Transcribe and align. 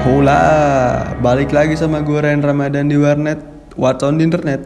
Hula, 0.00 0.40
balik 1.20 1.52
lagi 1.52 1.76
sama 1.76 2.00
gue 2.00 2.16
Ren 2.16 2.40
Ramadan 2.40 2.88
di 2.88 2.96
warnet. 2.96 3.36
What's 3.76 4.00
on 4.00 4.16
the 4.16 4.24
internet? 4.24 4.64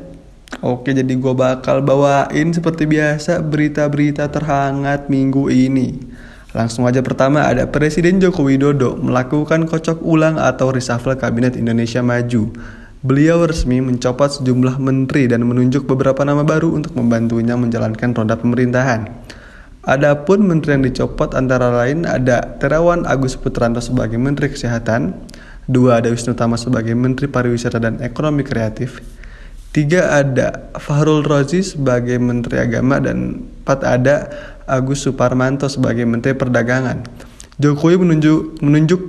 Oke 0.62 0.94
jadi 0.94 1.10
gue 1.10 1.34
bakal 1.34 1.82
bawain 1.82 2.54
seperti 2.54 2.86
biasa 2.86 3.42
berita-berita 3.42 4.30
terhangat 4.30 5.10
minggu 5.10 5.50
ini. 5.50 5.98
Langsung 6.54 6.86
aja 6.86 7.02
pertama 7.02 7.50
ada 7.50 7.66
Presiden 7.66 8.22
Joko 8.22 8.46
Widodo 8.46 8.94
melakukan 8.94 9.66
kocok 9.66 10.06
ulang 10.06 10.38
atau 10.38 10.70
reshuffle 10.70 11.18
Kabinet 11.18 11.58
Indonesia 11.58 11.98
Maju. 11.98 12.54
Beliau 13.02 13.42
resmi 13.42 13.82
mencopot 13.82 14.30
sejumlah 14.38 14.78
menteri 14.78 15.26
dan 15.26 15.42
menunjuk 15.42 15.90
beberapa 15.90 16.22
nama 16.22 16.46
baru 16.46 16.78
untuk 16.78 16.94
membantunya 16.94 17.58
menjalankan 17.58 18.14
roda 18.14 18.38
pemerintahan 18.38 19.10
Adapun 19.84 20.48
menteri 20.48 20.80
yang 20.80 20.84
dicopot 20.88 21.36
antara 21.36 21.68
lain 21.68 22.08
ada 22.08 22.56
Terawan 22.56 23.04
Agus 23.04 23.36
Putranto 23.36 23.84
sebagai 23.84 24.16
Menteri 24.16 24.48
Kesehatan, 24.48 25.12
dua 25.68 26.00
ada 26.00 26.08
Wisnu 26.08 26.32
Tama 26.32 26.56
sebagai 26.56 26.96
Menteri 26.96 27.28
Pariwisata 27.28 27.76
dan 27.76 28.00
Ekonomi 28.00 28.48
Kreatif, 28.48 29.04
tiga 29.76 30.08
ada 30.16 30.72
Fahrul 30.80 31.20
Rozi 31.20 31.60
sebagai 31.60 32.16
Menteri 32.16 32.64
Agama 32.64 32.96
dan 32.96 33.44
empat 33.60 33.84
ada 33.84 34.32
Agus 34.64 35.04
Suparmanto 35.04 35.68
sebagai 35.68 36.08
Menteri 36.08 36.32
Perdagangan. 36.32 37.04
Jokowi 37.60 38.00
menunjuk 38.00 38.64
menunjuk 38.64 39.00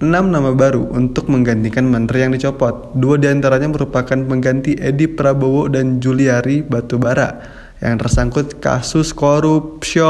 enam 0.00 0.32
nama 0.32 0.56
baru 0.56 0.96
untuk 0.96 1.28
menggantikan 1.28 1.92
menteri 1.92 2.24
yang 2.24 2.32
dicopot. 2.32 2.96
Dua 2.96 3.20
di 3.20 3.28
antaranya 3.28 3.68
merupakan 3.68 4.16
pengganti 4.16 4.80
Edi 4.80 5.12
Prabowo 5.12 5.68
dan 5.68 6.00
Juliari 6.00 6.64
Batubara 6.64 7.55
yang 7.80 8.00
tersangkut 8.00 8.56
kasus 8.60 9.12
korupsi. 9.12 10.00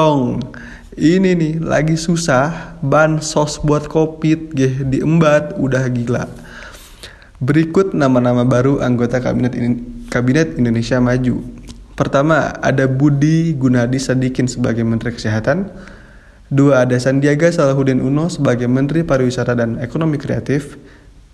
Ini 0.96 1.36
nih 1.36 1.60
lagi 1.60 1.92
susah 1.92 2.80
bansos 2.80 3.60
buat 3.60 3.84
covid 3.84 4.56
gih 4.56 4.74
diembat 4.88 5.60
udah 5.60 5.84
gila. 5.92 6.24
Berikut 7.36 7.92
nama-nama 7.92 8.48
baru 8.48 8.80
anggota 8.80 9.20
kabinet 9.20 9.52
ini, 9.52 9.76
kabinet 10.08 10.56
Indonesia 10.56 10.96
Maju. 10.96 11.44
Pertama 11.92 12.56
ada 12.64 12.88
Budi 12.88 13.52
Gunadi 13.52 14.00
Sadikin 14.00 14.48
sebagai 14.48 14.88
Menteri 14.88 15.12
Kesehatan. 15.12 15.68
Dua 16.48 16.88
ada 16.88 16.96
Sandiaga 16.96 17.52
Salahuddin 17.52 18.00
Uno 18.00 18.32
sebagai 18.32 18.64
Menteri 18.64 19.04
Pariwisata 19.04 19.52
dan 19.52 19.76
Ekonomi 19.76 20.16
Kreatif. 20.16 20.80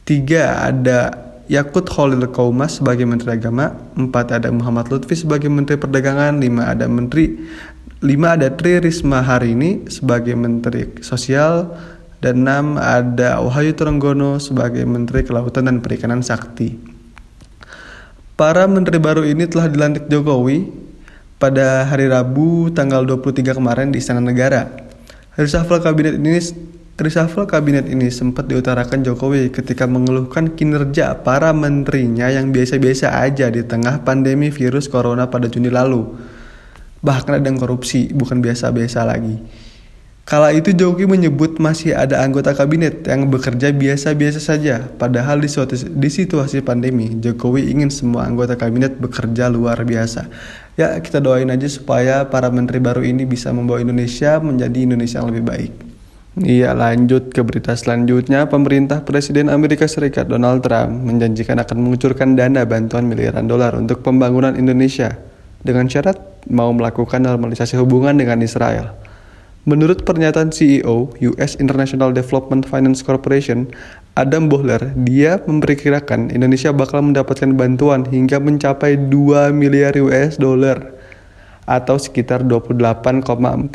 Tiga 0.03 0.67
ada 0.67 1.32
Yakut 1.51 1.89
Khalil 1.89 2.23
Kaumas 2.31 2.79
sebagai 2.79 3.03
Menteri 3.03 3.35
Agama, 3.35 3.75
empat 3.99 4.31
ada 4.31 4.51
Muhammad 4.51 4.91
Lutfi 4.93 5.19
sebagai 5.19 5.51
Menteri 5.51 5.81
Perdagangan, 5.81 6.39
lima 6.39 6.71
ada 6.71 6.87
Menteri 6.87 7.39
lima 8.03 8.35
ada 8.35 8.51
Tri 8.51 8.83
Risma 8.83 9.23
Harini 9.23 9.87
sebagai 9.87 10.35
Menteri 10.35 10.91
Sosial, 11.03 11.71
dan 12.23 12.47
enam 12.47 12.79
ada 12.79 13.43
Wahyu 13.43 13.75
Trenggono 13.75 14.39
sebagai 14.39 14.87
Menteri 14.87 15.27
Kelautan 15.27 15.67
dan 15.67 15.83
Perikanan 15.83 16.23
Sakti. 16.23 16.79
Para 18.39 18.67
menteri 18.67 18.99
baru 18.99 19.23
ini 19.23 19.47
telah 19.47 19.71
dilantik 19.71 20.11
Jokowi 20.11 20.67
pada 21.39 21.87
hari 21.87 22.07
Rabu 22.07 22.71
tanggal 22.71 23.03
23 23.07 23.59
kemarin 23.59 23.91
di 23.91 23.99
Istana 23.99 24.23
Negara. 24.23 24.67
Reshuffle 25.35 25.83
kabinet 25.83 26.19
ini 26.19 26.39
Reshuffle 26.93 27.49
kabinet 27.49 27.89
ini 27.89 28.13
sempat 28.13 28.53
diutarakan 28.53 29.01
Jokowi 29.01 29.49
ketika 29.49 29.89
mengeluhkan 29.89 30.53
kinerja 30.53 31.25
para 31.25 31.49
menterinya 31.57 32.29
yang 32.29 32.53
biasa-biasa 32.53 33.17
aja 33.17 33.49
di 33.49 33.65
tengah 33.65 34.05
pandemi 34.05 34.53
virus 34.53 34.93
corona 34.93 35.25
pada 35.25 35.49
Juni 35.49 35.73
lalu. 35.73 36.05
Bahkan 37.01 37.41
ada 37.41 37.49
yang 37.49 37.57
korupsi, 37.57 38.13
bukan 38.13 38.45
biasa-biasa 38.45 39.09
lagi. 39.09 39.41
Kala 40.29 40.53
itu 40.53 40.77
Jokowi 40.77 41.09
menyebut 41.09 41.57
masih 41.57 41.97
ada 41.97 42.21
anggota 42.21 42.53
kabinet 42.53 43.09
yang 43.09 43.25
bekerja 43.25 43.73
biasa-biasa 43.73 44.39
saja, 44.45 44.85
padahal 44.85 45.41
di, 45.41 45.49
di 45.97 46.09
situasi 46.13 46.61
pandemi, 46.61 47.09
Jokowi 47.09 47.73
ingin 47.73 47.89
semua 47.89 48.29
anggota 48.29 48.53
kabinet 48.61 49.01
bekerja 49.01 49.49
luar 49.49 49.81
biasa. 49.81 50.29
Ya, 50.77 50.93
kita 51.01 51.25
doain 51.25 51.49
aja 51.49 51.73
supaya 51.73 52.29
para 52.29 52.53
menteri 52.53 52.85
baru 52.85 53.01
ini 53.01 53.25
bisa 53.25 53.49
membawa 53.49 53.81
Indonesia 53.81 54.37
menjadi 54.45 54.93
Indonesia 54.93 55.25
yang 55.25 55.33
lebih 55.33 55.47
baik. 55.49 55.92
Iya 56.33 56.73
lanjut 56.73 57.29
ke 57.29 57.45
berita 57.45 57.77
selanjutnya 57.77 58.49
Pemerintah 58.49 59.05
Presiden 59.05 59.53
Amerika 59.53 59.85
Serikat 59.85 60.33
Donald 60.33 60.65
Trump 60.65 61.05
menjanjikan 61.05 61.61
akan 61.61 61.77
mengucurkan 61.85 62.33
dana 62.33 62.65
bantuan 62.65 63.05
miliaran 63.05 63.45
dolar 63.45 63.77
untuk 63.77 64.01
pembangunan 64.01 64.57
Indonesia 64.57 65.13
dengan 65.61 65.93
syarat 65.93 66.17
mau 66.49 66.73
melakukan 66.73 67.21
normalisasi 67.21 67.77
hubungan 67.77 68.17
dengan 68.17 68.41
Israel. 68.41 68.97
Menurut 69.69 70.09
pernyataan 70.09 70.49
CEO 70.49 71.13
US 71.13 71.61
International 71.61 72.17
Development 72.17 72.65
Finance 72.65 73.05
Corporation, 73.05 73.69
Adam 74.17 74.49
Bohler, 74.49 74.81
dia 75.05 75.37
memperkirakan 75.45 76.33
Indonesia 76.33 76.73
bakal 76.73 77.05
mendapatkan 77.13 77.53
bantuan 77.53 78.09
hingga 78.09 78.41
mencapai 78.41 78.97
2 78.97 79.53
miliar 79.53 79.93
US 80.01 80.41
dollar 80.41 80.92
atau 81.65 81.97
sekitar 81.99 82.43
28,46 82.43 83.71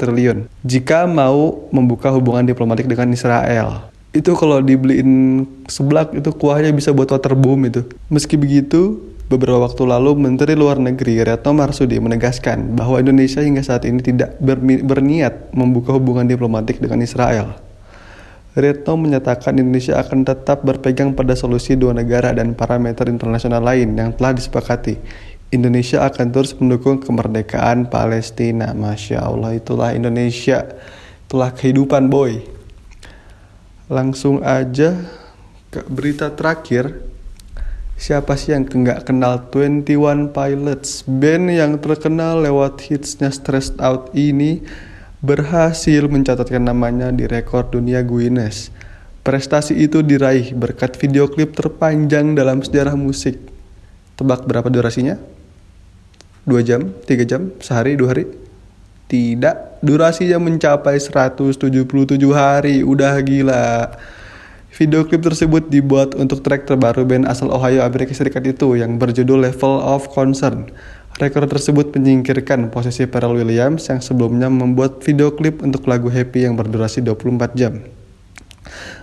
triliun 0.00 0.38
jika 0.66 1.06
mau 1.06 1.70
membuka 1.70 2.10
hubungan 2.10 2.46
diplomatik 2.46 2.90
dengan 2.90 3.14
Israel. 3.14 3.90
Itu 4.10 4.34
kalau 4.34 4.58
dibeliin 4.58 5.46
seblak 5.70 6.10
itu 6.18 6.34
kuahnya 6.34 6.74
bisa 6.74 6.90
buat 6.90 7.14
waterboom 7.14 7.70
itu. 7.70 7.86
Meski 8.10 8.34
begitu, 8.34 8.98
Beberapa 9.30 9.62
waktu 9.62 9.86
lalu, 9.86 10.18
Menteri 10.18 10.58
Luar 10.58 10.82
Negeri 10.82 11.22
Retno 11.22 11.54
Marsudi 11.54 12.02
menegaskan 12.02 12.74
bahwa 12.74 12.98
Indonesia 12.98 13.38
hingga 13.38 13.62
saat 13.62 13.86
ini 13.86 14.02
tidak 14.02 14.34
berniat 14.82 15.54
membuka 15.54 15.94
hubungan 15.94 16.26
diplomatik 16.26 16.82
dengan 16.82 16.98
Israel. 16.98 17.54
Retno 18.58 18.98
menyatakan 18.98 19.54
Indonesia 19.54 20.02
akan 20.02 20.26
tetap 20.26 20.66
berpegang 20.66 21.14
pada 21.14 21.38
solusi 21.38 21.78
dua 21.78 21.94
negara 21.94 22.34
dan 22.34 22.58
parameter 22.58 23.06
internasional 23.06 23.62
lain 23.62 23.94
yang 23.94 24.10
telah 24.18 24.34
disepakati. 24.34 24.98
Indonesia 25.50 26.06
akan 26.06 26.30
terus 26.30 26.54
mendukung 26.54 27.02
kemerdekaan 27.02 27.90
Palestina. 27.90 28.70
Masya 28.70 29.26
Allah, 29.26 29.58
itulah 29.58 29.90
Indonesia. 29.90 30.62
Itulah 31.26 31.50
kehidupan, 31.50 32.06
boy. 32.06 32.42
Langsung 33.90 34.46
aja 34.46 34.94
ke 35.70 35.82
berita 35.90 36.30
terakhir 36.30 37.10
Siapa 38.00 38.32
sih 38.32 38.56
yang 38.56 38.64
nggak 38.64 39.12
kenal 39.12 39.52
21 39.52 40.32
Pilots? 40.32 41.04
Band 41.04 41.52
yang 41.52 41.76
terkenal 41.84 42.40
lewat 42.40 42.80
hitsnya 42.88 43.28
Stressed 43.28 43.76
Out 43.76 44.16
ini 44.16 44.64
berhasil 45.20 46.08
mencatatkan 46.08 46.64
namanya 46.64 47.12
di 47.12 47.28
rekor 47.28 47.68
dunia 47.68 48.00
Guinness. 48.00 48.72
Prestasi 49.20 49.76
itu 49.76 50.00
diraih 50.00 50.56
berkat 50.56 50.96
video 50.96 51.28
klip 51.28 51.52
terpanjang 51.52 52.32
dalam 52.32 52.64
sejarah 52.64 52.96
musik. 52.96 53.36
Tebak 54.16 54.48
berapa 54.48 54.72
durasinya? 54.72 55.20
2 56.48 56.64
jam, 56.64 56.92
3 57.04 57.24
jam, 57.28 57.52
sehari, 57.60 57.96
dua 57.96 58.16
hari? 58.16 58.24
Tidak, 59.10 59.82
durasinya 59.82 60.38
mencapai 60.38 60.96
177 60.96 61.66
hari, 62.30 62.86
udah 62.86 63.18
gila. 63.20 63.98
Video 64.70 65.02
klip 65.02 65.26
tersebut 65.26 65.66
dibuat 65.66 66.14
untuk 66.14 66.46
track 66.46 66.70
terbaru 66.70 67.02
band 67.02 67.26
asal 67.26 67.50
Ohio 67.50 67.82
Amerika 67.82 68.14
Serikat 68.14 68.46
itu 68.46 68.78
yang 68.78 69.02
berjudul 69.02 69.42
Level 69.50 69.82
of 69.82 70.06
Concern. 70.14 70.70
Rekor 71.18 71.44
tersebut 71.50 71.90
menyingkirkan 71.90 72.70
posisi 72.70 73.04
Pharrell 73.04 73.34
Williams 73.34 73.90
yang 73.90 73.98
sebelumnya 73.98 74.46
membuat 74.46 75.02
video 75.02 75.34
klip 75.34 75.60
untuk 75.60 75.84
lagu 75.90 76.06
Happy 76.06 76.46
yang 76.46 76.54
berdurasi 76.54 77.02
24 77.02 77.58
jam. 77.58 77.82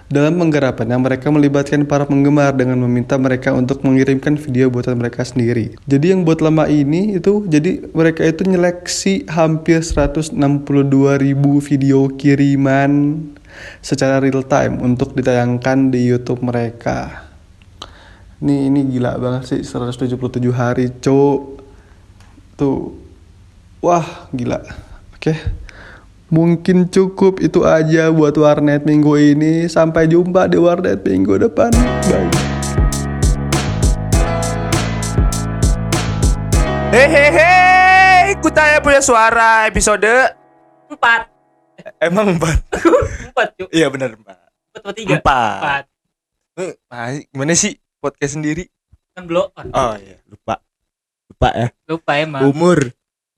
Dalam 0.08 0.40
penggarapannya, 0.40 0.96
mereka 1.04 1.28
melibatkan 1.28 1.84
para 1.84 2.08
penggemar 2.08 2.56
dengan 2.56 2.80
meminta 2.80 3.20
mereka 3.20 3.52
untuk 3.52 3.84
mengirimkan 3.84 4.40
video 4.40 4.72
buatan 4.72 5.04
mereka 5.04 5.20
sendiri. 5.28 5.76
Jadi 5.84 6.16
yang 6.16 6.24
buat 6.24 6.40
lama 6.40 6.64
ini 6.72 7.20
itu, 7.20 7.44
jadi 7.44 7.92
mereka 7.92 8.24
itu 8.24 8.48
nyeleksi 8.48 9.28
hampir 9.28 9.84
162 9.84 10.40
ribu 11.20 11.60
video 11.60 12.08
kiriman 12.16 13.20
secara 13.84 14.24
real 14.24 14.48
time 14.48 14.80
untuk 14.80 15.12
ditayangkan 15.12 15.92
di 15.92 16.08
YouTube 16.08 16.40
mereka. 16.40 17.28
Ini 18.40 18.72
ini 18.72 18.88
gila 18.88 19.20
banget 19.20 19.44
sih 19.44 19.60
177 19.60 20.16
hari, 20.56 20.88
cowok. 21.04 21.40
Tuh. 22.56 22.96
Wah, 23.84 24.32
gila. 24.32 24.64
Oke. 25.20 25.67
Mungkin 26.28 26.92
cukup 26.92 27.40
itu 27.40 27.64
aja 27.64 28.12
buat 28.12 28.36
warnet 28.36 28.84
minggu 28.84 29.16
ini. 29.16 29.64
Sampai 29.72 30.12
jumpa 30.12 30.52
di 30.52 30.60
warnet 30.60 31.00
minggu 31.08 31.40
depan. 31.40 31.72
Bye. 32.12 32.28
Hehehe, 36.92 38.36
Kutaya 38.44 38.84
punya 38.84 39.00
suara 39.00 39.72
episode 39.72 40.36
Empat. 40.92 41.32
Emang 42.04 42.36
empat? 42.36 42.60
Empat, 43.32 43.50
yuk. 43.56 43.72
Iya 43.72 43.88
benar 43.88 44.20
empat. 44.20 44.36
Empat 44.36 44.82
atau 44.84 44.92
tiga? 44.92 45.16
Empat. 45.24 45.60
Empat. 45.64 45.84
Eh, 46.60 46.74
ah, 46.92 47.16
gimana 47.32 47.56
sih 47.56 47.80
podcast 48.04 48.36
sendiri? 48.36 48.68
Kan 49.16 49.32
belum. 49.32 49.48
Oh 49.56 49.96
iya, 49.96 50.20
lupa. 50.28 50.60
Lupa 51.32 51.50
ya. 51.56 51.68
Lupa 51.88 52.12
emang. 52.20 52.52
Umur. 52.52 52.92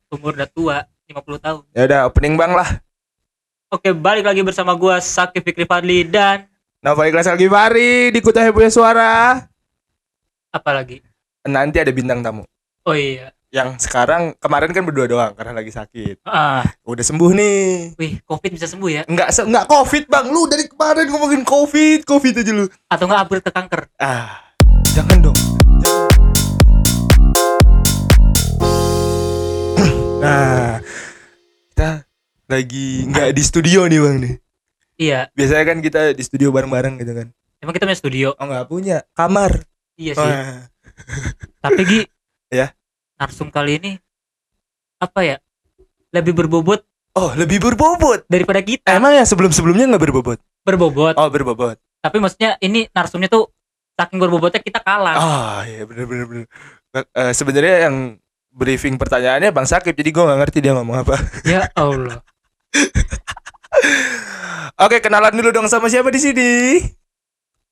Umur 0.10 0.34
udah 0.34 0.50
tua. 0.50 0.78
50 1.10 1.42
tahun. 1.42 1.62
Ya 1.74 1.84
udah 1.90 2.00
opening 2.06 2.38
bang 2.38 2.54
lah. 2.54 2.70
Oke, 3.70 3.90
balik 3.92 4.26
lagi 4.26 4.42
bersama 4.42 4.74
gua 4.74 4.98
Sakif 4.98 5.42
Fikri 5.42 5.66
Fadli 5.66 6.06
dan 6.06 6.46
Nova 6.80 7.06
Ikhlas 7.06 7.26
Algifari 7.26 8.10
di 8.10 8.22
Kutai 8.22 8.54
punya 8.54 8.70
suara. 8.70 9.42
Apalagi? 10.50 11.02
Nanti 11.44 11.82
ada 11.82 11.90
bintang 11.90 12.22
tamu. 12.22 12.46
Oh 12.86 12.94
iya. 12.94 13.34
Yang 13.50 13.90
sekarang 13.90 14.38
kemarin 14.38 14.70
kan 14.70 14.86
berdua 14.86 15.10
doang 15.10 15.34
karena 15.34 15.58
lagi 15.58 15.74
sakit. 15.74 16.22
Ah, 16.22 16.62
Udah 16.86 17.02
sembuh 17.02 17.34
nih. 17.34 17.98
wih, 17.98 18.22
covid 18.22 18.54
bisa 18.54 18.70
sembuh 18.70 18.90
ya? 18.92 19.02
Enggak 19.10 19.34
se- 19.34 19.46
enggak 19.46 19.66
Covid, 19.66 20.06
Bang. 20.06 20.30
Lu 20.30 20.46
dari 20.46 20.70
kemarin 20.70 21.10
ngomongin 21.10 21.42
Covid, 21.42 22.06
Covid 22.06 22.34
aja 22.38 22.52
lu. 22.54 22.70
Atau 22.86 23.10
nggak 23.10 23.22
upgrade 23.26 23.46
ke 23.46 23.52
kanker? 23.52 23.82
Ah, 23.98 24.54
jangan 24.94 25.18
dong. 25.26 25.38
Nah, 30.20 30.84
kita 31.72 32.04
lagi 32.46 33.08
nggak 33.08 33.30
di 33.32 33.44
studio 33.44 33.88
nih 33.88 34.00
bang 34.00 34.18
nih. 34.20 34.34
Iya. 35.00 35.20
Biasanya 35.32 35.64
kan 35.66 35.78
kita 35.80 36.02
di 36.12 36.24
studio 36.24 36.52
bareng-bareng 36.52 37.00
gitu 37.00 37.14
kan. 37.16 37.28
Emang 37.60 37.72
kita 37.72 37.88
punya 37.88 38.00
studio? 38.00 38.28
Oh 38.36 38.46
nggak 38.46 38.68
punya 38.68 38.98
kamar. 39.14 39.64
Iya 39.96 40.14
sih. 40.16 40.24
Wah. 40.24 40.68
Tapi 41.64 41.82
Gi, 41.84 42.02
Ya. 42.52 42.74
Narsum 43.16 43.48
kali 43.48 43.80
ini 43.80 43.92
apa 45.00 45.24
ya? 45.24 45.38
Lebih 46.12 46.36
berbobot 46.36 46.84
Oh 47.16 47.32
lebih 47.36 47.60
berbobot. 47.60 48.24
daripada 48.28 48.60
kita. 48.60 48.96
Emang 48.96 49.12
yang 49.12 49.28
sebelum-sebelumnya 49.28 49.90
nggak 49.90 50.04
berbobot? 50.04 50.40
Berbobot. 50.64 51.16
Oh 51.16 51.28
berbobot. 51.28 51.80
Tapi 52.00 52.18
maksudnya 52.20 52.56
ini 52.60 52.88
narsumnya 52.92 53.28
tuh 53.28 53.52
saking 53.96 54.20
berbobotnya 54.20 54.60
kita 54.60 54.80
kalah. 54.80 55.16
Ah 55.16 55.62
iya 55.64 55.84
bener-bener. 55.84 56.26
bener. 56.28 56.46
Eh, 56.96 57.32
Sebenarnya 57.32 57.88
yang 57.88 57.96
briefing 58.60 59.00
pertanyaannya 59.00 59.50
Bang 59.50 59.64
Sakib, 59.64 59.96
jadi 59.96 60.12
gue 60.12 60.20
nggak 60.20 60.40
ngerti 60.44 60.60
dia 60.60 60.76
ngomong 60.76 61.08
apa. 61.08 61.16
Ya 61.48 61.72
Allah. 61.74 62.20
Oke 64.80 65.00
kenalan 65.00 65.32
dulu 65.32 65.52
dong 65.52 65.68
sama 65.68 65.88
siapa 65.88 66.12
di 66.12 66.20
sini? 66.20 66.52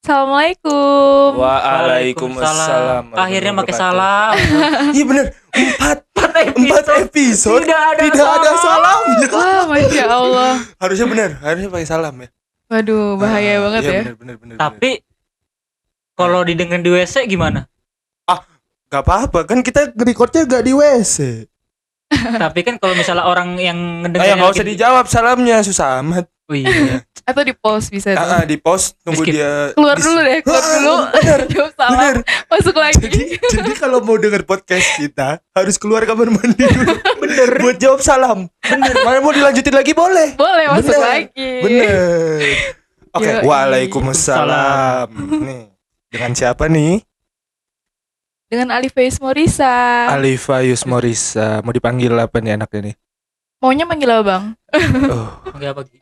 Assalamualaikum. 0.08 1.36
Waalaikumsalam. 1.36 3.12
Akhirnya 3.12 3.52
pakai 3.52 3.76
salam. 3.76 4.34
Iya 4.96 5.04
bener 5.04 5.26
Empat 5.52 6.08
Empat 6.16 6.56
Empat 6.56 6.86
episode 7.04 7.66
Tidak 7.66 7.76
ada 7.76 8.02
Tidak 8.08 8.24
ada 8.24 8.52
salam. 8.56 9.00
Wah, 9.36 9.64
masya 9.68 10.06
Allah. 10.08 10.52
Harusnya 10.80 11.08
bener 11.12 11.30
Harusnya 11.44 11.68
pakai 11.68 11.88
salam 11.90 12.14
ya 12.24 12.30
Waduh, 12.68 13.16
bahaya 13.20 13.60
Ah, 13.60 13.62
banget 13.68 13.82
iya, 13.84 13.88
ya. 13.88 13.92
bener, 13.92 14.04
bener, 14.04 14.16
bener, 14.16 14.36
bener. 14.44 14.56
Tapi 14.60 14.92
kalau 16.14 16.44
didengar 16.44 16.80
di 16.80 16.90
WC 16.92 17.28
gimana? 17.28 17.68
Gak 18.88 19.02
apa-apa 19.02 19.40
Kan 19.44 19.60
kita 19.60 19.92
recordnya 19.94 20.44
gak 20.44 20.64
di 20.64 20.72
WC 20.72 21.44
Tapi 22.38 22.60
kan 22.62 22.76
kalau 22.78 22.94
misalnya 22.94 23.24
orang 23.24 23.56
yang 23.56 23.76
ngedengar 24.02 24.24
Ayo 24.26 24.34
gak 24.38 24.52
usah 24.54 24.66
dijawab 24.66 25.06
salamnya 25.06 25.60
Susah 25.60 26.00
amat 26.02 26.26
Oh 26.48 26.56
iya. 26.56 27.04
Atau 27.28 27.44
di 27.44 27.52
post 27.52 27.92
bisa 27.92 28.16
tuh. 28.16 28.24
ah, 28.24 28.40
ah, 28.40 28.44
Di 28.44 28.56
post 28.56 28.96
Tunggu 29.04 29.20
skip. 29.20 29.36
dia 29.36 29.76
Keluar 29.76 30.00
dulu 30.00 30.16
deh, 30.18 30.40
keluar 30.40 30.64
Ah, 30.64 30.72
dulu. 30.72 30.96
Bener 31.12 31.40
Jawab 31.52 31.72
salam, 31.74 31.92
Bener 31.92 32.16
masuk 32.48 32.76
lagi. 32.78 33.04
Jadi 33.04 33.22
Jadi 33.36 33.72
kalau 33.76 34.00
mau 34.00 34.16
denger 34.16 34.42
podcast 34.44 34.88
kita 34.96 35.44
Harus 35.52 35.76
keluar 35.76 36.08
kamar 36.08 36.28
mandi 36.30 36.64
dulu 36.64 36.96
Bener 37.22 37.50
Buat 37.60 37.78
jawab 37.78 38.00
salam 38.00 38.48
Bener 38.62 38.96
Mana 39.04 39.20
mau 39.20 39.32
dilanjutin 39.32 39.76
lagi 39.76 39.92
boleh 39.92 40.34
Boleh 40.34 40.66
masuk 40.70 40.88
Bener. 40.90 41.04
lagi. 41.04 41.52
Bener. 41.60 42.40
Oke, 43.10 43.32
Yoi. 43.34 43.44
waalaikumsalam. 43.44 45.10
Nih, 45.42 45.74
dengan 46.08 46.32
siapa 46.32 46.70
nih? 46.70 47.02
Dengan 48.48 48.72
Ali 48.72 48.88
Faiz 48.88 49.20
Morisa. 49.20 50.08
Alifa 50.08 50.64
Yusmorisa. 50.64 51.60
Mau 51.60 51.76
dipanggil 51.76 52.16
apa 52.16 52.40
nih 52.40 52.56
anaknya 52.56 52.92
nih? 52.92 52.96
Maunya 53.60 53.84
manggil 53.84 54.08
abang. 54.10 54.56
Oh, 55.10 55.28
Enggak 55.52 55.72
apa 55.74 55.82
Gi? 55.84 55.98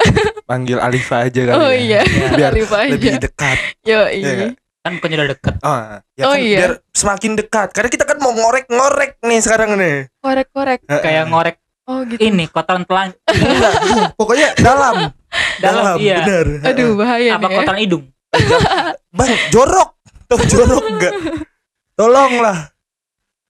panggil 0.45 0.77
Alifa 0.77 1.25
aja 1.25 1.41
kali 1.41 1.55
Oh 1.55 1.71
ya. 1.71 2.03
iya, 2.05 2.27
Biar 2.35 2.51
Alif 2.51 2.69
Lebih 2.69 3.09
aja. 3.11 3.21
dekat. 3.23 3.57
Yo 3.81 3.99
Iya? 4.05 4.53
Kan 4.79 4.91
bukannya 4.95 5.17
udah 5.17 5.29
deket. 5.31 5.55
Oh, 5.59 5.79
ya 6.13 6.23
Oh, 6.23 6.31
kan 6.31 6.37
iya. 6.37 6.57
biar 6.59 6.71
semakin 6.91 7.31
dekat. 7.33 7.67
Karena 7.73 7.89
kita 7.89 8.05
kan 8.05 8.17
mau 8.19 8.29
ngorek-ngorek 8.29 9.17
nih 9.19 9.39
sekarang 9.39 9.73
nih. 9.73 10.05
Korek-korek. 10.19 10.85
Kayak 10.85 11.25
ngorek 11.25 11.57
Oh 11.85 12.01
gitu. 12.03 12.17
ini 12.19 12.45
kotoran 12.45 12.81
telan 12.81 13.13
Enggak, 13.29 13.73
pokoknya 14.13 14.57
dalam. 14.57 15.13
dalam 15.59 15.97
iya. 15.97 16.21
bener. 16.21 16.45
Aduh, 16.63 16.93
bahaya 16.95 17.29
Apa 17.31 17.41
nih 17.41 17.49
ya. 17.49 17.57
kotoran 17.57 17.79
hidung? 17.79 18.03
Bang, 19.11 19.31
jorok. 19.49 19.89
Tuh 20.25 20.39
jorok 20.45 20.83
enggak? 20.91 21.13
Tolonglah. 21.95 22.75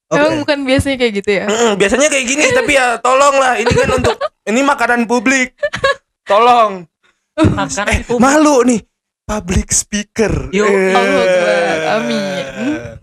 Oke. 0.05 0.21
Emang 0.21 0.33
bukan 0.39 0.59
biasanya 0.63 0.97
kayak 1.01 1.13
gitu 1.17 1.29
ya? 1.33 1.45
Mm, 1.49 1.71
biasanya 1.75 2.07
kayak 2.07 2.25
gini 2.25 2.45
tapi 2.53 2.71
ya 2.77 3.01
tolonglah 3.01 3.57
ini 3.57 3.71
kan 3.73 3.89
untuk 3.91 4.15
ini 4.45 4.61
makanan 4.61 5.09
publik. 5.09 5.57
Tolong. 6.23 6.85
Makanan 7.35 7.89
Eh, 7.91 7.99
publik. 8.05 8.21
malu 8.21 8.61
nih. 8.63 8.81
Public 9.25 9.73
speaker. 9.73 10.53
Yo, 10.53 10.69
Eh. 10.69 10.93
Allah. 10.93 11.25
Amin. 11.97 12.45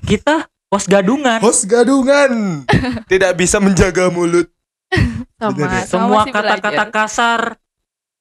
Kita 0.06 0.46
pos 0.70 0.86
gadungan. 0.86 1.42
Host 1.42 1.66
gadungan. 1.66 2.62
Tidak 3.10 3.34
bisa 3.34 3.58
menjaga 3.58 4.06
mulut. 4.06 4.46
Sama, 5.34 5.58
sama 5.58 5.82
Semua 5.82 6.22
kata-kata 6.24 6.84
kasar 6.94 7.40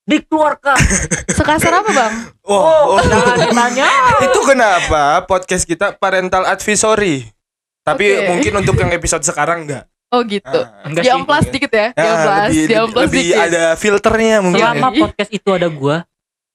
dikeluarkan. 0.05 0.77
Sekasar 1.37 1.81
apa 1.81 1.89
bang? 1.93 2.13
Oh, 2.45 2.97
oh. 2.97 2.99
Jangan 3.09 3.37
ditanya. 3.49 3.87
itu 4.25 4.39
kenapa 4.45 5.23
podcast 5.25 5.63
kita 5.65 5.95
parental 5.95 6.45
advisory. 6.45 7.29
Tapi 7.81 8.05
Oke. 8.13 8.25
mungkin 8.29 8.51
untuk 8.61 8.75
yang 8.77 8.91
episode 8.93 9.25
sekarang 9.25 9.65
enggak. 9.65 9.85
Oh 10.11 10.21
gitu. 10.27 10.59
Ah. 10.59 10.91
Diamplas 10.91 11.47
dikit 11.47 11.71
ya? 11.71 11.95
ah, 11.95 11.97
Diamplas, 11.97 12.49
lebih, 12.51 12.65
diamplas 12.67 13.03
lebih 13.07 13.23
dikit. 13.31 13.45
ada 13.47 13.63
filternya 13.79 14.35
mungkin. 14.43 14.59
Selama 14.59 14.87
ya. 14.91 14.99
podcast 15.07 15.31
itu 15.31 15.49
ada 15.55 15.67
gua, 15.71 15.97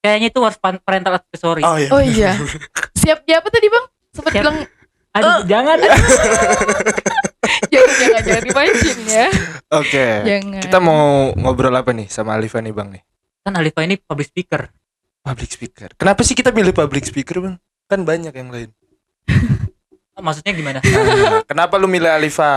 kayaknya 0.04 0.28
itu 0.28 0.40
harus 0.44 0.58
parental 0.60 1.12
advisory. 1.16 1.62
Oh 1.64 1.76
iya. 1.80 1.88
Oh 1.90 2.02
iya. 2.04 2.32
Siap 3.00 3.24
di 3.24 3.32
apa 3.32 3.48
tadi 3.48 3.66
bang? 3.72 3.84
Sempat 4.12 4.32
Siap. 4.36 4.42
bilang 4.44 4.56
Aduh, 5.16 5.40
jangan. 5.50 5.80
jangan 7.72 7.90
jangan 7.96 8.20
jangan 8.20 8.42
dimancing 8.44 9.00
ya. 9.08 9.26
Oke. 9.72 10.06
Jangan. 10.28 10.60
Kita 10.60 10.78
mau 10.78 11.32
ngobrol 11.32 11.72
apa 11.72 11.96
nih 11.96 12.12
sama 12.12 12.36
Alifa 12.36 12.60
nih 12.60 12.76
Bang 12.76 12.92
nih? 12.92 13.02
Kan 13.46 13.54
Alifa 13.54 13.86
ini 13.86 13.94
public 13.94 14.34
speaker. 14.34 14.66
Public 15.22 15.50
speaker. 15.54 15.94
Kenapa 15.94 16.26
sih 16.26 16.34
kita 16.34 16.50
milih 16.50 16.74
public 16.74 17.06
speaker, 17.06 17.38
Bang? 17.38 17.62
Kan 17.86 18.02
banyak 18.02 18.34
yang 18.34 18.50
lain. 18.50 18.74
Maksudnya 20.18 20.50
gimana? 20.50 20.78
Kenapa 21.50 21.78
lu 21.78 21.86
milih 21.86 22.10
Alifa? 22.10 22.50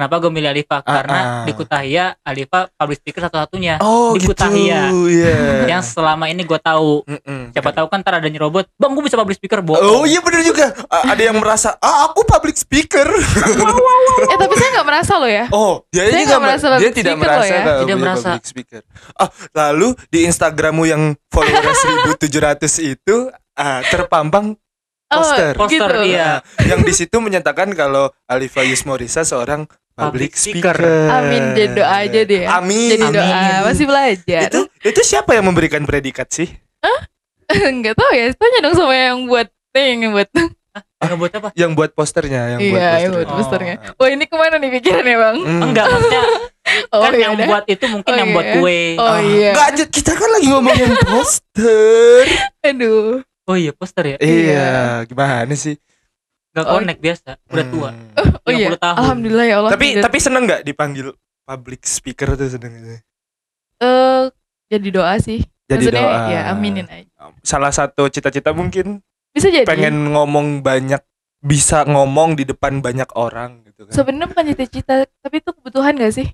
Kenapa 0.00 0.16
gue 0.16 0.32
milih 0.32 0.48
Alifa? 0.48 0.80
Karena 0.80 1.20
ah. 1.20 1.44
di 1.44 1.52
Kutahya 1.52 2.16
Alifa 2.24 2.72
public 2.72 3.04
speaker 3.04 3.20
satu-satunya 3.20 3.76
Oh, 3.78 4.16
Di 4.16 4.24
gitu. 4.24 4.32
Kutahya. 4.32 4.88
Iya. 4.88 5.36
yang 5.68 5.84
selama 5.84 6.24
ini 6.24 6.40
gue 6.40 6.56
tahu. 6.56 7.04
Mm-mm. 7.04 7.52
Siapa 7.52 7.68
tahu 7.70 7.84
kan 7.86 8.00
ntar 8.00 8.16
ada 8.16 8.24
nyerobot, 8.24 8.64
bang 8.72 8.90
gue 8.90 9.04
bisa 9.04 9.20
public 9.20 9.36
speaker 9.36 9.60
bohong. 9.60 9.76
Oh 9.76 10.08
iya 10.08 10.24
bener 10.24 10.40
juga. 10.40 10.72
A- 10.88 11.12
ada 11.12 11.20
yang 11.20 11.36
merasa, 11.36 11.76
ah 11.76 12.08
aku 12.08 12.24
public 12.24 12.56
speaker. 12.56 13.04
Eh 14.24 14.36
tapi 14.38 14.54
saya 14.56 14.70
nggak 14.72 14.88
merasa 14.88 15.12
loh 15.14 15.28
ya. 15.28 15.44
Oh, 15.50 15.84
dia 15.88 16.08
Saya 16.08 16.16
juga 16.16 16.24
nggak 16.26 16.40
merasa 16.42 16.64
mer- 16.64 16.72
dia 16.72 16.88
public 16.88 16.96
tidak 16.96 17.16
merasa 17.18 17.44
ya. 17.44 17.60
kalau 17.60 17.76
Tidak 17.76 17.84
dia 17.86 17.96
merasa. 18.00 18.28
public 18.32 18.46
speaker. 18.46 18.82
Ah, 19.14 19.28
lalu 19.52 19.88
di 20.08 20.18
Instagrammu 20.24 20.84
yang 20.86 21.02
follower 21.28 21.72
1700 22.16 22.24
itu 22.96 23.16
ah, 23.54 23.84
terpampang 23.84 24.56
poster. 25.06 25.58
Oh, 25.58 25.66
Poster, 25.66 25.90
gitu. 25.90 26.06
iya. 26.08 26.38
yang 26.62 26.80
di 26.80 26.94
situ 26.94 27.18
menyatakan 27.18 27.74
kalau 27.74 28.14
Alifa 28.24 28.62
Yusmorisa 28.62 29.26
seorang 29.26 29.66
public 30.02 30.32
speaker. 30.32 30.78
Amin, 31.08 31.42
jadi 31.52 31.70
doa 31.72 31.92
aja 31.98 32.20
deh 32.22 32.40
ya. 32.40 32.48
Amin. 32.56 32.88
Jadi 32.88 33.04
doa 33.06 33.24
Amin. 33.26 33.60
masih 33.64 33.84
belajar. 33.84 34.48
Itu 34.48 34.60
itu 34.82 35.00
siapa 35.02 35.30
yang 35.32 35.44
memberikan 35.44 35.82
predikat 35.82 36.28
sih? 36.28 36.48
Enggak 37.46 37.94
tahu 38.00 38.10
ya. 38.10 38.30
Tanya 38.32 38.58
dong 38.62 38.74
sama 38.74 38.94
yang 38.94 39.26
buat 39.26 39.48
yang 39.72 40.10
buat. 40.10 40.28
Yang 41.00 41.16
buat 41.16 41.32
apa? 41.32 41.48
Yang 41.52 41.70
buat 41.74 41.90
posternya, 41.92 42.42
yang 42.50 42.60
buat 42.62 42.76
Iya, 42.76 42.76
yang 42.76 42.92
posternya. 42.92 43.10
buat 43.10 43.26
Oh. 43.26 43.36
posternya. 43.36 43.74
Wah 43.96 44.08
ini 44.08 44.24
ke 44.24 44.36
mana 44.36 44.54
nih 44.56 44.70
pikirannya 44.70 45.16
bang? 45.16 45.36
Hmm. 45.40 45.62
Enggak, 45.64 45.86
maksudnya 45.88 46.22
Oh 46.94 47.00
kan 47.02 47.12
iya 47.12 47.20
yang 47.20 47.32
udah. 47.34 47.46
buat 47.48 47.64
itu 47.66 47.84
mungkin 47.88 48.12
Oh, 48.12 48.16
yang 48.16 48.28
buat 48.30 48.46
iya. 48.46 48.54
kue. 48.54 48.82
Oh 48.94 49.06
Ah, 49.08 49.18
iya. 49.18 49.50
Nggak, 49.50 49.68
J- 49.74 49.90
kita 49.90 50.12
kan 50.12 50.28
lagi 50.30 50.46
ngomongin 50.46 50.90
poster. 51.02 52.24
Aduh. 52.68 53.24
Oh 53.48 53.56
iya 53.56 53.72
poster 53.72 54.04
ya? 54.06 54.16
iya, 54.22 54.70
gimana 55.04 55.50
sih? 55.52 55.74
Gak 56.50 56.64
Oh. 56.64 56.76
connect 56.76 56.98
biasa, 56.98 57.30
udah 57.46 57.66
tua. 57.66 57.90
Hmm. 57.90 58.10
Oh 58.42 58.50
iya. 58.50 58.68
30 58.68 58.76
tahun. 58.76 58.96
Alhamdulillah 58.98 59.46
ya 59.46 59.54
Allah. 59.56 59.70
Tapi 59.70 59.86
Alhamdulillah. 59.86 60.04
tapi 60.04 60.18
seneng 60.18 60.42
nggak 60.44 60.62
dipanggil 60.64 61.06
public 61.42 61.80
speaker 61.82 62.28
tuh 62.34 62.48
seneng 62.48 62.72
gitu? 62.74 62.88
eh 63.80 64.22
jadi 64.68 64.88
doa 64.90 65.14
sih. 65.16 65.40
Jadi 65.64 65.86
Maksudnya 65.86 66.02
doa. 66.02 66.20
ya 66.28 66.40
aminin 66.50 66.86
aja. 66.86 67.06
Salah 67.40 67.70
satu 67.70 68.06
cita-cita 68.06 68.50
mungkin 68.50 68.98
Bisa 69.30 69.46
jadi. 69.46 69.62
pengen 69.62 70.10
ngomong 70.10 70.60
banyak 70.60 70.98
bisa 71.40 71.82
ngomong 71.84 72.34
di 72.34 72.44
depan 72.44 72.78
banyak 72.78 73.08
orang 73.14 73.62
gitu 73.64 73.86
kan. 73.86 73.94
Sebenarnya 73.94 74.28
bukan 74.28 74.44
cita-cita, 74.50 74.94
tapi 75.22 75.38
itu 75.38 75.50
kebutuhan 75.50 75.94
gak 75.96 76.12
sih? 76.12 76.28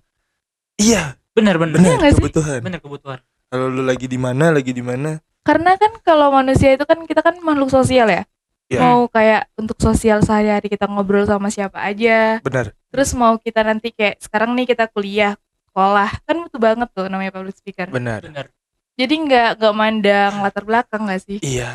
iya, 0.76 1.14
bener. 1.30 1.56
benar 1.56 1.78
nggak 1.78 2.12
sih? 2.12 2.18
kebutuhan. 2.18 2.60
Bener 2.60 2.80
kebutuhan. 2.80 3.20
Kalau 3.46 3.68
lu 3.68 3.80
lagi 3.80 4.04
di 4.04 4.16
mana, 4.16 4.50
lagi 4.50 4.72
di 4.72 4.82
mana? 4.82 5.20
Karena 5.40 5.78
kan 5.78 5.94
kalau 6.02 6.28
manusia 6.30 6.74
itu 6.74 6.82
kan 6.82 6.98
kita 7.04 7.22
kan 7.22 7.38
makhluk 7.38 7.70
sosial 7.70 8.10
ya. 8.10 8.26
Iya. 8.66 8.82
Mau 8.82 9.06
kayak 9.06 9.46
untuk 9.54 9.78
sosial 9.78 10.26
sehari-hari 10.26 10.66
kita 10.66 10.90
ngobrol 10.90 11.22
sama 11.22 11.46
siapa 11.54 11.78
aja. 11.86 12.42
Benar. 12.42 12.74
Terus 12.90 13.14
mau 13.14 13.38
kita 13.38 13.62
nanti 13.62 13.94
kayak 13.94 14.18
sekarang 14.18 14.58
nih 14.58 14.66
kita 14.74 14.90
kuliah, 14.90 15.38
sekolah, 15.70 16.10
kan 16.26 16.36
butuh 16.42 16.58
banget 16.58 16.88
tuh 16.90 17.06
namanya 17.06 17.30
public 17.30 17.54
speaker. 17.54 17.86
Benar. 17.94 18.26
Bener. 18.26 18.50
Jadi 18.96 19.14
nggak 19.28 19.60
nggak 19.60 19.74
mandang 19.76 20.32
latar 20.42 20.64
belakang 20.66 21.06
nggak 21.06 21.20
sih? 21.22 21.38
Iya, 21.44 21.68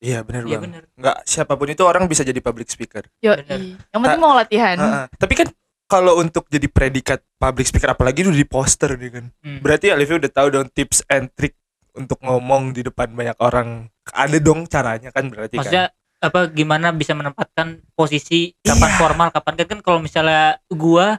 iya 0.00 0.24
benar 0.24 0.42
Iya 0.48 0.56
bang. 0.58 0.62
bener. 0.66 0.82
Nggak 0.98 1.16
siapa 1.28 1.52
pun 1.54 1.68
itu 1.70 1.84
orang 1.84 2.08
bisa 2.10 2.26
jadi 2.26 2.40
public 2.42 2.66
speaker. 2.72 3.06
Yo, 3.22 3.36
yang 3.38 4.00
penting 4.02 4.22
mau 4.24 4.34
latihan. 4.34 4.80
Ha-ha. 4.80 5.02
Tapi 5.14 5.34
kan 5.36 5.48
kalau 5.86 6.18
untuk 6.18 6.48
jadi 6.48 6.66
predikat 6.72 7.20
public 7.36 7.68
speaker 7.68 7.92
apalagi 7.92 8.24
udah 8.24 8.34
di 8.34 8.48
poster 8.48 8.96
nih 8.96 9.10
kan. 9.20 9.24
Hmm. 9.44 9.60
Berarti 9.60 9.92
Alivia 9.92 10.16
udah 10.16 10.32
tahu 10.32 10.48
dong 10.48 10.72
tips 10.72 11.04
and 11.12 11.28
trick 11.36 11.54
untuk 11.92 12.16
ngomong 12.24 12.72
di 12.72 12.80
depan 12.82 13.12
banyak 13.12 13.36
orang. 13.38 13.92
Ada 14.10 14.40
dong 14.40 14.64
caranya 14.66 15.12
kan 15.12 15.28
berarti 15.28 15.60
Maksudnya 15.60 15.92
apa 16.22 16.46
gimana 16.48 16.90
bisa 16.90 17.12
menempatkan 17.12 17.66
posisi 17.92 18.54
kapan 18.60 18.88
Iya. 18.88 18.96
formal 18.96 19.28
kapan 19.28 19.54
kan 19.58 19.66
kan 19.68 19.78
kalau 19.80 19.98
misalnya 19.98 20.44
gua 20.68 21.18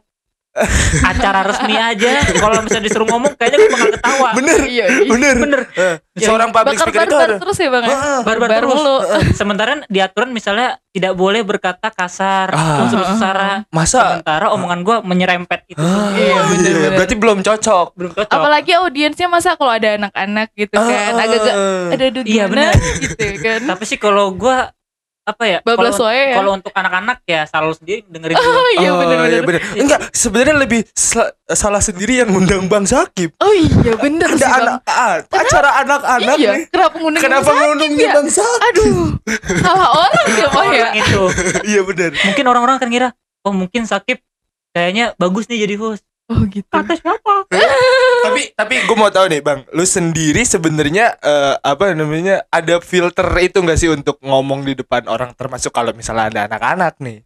acara 1.03 1.41
resmi 1.43 1.74
aja 1.74 2.29
kalau 2.31 2.62
misalnya 2.62 2.86
disuruh 2.86 3.10
ngomong 3.10 3.33
kayaknya 3.33 3.57
gue 3.57 3.69
bakal 3.74 3.89
ketawa. 3.91 4.29
Bener, 4.38 4.60
Iya, 4.63 4.86
iya. 4.86 5.10
bener. 5.10 5.36
bener 5.36 5.62
Eh, 5.74 5.95
Ya, 6.13 6.29
seorang 6.29 6.53
public 6.53 6.77
Bakar 6.77 6.86
speaker 6.86 7.01
itu 7.01 7.10
barbar 7.12 7.25
ada. 7.27 7.38
terus 7.41 7.57
ya 7.57 7.69
bang? 7.74 7.83
Ha-ha. 7.83 8.13
barbar 8.22 8.38
Barbar 8.45 8.60
terus 8.62 8.77
mulu. 8.77 8.95
sementara 9.33 9.81
di 9.83 9.98
aturan 9.98 10.29
misalnya 10.29 10.69
tidak 10.88 11.13
boleh 11.15 11.41
berkata 11.41 11.89
kasar 11.89 12.53
Ah. 12.53 12.86
unsur 12.86 13.01
sara 13.17 13.65
Masa 13.67 14.13
sementara 14.13 14.53
omongan 14.53 14.79
gua 14.83 14.98
menyerempet 15.01 15.65
itu 15.67 15.81
Ah, 15.81 16.13
Iya, 16.13 16.38
bener, 16.45 16.62
iya, 16.62 16.74
bener. 16.77 16.91
berarti 16.93 17.15
belum 17.17 17.38
cocok. 17.41 17.88
belum 17.91 18.12
cocok 18.13 18.29
Apalagi 18.31 18.72
audiensnya 18.75 19.25
masa 19.27 19.57
kalau 19.57 19.74
ada 19.74 19.98
anak-anak 19.98 20.53
gitu 20.53 20.77
kan, 20.77 20.86
Ah, 21.12 21.17
agak-agak 21.19 21.55
ada 21.89 22.03
aduh 22.07 22.24
Iya, 22.24 22.43
bener. 22.45 22.74
gitu 23.01 23.25
kan. 23.41 23.60
tapi 23.65 23.83
sih 23.83 23.98
kalau 23.98 24.29
gua 24.31 24.69
apa 25.24 25.44
ya 25.46 25.58
Bablas 25.62 25.96
wae 25.98 26.30
ya. 26.30 26.36
kalau 26.36 26.51
untuk 26.53 26.70
anak-anak 26.70 27.24
ya 27.24 27.48
selalu 27.48 27.72
sendiri 27.74 28.00
dengerin 28.06 28.36
dulu. 28.38 28.51
Oh 28.53 28.70
iya 28.74 28.89
Oh, 28.89 28.98
bener-bener. 29.00 29.30
iya, 29.30 29.42
bener. 29.42 29.62
Enggak, 29.74 30.00
sebenarnya 30.12 30.56
lebih 30.58 30.82
salah 31.48 31.80
sendiri 31.80 32.20
yang 32.20 32.30
ngundang 32.30 32.68
Bang 32.68 32.84
Sakib. 32.84 33.32
Oh 33.38 33.50
iya 33.50 33.96
bener 33.96 34.30
sih 34.34 34.44
Ada 34.44 34.51
bang. 34.51 34.60
anak 34.60 34.77
ah, 34.86 35.15
acara 35.24 35.70
anak-anak 35.80 36.36
Iya, 36.36 36.51
nih. 36.51 36.63
kenapa 36.68 36.96
ngundang 36.98 37.22
Kenapa 37.22 37.42
Bang 37.42 37.56
Sakib 37.56 37.63
ngundangnya 37.65 38.03
ya? 38.03 38.13
Bang 38.13 38.27
Sakib? 38.30 38.63
Aduh, 38.65 39.01
salah 39.58 39.89
orang 39.98 40.25
ya 40.30 40.48
Pak 40.48 40.63
ya. 40.63 40.70
orang 40.75 40.96
itu 40.98 41.22
Iya 41.72 41.82
bener. 41.84 42.12
mungkin 42.22 42.46
orang-orang 42.46 42.75
akan 42.77 42.89
ngira 42.89 43.10
oh 43.42 43.53
mungkin 43.53 43.82
sakit 43.84 44.18
kayaknya 44.72 45.15
bagus 45.15 45.48
nih 45.48 45.63
jadi 45.63 45.75
host 45.77 46.03
Oh 46.34 46.44
gitu. 46.46 46.66
kata 46.68 46.94
siapa 46.94 47.46
tapi 48.25 48.42
tapi 48.52 48.75
gue 48.82 48.96
mau 48.96 49.08
tahu 49.08 49.30
nih 49.30 49.40
bang, 49.40 49.62
lu 49.70 49.84
sendiri 49.84 50.42
sebenarnya 50.42 51.13
eh, 51.16 51.56
apa 51.56 51.94
namanya 51.94 52.42
ada 52.50 52.82
filter 52.82 53.24
itu 53.38 53.60
nggak 53.60 53.78
sih 53.78 53.88
untuk 53.88 54.18
ngomong 54.20 54.63
di 54.63 54.74
depan 54.74 55.06
orang 55.06 55.32
termasuk 55.32 55.70
kalau 55.70 55.94
misalnya 55.94 56.28
ada 56.28 56.40
anak-anak 56.48 56.98
nih? 56.98 57.22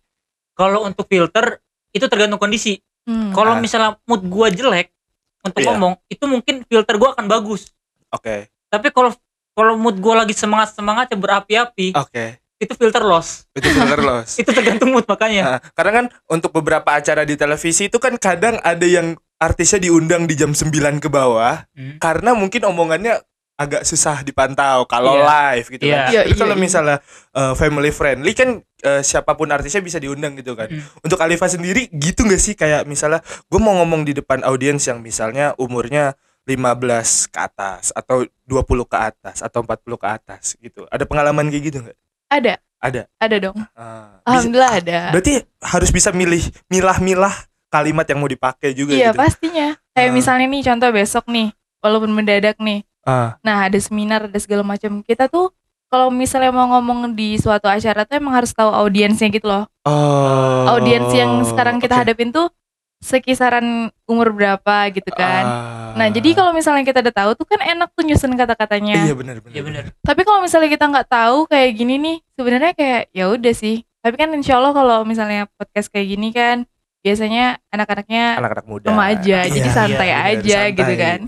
kalau 0.52 0.84
untuk 0.84 1.06
filter 1.06 1.62
itu 1.90 2.06
tergantung 2.06 2.38
kondisi 2.38 2.82
Hmm. 3.04 3.32
kalau 3.32 3.56
Ah. 3.56 3.62
misalnya 3.64 3.96
mood 4.04 4.28
gua 4.28 4.52
jelek 4.52 4.92
untuk 5.40 5.64
Iya. 5.64 5.72
ngomong 5.72 5.96
itu 6.08 6.28
mungkin 6.28 6.68
filter 6.68 7.00
gua 7.00 7.16
akan 7.16 7.26
bagus 7.26 7.72
Oke 8.12 8.52
tapi 8.68 8.92
kalau 8.92 9.16
kalau 9.54 9.80
mood 9.80 9.96
gua 9.98 10.22
lagi 10.22 10.36
semangat 10.36 10.76
semangatnya 10.76 11.16
berapi-api 11.16 11.96
oke 11.96 12.26
itu 12.58 12.74
filter 12.74 13.02
loss 13.02 13.46
itu 13.54 13.70
filter 13.70 14.02
loss. 14.02 14.36
itu 14.42 14.50
tergantung 14.50 14.90
mood 14.90 15.06
makanya 15.06 15.44
Nah, 15.46 15.60
karena 15.74 15.92
kan 15.94 16.06
untuk 16.28 16.52
beberapa 16.52 16.90
acara 16.92 17.22
di 17.22 17.34
televisi 17.34 17.88
itu 17.88 17.98
kan 17.98 18.18
kadang 18.18 18.58
ada 18.62 18.84
yang 18.84 19.14
artisnya 19.38 19.78
diundang 19.80 20.26
di 20.26 20.34
jam 20.34 20.52
9 20.52 20.74
ke 20.98 21.08
bawah 21.08 21.64
Hmm. 21.72 22.02
karena 22.02 22.34
mungkin 22.34 22.66
omongannya 22.66 23.22
agak 23.58 23.86
susah 23.86 24.22
dipantau 24.22 24.86
kalau 24.86 25.18
Iya. 25.18 25.26
live 25.26 25.68
gitu 25.74 25.84
kan. 25.84 25.90
Iya. 25.90 26.02
Iya, 26.10 26.22
Tapi 26.22 26.30
iya, 26.30 26.38
kalau 26.38 26.54
iya. 26.54 26.62
misalnya 26.62 26.98
eh, 27.34 27.54
family 27.54 27.90
friendly 27.90 28.34
kan 28.34 28.50
eh, 28.62 29.02
siapa 29.02 29.34
pun 29.34 29.50
artisnya 29.50 29.82
bisa 29.82 29.98
diundang 29.98 30.34
gitu 30.34 30.54
kan. 30.54 30.70
Hmm. 30.70 30.82
Untuk 31.02 31.18
Alifa 31.18 31.46
sendiri 31.46 31.90
gitu 31.90 32.22
gak 32.24 32.38
sih 32.38 32.54
kayak 32.54 32.86
misalnya 32.86 33.22
gue 33.46 33.58
mau 33.58 33.74
ngomong 33.76 34.02
di 34.04 34.14
depan 34.14 34.42
audiens 34.42 34.86
yang 34.86 35.02
misalnya 35.02 35.58
umurnya 35.58 36.14
15 36.46 37.28
ke 37.28 37.40
atas 37.40 37.92
atau 37.92 38.24
20 38.46 38.88
ke 38.88 38.98
atas 38.98 39.42
atau 39.42 39.62
40 39.62 39.98
ke 39.98 40.08
atas 40.08 40.44
gitu. 40.58 40.86
Ada 40.88 41.04
pengalaman 41.04 41.50
kayak 41.50 41.64
gitu 41.66 41.78
nggak? 41.82 41.98
Ada, 42.28 42.60
Ada. 42.78 43.02
ada 43.18 43.36
dong. 43.40 43.58
Ah, 43.72 44.20
bisa- 44.20 44.28
Alhamdulillah 44.28 44.74
ada. 44.76 45.00
Berarti 45.12 45.34
harus 45.58 45.90
bisa 45.90 46.10
milih 46.12 46.44
milah-milah 46.68 47.34
kalimat 47.68 48.04
yang 48.04 48.20
mau 48.20 48.28
dipakai 48.28 48.72
juga 48.72 48.94
Iya 48.94 49.12
gitu. 49.12 49.20
pastinya. 49.20 49.68
Kayak 49.92 50.12
Ah. 50.12 50.16
misalnya 50.16 50.46
nih 50.46 50.62
contoh 50.64 50.90
besok 50.92 51.26
nih, 51.28 51.48
walaupun 51.80 52.12
mendadak 52.12 52.60
nih. 52.60 52.84
Ah. 53.02 53.40
Nah 53.42 53.66
ada 53.66 53.80
seminar 53.80 54.28
ada 54.28 54.38
segala 54.38 54.62
macam. 54.62 55.00
Kita 55.02 55.28
tuh 55.28 55.56
kalau 55.88 56.12
misalnya 56.12 56.52
mau 56.52 56.68
ngomong 56.70 57.16
di 57.16 57.40
suatu 57.40 57.66
acara 57.66 58.04
tuh 58.04 58.20
emang 58.20 58.36
harus 58.36 58.52
tahu 58.52 58.68
audiensnya 58.68 59.32
gitu 59.32 59.48
loh. 59.48 59.64
Oh. 59.88 60.68
Audiens 60.70 61.08
yang 61.12 61.48
sekarang 61.48 61.80
kita 61.80 61.96
oke. 61.96 62.02
hadapin 62.04 62.30
tuh 62.30 62.52
sekisaran 62.98 63.66
umur 64.04 64.34
berapa 64.34 64.90
gitu 64.90 65.10
kan. 65.12 65.44
Ah. 65.46 65.94
Nah 65.96 66.08
jadi 66.10 66.34
kalau 66.34 66.52
misalnya 66.52 66.82
kita 66.82 67.00
udah 67.00 67.16
tahu 67.16 67.32
tuh 67.34 67.46
kan 67.46 67.62
enak 67.62 67.90
tuh 67.94 68.04
nyusun 68.04 68.34
kata-katanya. 68.34 69.06
Iya 69.06 69.14
benar 69.14 69.38
benar. 69.40 69.54
Iya 69.54 69.62
benar. 69.64 69.84
Tapi 70.02 70.22
kalau 70.22 70.40
misalnya 70.40 70.68
kita 70.68 70.86
nggak 70.86 71.08
tahu 71.08 71.46
kayak 71.46 71.70
gini 71.74 71.96
nih, 71.98 72.18
sebenarnya 72.34 72.72
kayak 72.74 73.02
ya 73.12 73.26
udah 73.28 73.54
sih. 73.54 73.86
Tapi 74.00 74.16
kan 74.16 74.30
insya 74.32 74.58
Allah 74.58 74.72
kalau 74.72 74.98
misalnya 75.04 75.46
podcast 75.54 75.90
kayak 75.90 76.08
gini 76.08 76.30
kan 76.32 76.66
biasanya 77.00 77.62
anak-anaknya 77.70 78.26
Anak-anak 78.36 78.66
muda. 78.66 78.86
remaja, 78.90 79.40
jadi 79.48 79.64
Iya, 79.64 79.76
santai 79.76 80.10
benar, 80.10 80.28
aja 80.34 80.58
santai. 80.60 80.76
gitu 80.76 80.94
kan. 80.96 81.20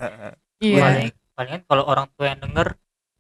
Iya. 0.59 0.81
Paling 0.81 1.09
palingan 1.31 1.61
kalau 1.63 1.83
orang 1.85 2.05
tua 2.13 2.25
yang 2.27 2.39
denger 2.41 2.67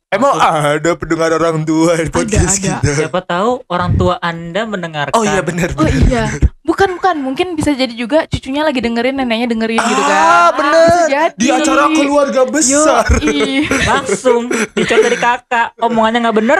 Emang 0.09 0.41
ada 0.41 0.97
pendengar 0.97 1.29
orang 1.37 1.61
tua 1.61 1.93
di 1.93 2.09
podcast 2.09 2.57
ada. 2.57 2.81
kita? 2.81 2.97
siapa 2.97 3.21
tahu 3.21 3.61
orang 3.69 3.93
tua 3.93 4.17
anda 4.25 4.65
mendengarkan 4.65 5.13
Oh 5.13 5.21
iya 5.21 5.45
benar 5.45 5.69
Oh 5.77 5.85
iya, 5.85 6.33
bukan 6.65 6.97
bukan, 6.97 7.21
mungkin 7.21 7.53
bisa 7.53 7.77
jadi 7.77 7.93
juga 7.93 8.25
cucunya 8.25 8.65
lagi 8.65 8.81
dengerin, 8.81 9.21
neneknya 9.21 9.53
dengerin 9.53 9.77
gitu 9.77 10.01
kan. 10.01 10.17
Ah 10.17 10.49
benar. 10.57 11.29
Di 11.37 11.47
acara 11.53 11.93
keluarga 11.93 12.41
besar. 12.49 13.05
Yoi. 13.21 13.69
langsung 13.69 14.49
dicontoh 14.73 15.05
dari 15.05 15.17
kakak 15.21 15.77
omongannya 15.77 16.25
nggak 16.25 16.37
bener 16.41 16.59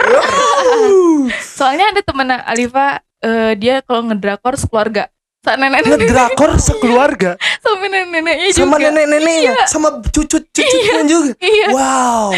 Soalnya 1.42 1.90
ada 1.90 2.06
temen 2.06 2.30
Alifa, 2.46 3.02
eh, 3.26 3.58
dia 3.58 3.82
kalau 3.82 4.14
ngedrakor 4.14 4.62
sekeluarga. 4.62 5.10
Sa 5.42 5.58
nenek 5.58 5.90
nenek 5.90 6.06
Ngedrakor 6.06 6.52
sekeluarga 6.62 7.34
sama 7.64 7.88
nenek 7.88 8.12
neneknya 8.12 8.48
juga. 8.52 8.60
sama 8.62 8.76
nenek-neneknya, 8.78 9.54
sama 9.72 9.88
cucu-cucunya 10.12 11.02
juga. 11.08 11.32
Iya. 11.40 11.68
Wow. 11.74 12.30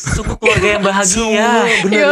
Suku 0.00 0.32
keluarga 0.34 0.68
yang 0.70 0.82
bahagia 0.82 1.48
bener. 1.82 2.06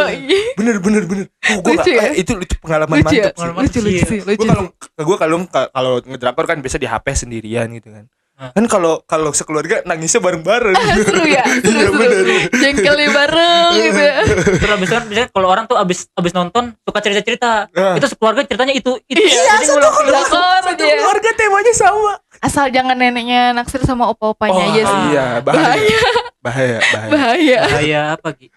Bener 0.54 0.76
bener 0.78 1.02
bener. 1.04 1.26
Oh, 1.48 1.58
gua 1.58 1.72
Lucu 1.74 1.88
nggak- 1.88 1.96
ya? 1.96 2.10
eh, 2.10 2.20
itu 2.20 2.32
itu 2.36 2.54
pengalaman 2.60 2.94
Lucu 2.94 3.14
ya? 3.14 3.24
mantap 3.24 3.24
sih. 3.24 3.36
Pengalaman 3.38 3.62
Lucu 3.64 3.78
lucu 3.78 3.92
kecil. 3.94 4.08
sih, 4.08 4.20
lucu. 4.22 4.38
Gue 4.38 4.46
kalau 4.46 4.64
gue 4.98 5.16
kalau 5.16 5.36
kalau 5.70 5.92
ngedrakor 6.04 6.44
kan 6.44 6.58
biasa 6.58 6.76
di 6.76 6.86
HP 6.86 7.06
sendirian 7.16 7.66
gitu 7.72 7.88
kan. 7.88 8.04
Hah. 8.38 8.54
Kan 8.54 8.64
kalau 8.64 9.02
kalau 9.02 9.30
sekeluarga 9.30 9.82
nangisnya 9.82 10.18
bareng-bareng. 10.18 10.78
seru 11.02 11.26
ya, 11.26 11.42
seru 11.42 11.74
Iya, 11.74 11.82
seru. 11.84 11.92
bener. 11.92 12.26
Jengkelnya 12.54 13.08
bareng 13.10 13.70
gitu. 13.76 13.98
ya. 13.98 14.14
terus 14.62 14.72
abis 14.72 14.88
kan 14.88 15.02
biasanya 15.04 15.28
kalau 15.28 15.48
orang 15.48 15.64
tuh 15.64 15.74
abis 15.74 16.06
abis 16.12 16.32
nonton 16.32 16.70
suka 16.80 16.98
cerita 17.00 17.20
cerita 17.20 17.50
Ah. 17.68 17.98
itu 17.98 18.06
sekeluarga 18.06 18.40
ceritanya 18.42 18.72
itu 18.72 18.94
itu 19.04 19.18
Iya, 19.18 19.42
Jadi 19.58 19.64
satu 19.66 19.82
drakor 20.00 20.62
Satu 20.62 20.70
aja. 20.78 20.94
keluarga 20.94 21.30
temanya 21.34 21.72
sama. 21.72 22.12
Asal 22.38 22.70
jangan 22.70 22.94
neneknya 22.94 23.50
naksir 23.50 23.82
sama 23.82 24.06
opa-opanya 24.06 24.54
Oh 24.56 24.70
aja 24.70 24.82
sih. 24.84 25.00
iya, 25.10 25.26
bahaya. 25.40 25.98
Bahaya, 26.38 26.78
bahaya. 26.86 27.10
Bahaya. 27.10 27.58
bahaya 27.60 28.00
apa 28.14 28.28
gitu 28.32 28.54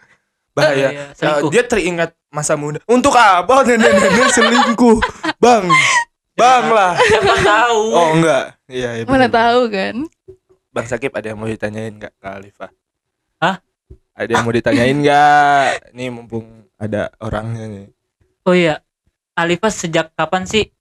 Bahaya. 0.51 0.77
Bahaya, 0.77 0.87
Ya, 0.91 1.03
selingkuh. 1.15 1.49
dia 1.49 1.63
teringat 1.63 2.11
masa 2.29 2.53
muda. 2.53 2.77
Untuk 2.85 3.11
apa 3.11 3.63
nenek-nenek 3.63 4.29
selingkuh? 4.29 5.01
Bang. 5.37 5.65
Bang 6.31 6.65
lah. 6.69 6.93
siapa 6.97 7.35
tahu 7.39 7.81
Oh 7.89 8.07
enggak. 8.13 8.55
Iya, 8.71 8.89
iya 8.95 9.03
Mana 9.03 9.27
bener. 9.27 9.35
tahu 9.35 9.61
kan? 9.67 9.95
Bang 10.69 10.85
Sakib 10.85 11.11
ada 11.11 11.27
yang 11.27 11.35
mau 11.35 11.45
ditanyain 11.45 11.91
enggak 11.91 12.15
ke 12.15 12.25
Alifah? 12.25 12.71
Hah? 13.37 13.59
Ada 14.13 14.31
yang 14.31 14.43
mau 14.43 14.51
ditanyain 14.51 14.95
enggak? 14.95 15.91
Nih 15.91 16.07
mumpung 16.07 16.47
ada 16.75 17.11
orangnya 17.17 17.67
nih. 17.67 17.87
oh 18.41 18.55
iya 18.55 18.81
Alifa 19.33 19.69
sejak 19.69 20.11
kapan 20.11 20.43
sih 20.43 20.73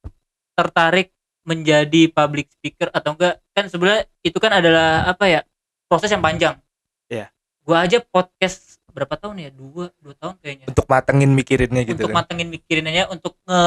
tertarik 0.54 1.12
menjadi 1.42 2.09
public 2.09 2.49
speaker 2.50 2.88
atau 2.88 3.12
enggak 3.12 3.37
kan 3.50 3.66
sebenarnya 3.66 4.02
itu 4.20 4.37
kan 4.37 4.52
adalah 4.54 5.04
apa 5.04 5.25
ya 5.26 5.40
proses 5.85 6.09
yang 6.09 6.20
panjang 6.20 6.56
Iya. 7.06 7.28
gua 7.61 7.82
aja 7.82 8.00
podcast 8.00 8.80
berapa 8.88 9.12
tahun 9.14 9.37
ya 9.40 9.50
dua 9.50 9.92
dua 9.94 10.14
tahun 10.14 10.35
kayaknya 10.38 10.66
Untuk 10.66 10.87
matengin 10.87 11.30
mikirinnya 11.30 11.82
gitu 11.85 12.00
untuk 12.00 12.09
kan. 12.09 12.16
matengin 12.18 12.49
mikirinnya 12.49 13.04
untuk 13.06 13.37
nge 13.42 13.62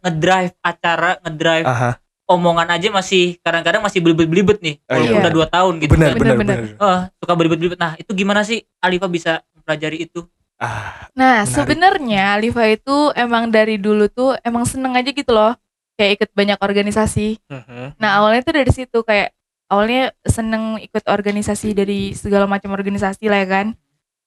ngedrive 0.00 0.54
acara 0.60 1.10
ngedrive 1.20 1.66
Aha. 1.66 1.90
Omongan 2.24 2.68
aja 2.72 2.88
masih 2.88 3.36
kadang-kadang 3.40 3.84
masih 3.84 4.00
belibet-belibet 4.00 4.58
nih 4.60 4.76
Oh, 4.88 4.96
walaupun 4.96 5.12
iya. 5.12 5.22
udah 5.22 5.32
dua 5.32 5.46
tahun 5.46 5.74
gitu 5.78 5.92
Benar, 5.94 6.10
kan. 6.10 6.18
benar, 6.20 6.36
benar. 6.40 6.56
Eh, 6.72 7.00
suka 7.20 7.32
belibet-belibet 7.36 7.78
nah 7.78 7.92
itu 7.94 8.10
gimana 8.12 8.40
sih 8.42 8.64
Alifa 8.80 9.06
bisa 9.06 9.44
mempelajari 9.52 10.04
itu 10.04 10.24
Ah, 10.54 11.10
Nah, 11.18 11.42
sebenarnya 11.44 12.38
Alifa 12.38 12.62
itu 12.64 13.10
emang 13.18 13.50
dari 13.50 13.74
dulu 13.74 14.06
tuh 14.06 14.38
emang 14.40 14.62
seneng 14.62 14.94
aja 14.94 15.10
gitu 15.10 15.34
loh. 15.34 15.58
Kayak 15.98 16.22
ikut 16.22 16.30
banyak 16.30 16.58
organisasi. 16.62 17.42
mhm. 17.50 17.98
Nah, 17.98 18.22
awalnya 18.22 18.46
tuh 18.46 18.54
dari 18.54 18.70
situ 18.70 19.02
kayak 19.02 19.34
awalnya 19.66 20.14
seneng 20.22 20.78
ikut 20.78 21.02
organisasi 21.10 21.74
dari 21.74 22.14
segala 22.14 22.46
macam 22.46 22.70
organisasi 22.70 23.26
lah 23.26 23.42
ya 23.42 23.48
kan. 23.50 23.66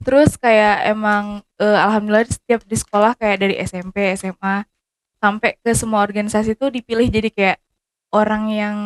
Terus 0.04 0.36
kayak 0.36 0.92
emang 0.92 1.42
eh, 1.58 1.78
alhamdulillah 1.80 2.28
setiap 2.28 2.62
di 2.68 2.76
sekolah 2.76 3.16
kayak 3.16 3.38
dari 3.42 3.56
SMP, 3.64 4.12
SMA 4.20 4.68
sampai 5.18 5.56
ke 5.58 5.72
semua 5.74 6.04
organisasi 6.04 6.54
tuh 6.54 6.70
dipilih 6.70 7.08
jadi 7.08 7.30
kayak 7.32 7.58
orang 8.12 8.44
yang 8.50 8.78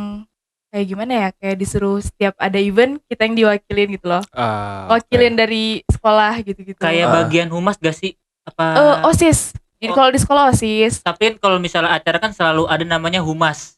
kayak 0.72 0.88
gimana 0.88 1.12
ya 1.14 1.30
kayak 1.36 1.58
disuruh 1.60 2.00
setiap 2.00 2.34
ada 2.40 2.56
event 2.56 3.04
kita 3.06 3.28
yang 3.28 3.36
diwakilin 3.36 3.90
gitu 3.92 4.08
loh 4.08 4.24
Ah, 4.32 4.88
wakilin 4.88 5.36
dari 5.36 5.84
sekolah 5.86 6.40
gitu-gitu 6.42 6.80
kayak 6.80 7.08
Ah. 7.08 7.14
bagian 7.22 7.52
humas 7.52 7.76
gak 7.76 7.92
sih 7.92 8.16
apa 8.42 8.66
Eh, 8.74 8.98
osis 9.06 9.52
jadi 9.78 9.92
Oh. 9.92 9.98
kalau 10.00 10.10
di 10.10 10.20
sekolah 10.20 10.44
osis 10.50 11.04
tapi 11.04 11.36
kalau 11.38 11.60
misalnya 11.60 11.92
acara 11.92 12.18
kan 12.18 12.32
selalu 12.32 12.66
ada 12.66 12.88
namanya 12.88 13.20
humas 13.20 13.76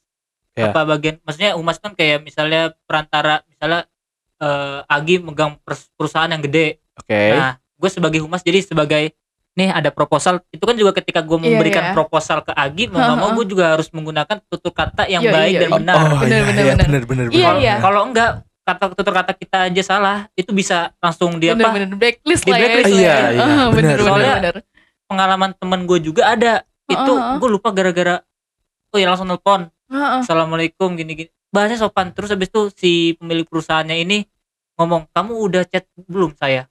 Ya. 0.54 0.70
apa 0.70 0.86
bagian 0.86 1.18
maksudnya 1.26 1.58
humas 1.58 1.82
kan 1.82 1.98
kayak 1.98 2.22
misalnya 2.22 2.78
perantara 2.86 3.42
misalnya 3.50 3.90
eh, 4.38 4.80
Agi 4.86 5.18
megang 5.18 5.58
perusahaan 5.98 6.30
yang 6.30 6.44
gede 6.44 6.78
Oke. 6.94 7.34
nah 7.34 7.58
gue 7.58 7.90
sebagai 7.90 8.22
humas 8.22 8.46
jadi 8.46 8.62
sebagai 8.62 9.18
nih 9.54 9.70
ada 9.70 9.90
proposal 9.90 10.42
itu 10.50 10.60
kan 10.60 10.74
juga 10.74 10.98
ketika 10.98 11.22
gue 11.22 11.38
Iya, 11.38 11.46
memberikan 11.48 11.84
iya. 11.86 11.94
proposal 11.94 12.42
ke 12.42 12.52
Agi 12.52 12.90
mau 12.90 12.98
nggak 12.98 13.18
mau 13.18 13.30
gue 13.38 13.46
juga 13.46 13.78
harus 13.78 13.86
menggunakan 13.90 14.42
tutur 14.48 14.74
kata 14.74 15.06
yang 15.06 15.22
Iya, 15.22 15.30
baik 15.32 15.54
iya, 15.54 15.62
dan 15.62 15.70
benar. 15.78 15.94
Oh, 15.94 16.18
Bener, 16.18 16.26
iya, 16.34 16.44
bener, 16.44 16.64
iya, 16.64 16.74
bener. 16.74 16.86
bener, 16.86 17.04
bener, 17.06 17.26
Iya, 17.30 17.50
bener. 17.52 17.62
iya. 17.62 17.74
kalau 17.78 18.02
enggak 18.04 18.30
kata 18.64 18.84
tutur 18.96 19.14
kata 19.14 19.32
kita 19.36 19.58
aja 19.70 19.82
salah 19.84 20.18
itu 20.34 20.50
bisa 20.50 20.90
langsung 20.98 21.38
dia 21.38 21.52
apa? 21.52 21.70
bener-bener 21.70 21.94
blacklist 21.94 22.44
Di 22.44 22.50
lah 22.50 22.58
ya 22.58 22.66
iya, 22.66 22.78
iya, 22.90 23.14
Ah, 23.14 23.70
bener. 23.70 23.70
bener 23.70 23.70
bener 23.70 24.00
Soalnya- 24.02 24.38
bener 24.40 24.56
pengalaman 25.04 25.52
temen 25.54 25.80
gue 25.86 26.00
juga 26.02 26.24
ada. 26.28 26.54
Itu 26.84 27.12
gue 27.14 27.50
lupa 27.52 27.70
gara-gara 27.70 28.26
oh 28.90 28.98
ya 28.98 29.08
langsung 29.08 29.28
nelpon. 29.28 29.70
Heeh. 29.88 30.26
assalamualaikum 30.26 30.98
gini-gini. 30.98 31.30
Bahasanya 31.48 31.86
sopan. 31.86 32.10
Terus 32.10 32.34
habis 32.34 32.50
itu 32.50 32.62
si 32.74 32.92
pemilik 33.14 33.46
perusahaannya 33.46 33.98
ini 34.00 34.26
ngomong 34.74 35.06
kamu 35.08 35.34
udah 35.38 35.64
chat 35.64 35.86
belum 36.00 36.34
saya 36.34 36.66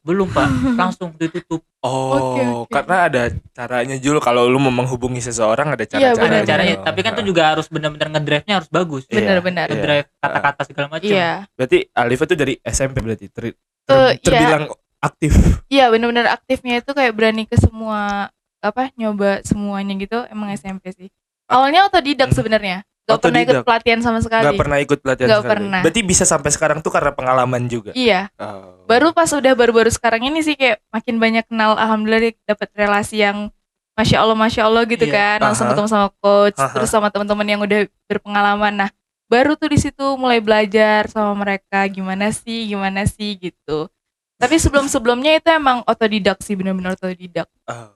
Belum 0.00 0.26
pak 0.26 0.46
langsung 0.80 1.12
ditutup 1.14 1.64
Oh, 1.80 2.36
Oke, 2.36 2.42
oke. 2.44 2.68
karena 2.70 2.96
ada 3.02 3.22
caranya 3.50 3.96
Jul 3.96 4.20
kalau 4.20 4.44
lu 4.44 4.60
mau 4.60 4.68
menghubungi 4.70 5.16
seseorang 5.18 5.72
ada 5.72 5.80
Iya, 5.80 6.12
cara-caranya. 6.12 6.12
ada 6.12 6.20
benar, 6.20 6.42
caranya 6.44 6.74
Oh, 6.74 6.84
tapi 6.84 7.00
kan 7.00 7.12
tuh 7.14 7.24
juga 7.24 7.42
harus 7.46 7.66
benar-benar 7.66 8.08
ngedrive-nya 8.10 8.54
harus 8.54 8.68
bagus 8.68 9.02
Iya, 9.06 9.16
Benar-benar. 9.18 9.64
iya. 9.64 9.72
ngedrive 9.72 10.06
kata-kata 10.14 10.62
segala 10.62 10.86
macam 10.90 11.08
iya 11.08 11.30
Berarti 11.50 11.78
Alifa 11.90 12.24
tuh 12.24 12.36
dari 12.36 12.54
SMP 12.60 12.96
berarti 12.98 13.26
ter, 13.26 13.42
ter- 13.48 13.56
Eh, 13.88 14.10
iya. 14.10 14.20
terbilang 14.20 14.64
aktif. 14.98 15.32
iya 15.66 15.88
bener-bener 15.88 16.28
aktifnya 16.28 16.74
itu 16.76 16.92
kayak 16.92 17.12
berani 17.12 17.48
ke 17.48 17.56
semua 17.56 18.28
apa 18.60 18.92
nyoba 18.94 19.40
semuanya 19.40 19.96
gitu 19.96 20.20
emang 20.28 20.52
SMP 20.52 20.92
sih 20.92 21.08
awalnya 21.46 21.88
otodidak 21.88 22.28
Hmm. 22.28 22.36
sebenarnya 22.36 22.84
gak 23.10 23.22
pernah 23.22 23.40
ikut 23.42 23.56
pelatihan 23.62 24.00
sama 24.00 24.18
sekali 24.18 24.44
Gak 24.44 24.58
pernah 24.58 24.78
ikut 24.78 24.98
pelatihan 24.98 25.28
Nggak 25.28 25.40
sekali. 25.40 25.52
pernah. 25.52 25.80
Berarti 25.80 26.00
bisa 26.02 26.24
sampai 26.24 26.50
sekarang 26.50 26.78
tuh 26.78 26.88
karena 26.88 27.10
pengalaman 27.10 27.62
juga. 27.64 27.90
iya 27.92 28.30
Oh. 28.34 28.82
baru 28.84 29.10
pas 29.10 29.28
udah 29.28 29.52
baru-baru 29.52 29.88
sekarang 29.88 30.22
ini 30.24 30.40
sih 30.40 30.54
kayak 30.54 30.82
makin 30.88 31.16
banyak 31.16 31.44
kenal 31.44 31.74
alhamdulillah 31.74 32.34
dapat 32.44 32.68
relasi 32.72 33.20
yang 33.20 33.50
masya 33.92 34.18
allah 34.18 34.34
masya 34.34 34.64
allah 34.64 34.82
gitu 34.84 35.04
Iya. 35.04 35.36
kan 35.36 35.38
langsung 35.42 35.66
ketemu 35.66 35.86
sama 35.86 36.08
coach 36.16 36.56
Aha. 36.56 36.72
terus 36.72 36.88
sama 36.88 37.06
teman-teman 37.06 37.46
yang 37.46 37.60
udah 37.60 37.80
berpengalaman 38.06 38.74
nah 38.76 38.90
baru 39.26 39.54
tuh 39.54 39.68
di 39.68 39.78
situ 39.78 40.02
mulai 40.16 40.38
belajar 40.38 41.06
sama 41.06 41.36
mereka 41.36 41.86
gimana 41.86 42.30
sih 42.30 42.66
gimana 42.66 43.04
sih 43.04 43.36
gitu 43.36 43.86
tapi 44.34 44.56
sebelum 44.56 44.86
sebelumnya 44.86 45.36
itu 45.36 45.46
emang 45.48 45.84
otodidak 45.84 46.40
sih 46.40 46.54
benar-benar 46.54 46.94
otodidak 46.94 47.46
Oh. 47.62 47.92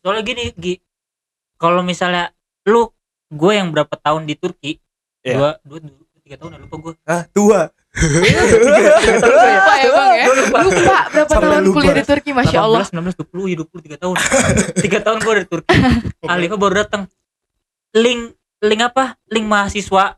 soalnya 0.00 0.24
gini 0.24 0.50
Gi 0.52 0.74
kalau 1.54 1.80
misalnya 1.80 2.34
lu 2.64 2.90
gue 3.26 3.52
yang 3.52 3.68
berapa 3.68 3.94
tahun 3.94 4.24
di 4.24 4.34
Turki 4.34 4.72
Iya. 5.20 5.34
dua, 5.34 5.50
dua, 5.62 5.78
dua 5.80 6.20
tiga 6.20 6.36
tahun 6.36 6.50
ya 6.50 6.58
lupa 6.60 6.76
gue 6.78 6.92
Ah, 7.04 7.22
tua. 7.26 7.60
lupa 8.74 9.72
emang 9.78 10.10
ya 10.12 10.26
lupa 10.28 10.58
berapa 11.06 11.30
Sampai 11.30 11.48
tahun 11.48 11.62
lupa. 11.62 11.76
kuliah 11.78 11.94
di 11.94 12.04
Turki 12.04 12.30
masya 12.30 12.58
allah 12.60 12.82
19, 12.82 13.14
20, 13.14 13.46
ya 13.46 13.56
20, 13.58 13.86
3 13.86 13.96
tahun. 13.96 14.14
3 14.74 15.00
tahun 15.00 15.18
gue 15.20 15.32
dari 15.34 15.48
Turki. 15.48 15.68
Alifa 16.32 16.56
baru 16.56 16.74
datang. 16.76 17.02
Link 17.92 18.34
link 18.60 18.80
apa? 18.82 19.14
Link 19.26 19.46
mahasiswa, 19.46 20.16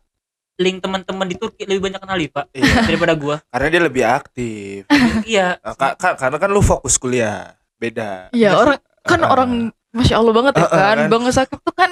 link 0.56 0.78
teman-teman 0.78 1.26
di 1.26 1.36
Turki 1.36 1.62
lebih 1.64 1.82
banyak 1.84 2.00
kenal 2.00 2.16
Alifa 2.16 2.42
Iya, 2.50 2.82
daripada 2.82 3.12
gua. 3.12 3.36
karena 3.46 3.68
dia 3.68 3.82
lebih 3.82 4.02
aktif. 4.04 4.80
iya. 5.25 5.58
Ah, 5.60 5.75
ka- 5.75 5.94
ka- 5.94 6.16
karena 6.16 6.36
kan 6.36 6.48
lu 6.48 6.62
fokus 6.62 6.96
kuliah. 6.96 7.54
Beda. 7.76 8.32
iya 8.32 8.56
orang 8.56 8.80
kan 9.02 9.21
Ah. 9.21 9.28
orang 9.28 9.50
masya 9.92 10.16
allah 10.16 10.32
banget 10.32 10.56
ya 10.56 10.64
ah, 10.64 10.71
kan 10.71 10.97
kan. 10.97 11.08
bang 11.08 11.23
sakit 11.30 11.58
tuh 11.60 11.75
kan 11.75 11.90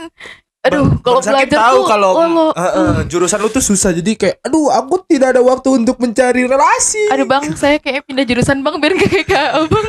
aduh 0.65 0.97
kalau 1.05 1.21
belajar 1.21 1.59
tahu 1.61 1.77
tuh 1.77 1.85
kalau 1.93 2.13
eh, 2.57 2.61
eh, 2.65 2.95
jurusan 3.05 3.39
lu 3.45 3.53
tuh 3.53 3.61
susah 3.61 3.93
jadi 3.93 4.13
kayak 4.17 4.37
aduh 4.41 4.73
aku 4.73 5.05
tidak 5.05 5.37
ada 5.37 5.45
waktu 5.45 5.69
untuk 5.77 6.01
mencari 6.01 6.49
relasi. 6.49 7.13
Aduh 7.13 7.29
bang, 7.29 7.53
saya 7.53 7.77
kayak 7.77 8.09
pindah 8.09 8.25
jurusan 8.25 8.65
bang 8.65 8.75
biar 8.81 8.93
gak 8.97 9.11
kayak 9.13 9.27
kak 9.29 9.49
abang. 9.61 9.87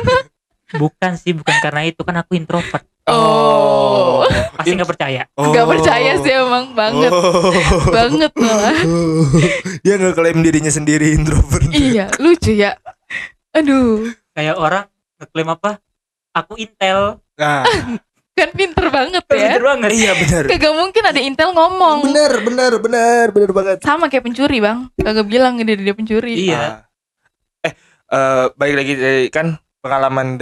Bukan 0.76 1.12
sih, 1.16 1.32
bukan 1.32 1.56
karena 1.62 1.86
itu 1.86 2.02
kan 2.02 2.20
aku 2.20 2.34
introvert. 2.36 2.84
Oh. 3.06 4.26
Pasti 4.58 4.74
nggak 4.74 4.90
percaya. 4.90 5.22
Oh. 5.38 5.54
Gak 5.54 5.62
percaya 5.62 6.18
sih 6.18 6.32
emang 6.34 6.74
banget, 6.74 7.10
Oh. 7.14 7.54
banget 7.94 8.34
malah. 8.34 8.74
Dia 9.86 9.94
nggak 9.94 10.18
klaim 10.18 10.42
dirinya 10.42 10.72
sendiri 10.74 11.14
introvert. 11.14 11.70
iya, 11.70 12.10
lucu 12.18 12.50
ya. 12.50 12.74
Aduh, 13.54 14.10
Kayak 14.36 14.60
orang 14.60 14.84
ngeklaim 15.16 15.48
apa? 15.54 15.70
Aku 16.36 16.60
Intel. 16.60 17.24
Nah, 17.40 17.64
kan 18.36 18.50
pinter 18.52 18.86
banget 18.92 19.24
ya. 19.32 19.56
Pinter 19.56 19.62
banget. 19.64 19.90
iya 19.96 20.12
benar. 20.12 20.44
Kagak 20.44 20.74
mungkin 20.76 21.02
ada 21.08 21.20
Intel 21.24 21.50
ngomong. 21.56 21.98
Benar, 22.04 22.32
benar, 22.44 22.72
benar, 22.76 23.24
benar 23.32 23.50
banget. 23.56 23.76
Sama 23.80 24.12
kayak 24.12 24.28
pencuri 24.28 24.60
bang, 24.60 24.92
kagak 25.00 25.26
bilang 25.26 25.56
dia 25.56 25.72
dia 25.72 25.94
pencuri. 25.96 26.52
Iya. 26.52 26.60
Ah. 26.60 26.76
Eh, 27.64 27.72
eh 28.12 28.44
baik 28.52 28.74
lagi 28.76 28.92
dari 29.00 29.24
kan 29.32 29.56
pengalaman 29.80 30.36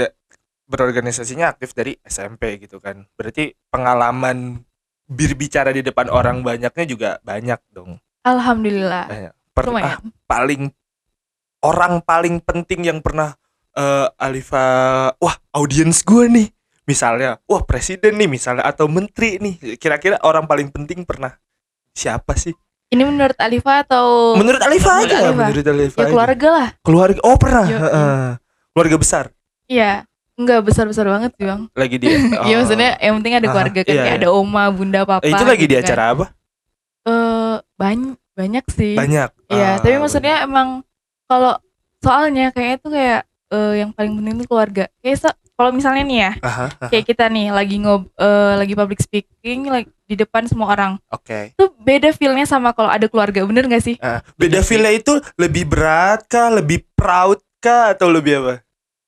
berorganisasinya 0.66 1.54
aktif 1.54 1.70
dari 1.70 1.94
SMP 2.02 2.58
gitu 2.58 2.82
kan. 2.82 3.06
Berarti 3.14 3.54
pengalaman 3.70 4.58
berbicara 5.06 5.70
di 5.70 5.86
depan 5.86 6.10
orang 6.10 6.42
banyaknya 6.42 6.84
juga 6.90 7.10
banyak 7.22 7.60
dong. 7.70 8.02
Alhamdulillah, 8.24 9.06
Banyak. 9.06 9.32
Per- 9.54 9.70
ah, 9.70 10.02
paling 10.26 10.72
orang 11.62 12.02
paling 12.02 12.42
penting 12.42 12.90
yang 12.90 12.98
pernah 12.98 13.38
eh, 13.78 14.08
Alifa 14.18 14.64
wah 15.20 15.36
audiens 15.54 16.02
gue 16.02 16.26
nih 16.26 16.48
misalnya 16.84 17.40
wah 17.44 17.62
presiden 17.62 18.14
nih 18.14 18.28
misalnya 18.28 18.62
atau 18.62 18.84
menteri 18.86 19.36
nih 19.36 19.76
kira-kira 19.76 20.20
orang 20.20 20.44
paling 20.44 20.68
penting 20.68 21.02
pernah 21.02 21.34
siapa 21.90 22.34
sih 22.34 22.52
Ini 22.86 23.02
menurut 23.02 23.34
Alifa 23.36 23.82
atau 23.82 24.34
menurut 24.34 24.60
Alifa 24.60 24.86
Menurut 24.92 25.08
aja 25.08 25.16
Alifa. 25.18 25.34
menurut 25.42 25.66
Alifa 25.66 25.96
ya 25.96 25.98
aja. 25.98 26.10
keluarga 26.10 26.48
lah? 26.50 26.68
keluarga 26.80 27.20
oh 27.22 27.36
pernah 27.36 27.66
Yo, 27.66 27.78
Heeh. 27.78 28.24
keluarga 28.70 28.96
besar 28.96 29.24
Iya, 29.64 29.92
enggak 30.34 30.60
besar 30.62 30.84
besar 30.84 31.08
banget 31.08 31.32
sih 31.34 31.44
bang. 31.44 31.62
lagi 31.72 31.96
dia 31.96 32.14
Iya 32.44 32.54
Oh. 32.54 32.58
maksudnya 32.60 32.90
yang 32.98 33.14
penting 33.16 33.34
ada 33.34 33.48
keluarga 33.48 33.80
kan, 33.80 33.90
iya, 33.90 34.02
kayak 34.04 34.14
iya. 34.14 34.20
ada 34.20 34.28
oma, 34.30 34.64
bunda, 34.68 35.00
papa. 35.02 35.22
Eh, 35.22 35.32
itu 35.32 35.42
lagi 35.42 35.58
gitu 35.58 35.70
di 35.70 35.74
kan. 35.74 35.82
acara 35.82 36.04
apa 36.12 36.26
Eh 37.02 37.54
banyak 37.74 38.16
banyak 38.34 38.64
sih. 38.68 38.94
banyak 38.94 39.28
Iya, 39.46 39.70
Ah, 39.70 39.76
tapi 39.78 39.96
maksudnya 39.96 40.34
emang 40.42 40.80
kalau 41.24 41.56
soalnya 41.98 42.48
kayaknya 42.50 42.76
tuh 42.78 42.90
kayak 42.90 43.20
eh, 43.50 43.72
yang 43.78 43.90
paling 43.90 44.12
penting 44.14 44.34
tuh 44.36 44.46
keluarga. 44.46 44.84
Kayak 44.98 45.18
kalau 45.54 45.70
misalnya 45.70 46.02
nih 46.02 46.18
ya, 46.18 46.32
Aha, 46.42 46.66
aha, 46.66 46.86
kayak 46.90 47.04
kita 47.06 47.24
nih 47.30 47.54
lagi 47.54 47.76
ngob 47.78 48.10
eh, 48.18 48.52
lagi 48.58 48.74
public 48.74 49.00
speaking 49.00 49.70
like, 49.70 49.88
di 50.04 50.18
depan 50.18 50.44
semua 50.44 50.74
orang. 50.74 50.92
oke 51.08 51.54
Tuh 51.54 51.70
beda 51.80 52.10
feelnya 52.12 52.44
sama 52.44 52.74
kalau 52.74 52.90
ada 52.90 53.06
keluarga, 53.06 53.40
bener 53.46 53.70
gak 53.70 53.84
sih? 53.86 53.96
Ah, 54.02 54.20
beda 54.34 54.60
Iya 54.60 54.66
sih. 54.66 54.76
feel 54.76 54.86
itu 54.90 55.14
lebih 55.38 55.64
berat 55.70 56.26
kah 56.26 56.50
lebih 56.50 56.82
proud 56.98 57.38
kah 57.62 57.94
atau 57.94 58.10
lebih 58.10 58.42
apa 58.42 58.54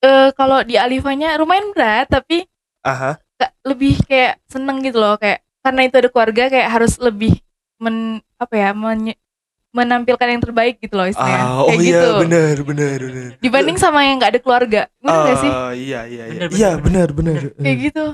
Eh 0.01 0.29
kalau 0.37 0.63
di 0.63 0.79
Alifanya 0.79 1.35
lumayan 1.41 1.73
berat, 1.75 2.07
tapi 2.09 2.47
aha 2.87 3.19
lebih 3.67 3.99
kayak 4.07 4.39
seneng 4.47 4.81
gitu 4.87 4.97
loh, 5.03 5.19
kayak 5.19 5.43
karena 5.61 5.81
itu 5.91 5.99
ada 5.99 6.09
keluarga 6.09 6.43
kayak 6.47 6.69
harus 6.71 6.95
lebih 7.03 7.35
men 7.83 8.23
apa 8.39 8.55
ya 8.55 8.71
menye- 8.73 9.19
menampilkan 9.77 10.27
yang 10.27 10.41
terbaik 10.41 10.81
gitu 10.81 10.97
loh 10.97 11.05
istilahnya. 11.05 11.45
Ah, 11.45 11.61
oh 11.61 11.69
kayak 11.69 11.81
iya 11.85 11.93
gitu. 11.93 12.09
benar 12.25 12.57
benar 12.65 12.99
benar. 13.05 13.31
Dibanding 13.39 13.77
sama 13.77 14.01
yang 14.03 14.17
nggak 14.17 14.31
ada 14.33 14.41
keluarga, 14.41 14.81
bener 14.97 15.21
gak 15.23 15.39
sih? 15.39 15.53
Oh 15.53 15.71
iya 15.71 16.01
iya 16.09 16.25
iya. 16.25 16.33
Bener, 16.33 16.49
Iya 16.51 16.71
bener, 16.81 17.09
benar 17.13 17.41
benar. 17.45 17.61
Kayak 17.61 17.79
gitu. 17.85 18.05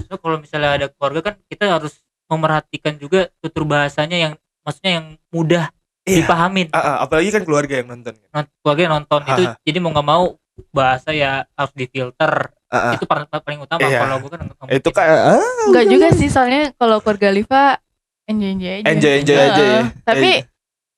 So, 0.00 0.14
kalau 0.16 0.36
misalnya 0.40 0.70
ada 0.74 0.86
keluarga 0.88 1.20
kan 1.20 1.34
kita 1.44 1.64
harus 1.68 2.00
memerhatikan 2.24 2.96
juga 2.96 3.28
tutur 3.38 3.68
bahasanya 3.68 4.16
yang 4.16 4.32
maksudnya 4.62 4.92
yang 4.96 5.06
mudah 5.28 5.64
Iya. 6.02 6.24
dipahamin. 6.24 6.72
Ah, 6.72 6.80
ah, 6.80 6.96
apalagi 7.04 7.28
kan 7.28 7.44
keluarga 7.44 7.74
yang 7.76 7.92
nonton. 7.92 8.16
kan. 8.16 8.28
Non- 8.32 8.50
keluarga 8.58 8.80
yang 8.80 8.94
nonton 8.96 9.20
itu 9.22 9.42
Aha. 9.44 9.54
jadi 9.60 9.78
mau 9.78 9.90
nggak 9.92 10.08
mau 10.08 10.24
bahasa 10.70 11.12
ya 11.12 11.44
harus 11.52 11.72
difilter. 11.76 12.32
Ah, 12.66 12.76
ah. 12.76 12.92
Itu 12.96 13.04
par- 13.04 13.28
paling 13.28 13.60
utama 13.60 13.84
Iya. 13.84 14.00
kalau 14.00 14.16
gue 14.18 14.30
kan 14.30 14.40
nggak 14.40 14.72
Itu 14.72 14.88
kayak 14.88 15.20
ah, 15.28 15.42
Enggak 15.68 15.84
juga 15.86 16.08
sih 16.16 16.28
soalnya 16.28 16.72
kalau 16.74 16.98
keluarga 16.98 17.28
Liva 17.28 17.76
enjoy 18.24 18.50
enjoy 18.54 18.72
aja. 18.72 18.86
enjoy 18.88 19.12
enjoy 19.20 19.38
aja 19.38 19.62
ya. 19.62 19.82
Tapi 20.00 20.30
Eh, 20.38 20.49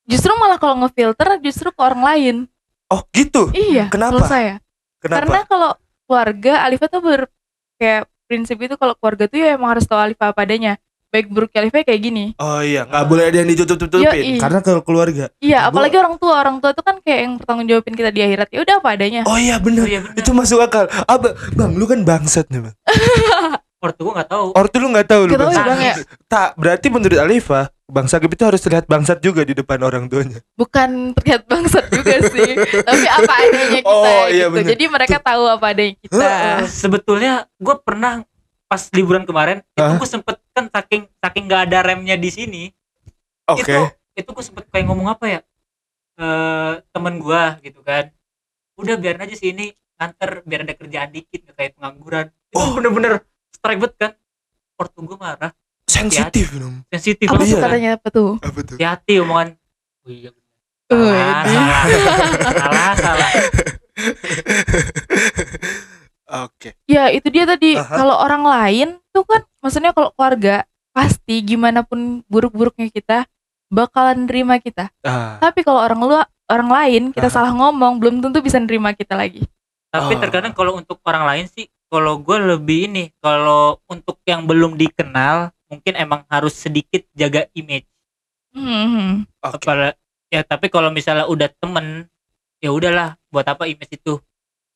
justru 0.05 0.33
malah 0.35 0.57
kalau 0.57 0.77
ngefilter 0.81 1.39
justru 1.41 1.69
ke 1.69 1.81
orang 1.81 2.03
lain. 2.03 2.37
oh 2.87 3.01
gitu. 3.11 3.49
Iya. 3.51 3.89
Kenapa? 3.89 4.21
Kalau 4.21 4.27
saya. 4.27 4.55
Karena 4.99 5.17
Kenapa? 5.25 5.47
kalau 5.47 5.71
keluarga 6.05 6.53
Alifa 6.63 6.87
tuh 6.87 7.01
ber 7.01 7.21
kayak 7.77 8.05
prinsip 8.25 8.57
itu 8.57 8.77
kalau 8.77 8.95
keluarga 8.95 9.27
tuh 9.27 9.39
ya 9.39 9.57
emang 9.57 9.73
harus 9.73 9.85
tahu 9.85 9.97
Alifa 9.97 10.29
apa 10.29 10.43
adanya. 10.43 10.77
Baik 11.09 11.29
buruk 11.29 11.53
Alifa 11.53 11.85
kayak 11.85 12.01
gini. 12.01 12.33
Oh 12.37 12.61
iya, 12.61 12.85
nggak 12.85 13.05
boleh 13.05 13.29
ada 13.29 13.37
yang 13.37 13.49
ditutup-tutupin 13.49 14.09
Yoi. 14.33 14.41
karena 14.41 14.61
kalau 14.61 14.81
keluarga. 14.81 15.29
Iya, 15.39 15.69
Gua- 15.69 15.69
apalagi 15.69 15.97
orang 15.97 16.15
tua. 16.17 16.35
Orang 16.37 16.57
tua 16.59 16.73
tuh 16.73 16.81
kan 16.81 16.97
kayak 17.01 17.21
yang 17.21 17.33
bertanggung 17.37 17.69
jawabin 17.69 17.95
kita 17.97 18.11
di 18.11 18.21
akhirat. 18.21 18.49
Ya 18.49 18.61
udah 18.65 18.75
apa 18.81 18.89
adanya. 18.93 19.21
Oh 19.29 19.37
iya 19.37 19.57
Oh 19.57 19.61
benar. 19.61 19.85
iya 19.85 20.01
benar. 20.01 20.17
Itu 20.17 20.31
masuk 20.33 20.61
akal. 20.61 20.89
Apa? 20.89 21.37
Bang, 21.53 21.77
lu 21.77 21.85
kan 21.85 22.01
bangsat 22.01 22.49
nih, 22.49 22.65
Bang. 22.65 22.77
Ortu 23.85 24.01
gue 24.07 24.15
nggak 24.15 24.31
tahu. 24.31 24.47
Ortu 24.55 24.77
lu 24.79 24.89
nggak 24.95 25.09
tahu 25.11 25.23
lu 25.27 25.33
Gak 25.35 25.41
tahu 25.43 25.53
ya 25.53 25.65
ya. 25.83 25.95
Tak, 26.31 26.49
berarti 26.55 26.87
menurut 26.87 27.19
Alifa, 27.19 27.61
Bang 27.93 28.09
Sagib 28.09 28.33
itu 28.33 28.41
harus 28.41 28.57
terlihat 28.59 28.87
bangsat 28.87 29.21
juga 29.21 29.45
di 29.45 29.53
depan 29.53 29.77
orang 29.79 30.09
tuanya. 30.09 30.41
bukan 30.55 31.13
terlihat 31.13 31.45
bangsat 31.45 31.87
juga 31.89 32.25
sih 32.25 32.57
tapi 32.89 33.05
apa 33.07 33.33
adanya 33.39 33.81
kita 33.85 33.93
Oh, 34.09 34.25
iya 34.27 34.47
gitu 34.47 34.57
bener. 34.57 34.69
jadi 34.73 34.85
mereka 34.89 35.17
tahu 35.19 35.45
apa 35.47 35.67
adanya 35.69 35.93
kita 35.99 36.17
Heeh. 36.19 36.61
sebetulnya 36.67 37.33
gue 37.55 37.77
pernah 37.79 38.25
pas 38.65 38.83
liburan 38.91 39.23
kemarin 39.23 39.61
itu 39.61 39.77
Hah? 39.79 39.95
gue 39.95 40.09
sempet 40.09 40.41
kan 40.51 40.65
saking 40.67 41.05
saking 41.15 41.45
nggak 41.45 41.63
ada 41.69 41.79
remnya 41.85 42.17
di 42.17 42.29
sini 42.29 42.63
Oke. 43.45 43.61
itu 43.63 43.77
itu 44.15 44.29
gue 44.31 44.43
sempet 44.43 44.65
kayak 44.67 44.87
ngomong 44.87 45.09
apa 45.09 45.25
ya 45.27 45.41
eh 46.15 46.73
temen 46.87 47.15
gue 47.19 47.43
gitu 47.63 47.81
kan 47.81 48.09
udah 48.75 48.97
biarin 48.97 49.23
aja 49.23 49.35
sih 49.35 49.51
ini 49.51 49.69
nganter 49.95 50.41
biar 50.43 50.61
ada 50.63 50.75
kerjaan 50.75 51.11
dikit 51.11 51.41
nggak 51.43 51.55
kayak 51.55 51.73
pengangguran 51.75 52.27
itu 52.49 52.57
Oh. 52.57 52.73
bener-bener 52.73 53.13
strike 53.51 53.77
banget 53.79 53.95
kan 53.99 54.13
ortu 54.75 55.01
gue 55.03 55.17
marah 55.17 55.53
Sensitif 55.93 56.47
dong. 56.53 56.77
sensitif 56.89 57.27
apa 57.27 57.39
tuh 57.39 57.49
Iya. 57.51 57.63
katanya 57.63 57.91
apa 57.95 58.09
tuh 58.09 58.31
Apa 58.39 58.61
tuh? 58.63 58.75
hati-hati 58.75 59.15
omongan 59.19 59.49
oh 60.03 60.11
iya 60.11 60.31
bener. 60.31 60.41
Wih, 60.93 61.09
salah 61.47 61.81
salah 62.37 62.53
salah 62.63 62.93
salah 62.97 63.31
Oke. 66.43 66.73
ya 66.87 67.09
itu 67.09 67.29
dia 67.29 67.45
tadi 67.45 67.77
Aha. 67.77 67.93
kalau 67.93 68.17
orang 68.17 68.43
lain 68.43 68.89
tuh 69.11 69.21
kan 69.23 69.45
maksudnya 69.59 69.93
kalau 69.93 70.09
keluarga 70.11 70.65
pasti 70.91 71.41
gimana 71.43 71.83
pun 71.83 72.25
buruk-buruknya 72.27 72.89
kita 72.89 73.29
bakalan 73.69 74.25
nerima 74.25 74.57
kita 74.57 74.89
Ah. 75.01 75.37
tapi 75.39 75.61
kalau 75.61 75.81
orang 75.81 76.01
lu 76.01 76.17
orang 76.47 76.71
lain 76.71 77.03
kita 77.11 77.27
Aha. 77.27 77.35
salah 77.35 77.53
ngomong 77.53 77.97
belum 77.97 78.21
tentu 78.21 78.41
bisa 78.41 78.57
nerima 78.57 78.93
kita 78.93 79.13
lagi 79.13 79.45
tapi 79.89 80.13
Oh. 80.15 80.21
terkadang 80.21 80.53
kalau 80.53 80.73
untuk 80.75 81.01
orang 81.03 81.25
lain 81.27 81.45
sih 81.47 81.69
kalau 81.87 82.17
gue 82.17 82.37
lebih 82.39 82.89
ini 82.89 83.05
kalau 83.19 83.77
untuk 83.85 84.17
yang 84.25 84.45
belum 84.45 84.75
dikenal 84.75 85.53
mungkin 85.73 85.97
emang 85.97 86.21
harus 86.29 86.53
sedikit 86.53 87.03
jaga 87.13 87.49
image 87.53 87.89
Hmm. 88.53 89.25
Oke. 89.41 89.65
Apala- 89.65 89.97
ya 90.29 90.41
tapi 90.43 90.69
kalau 90.69 90.89
misalnya 90.89 91.25
udah 91.25 91.49
temen 91.51 92.05
ya 92.59 92.69
udahlah 92.69 93.17
buat 93.29 93.45
apa 93.45 93.65
image 93.65 93.97
itu 93.97 94.21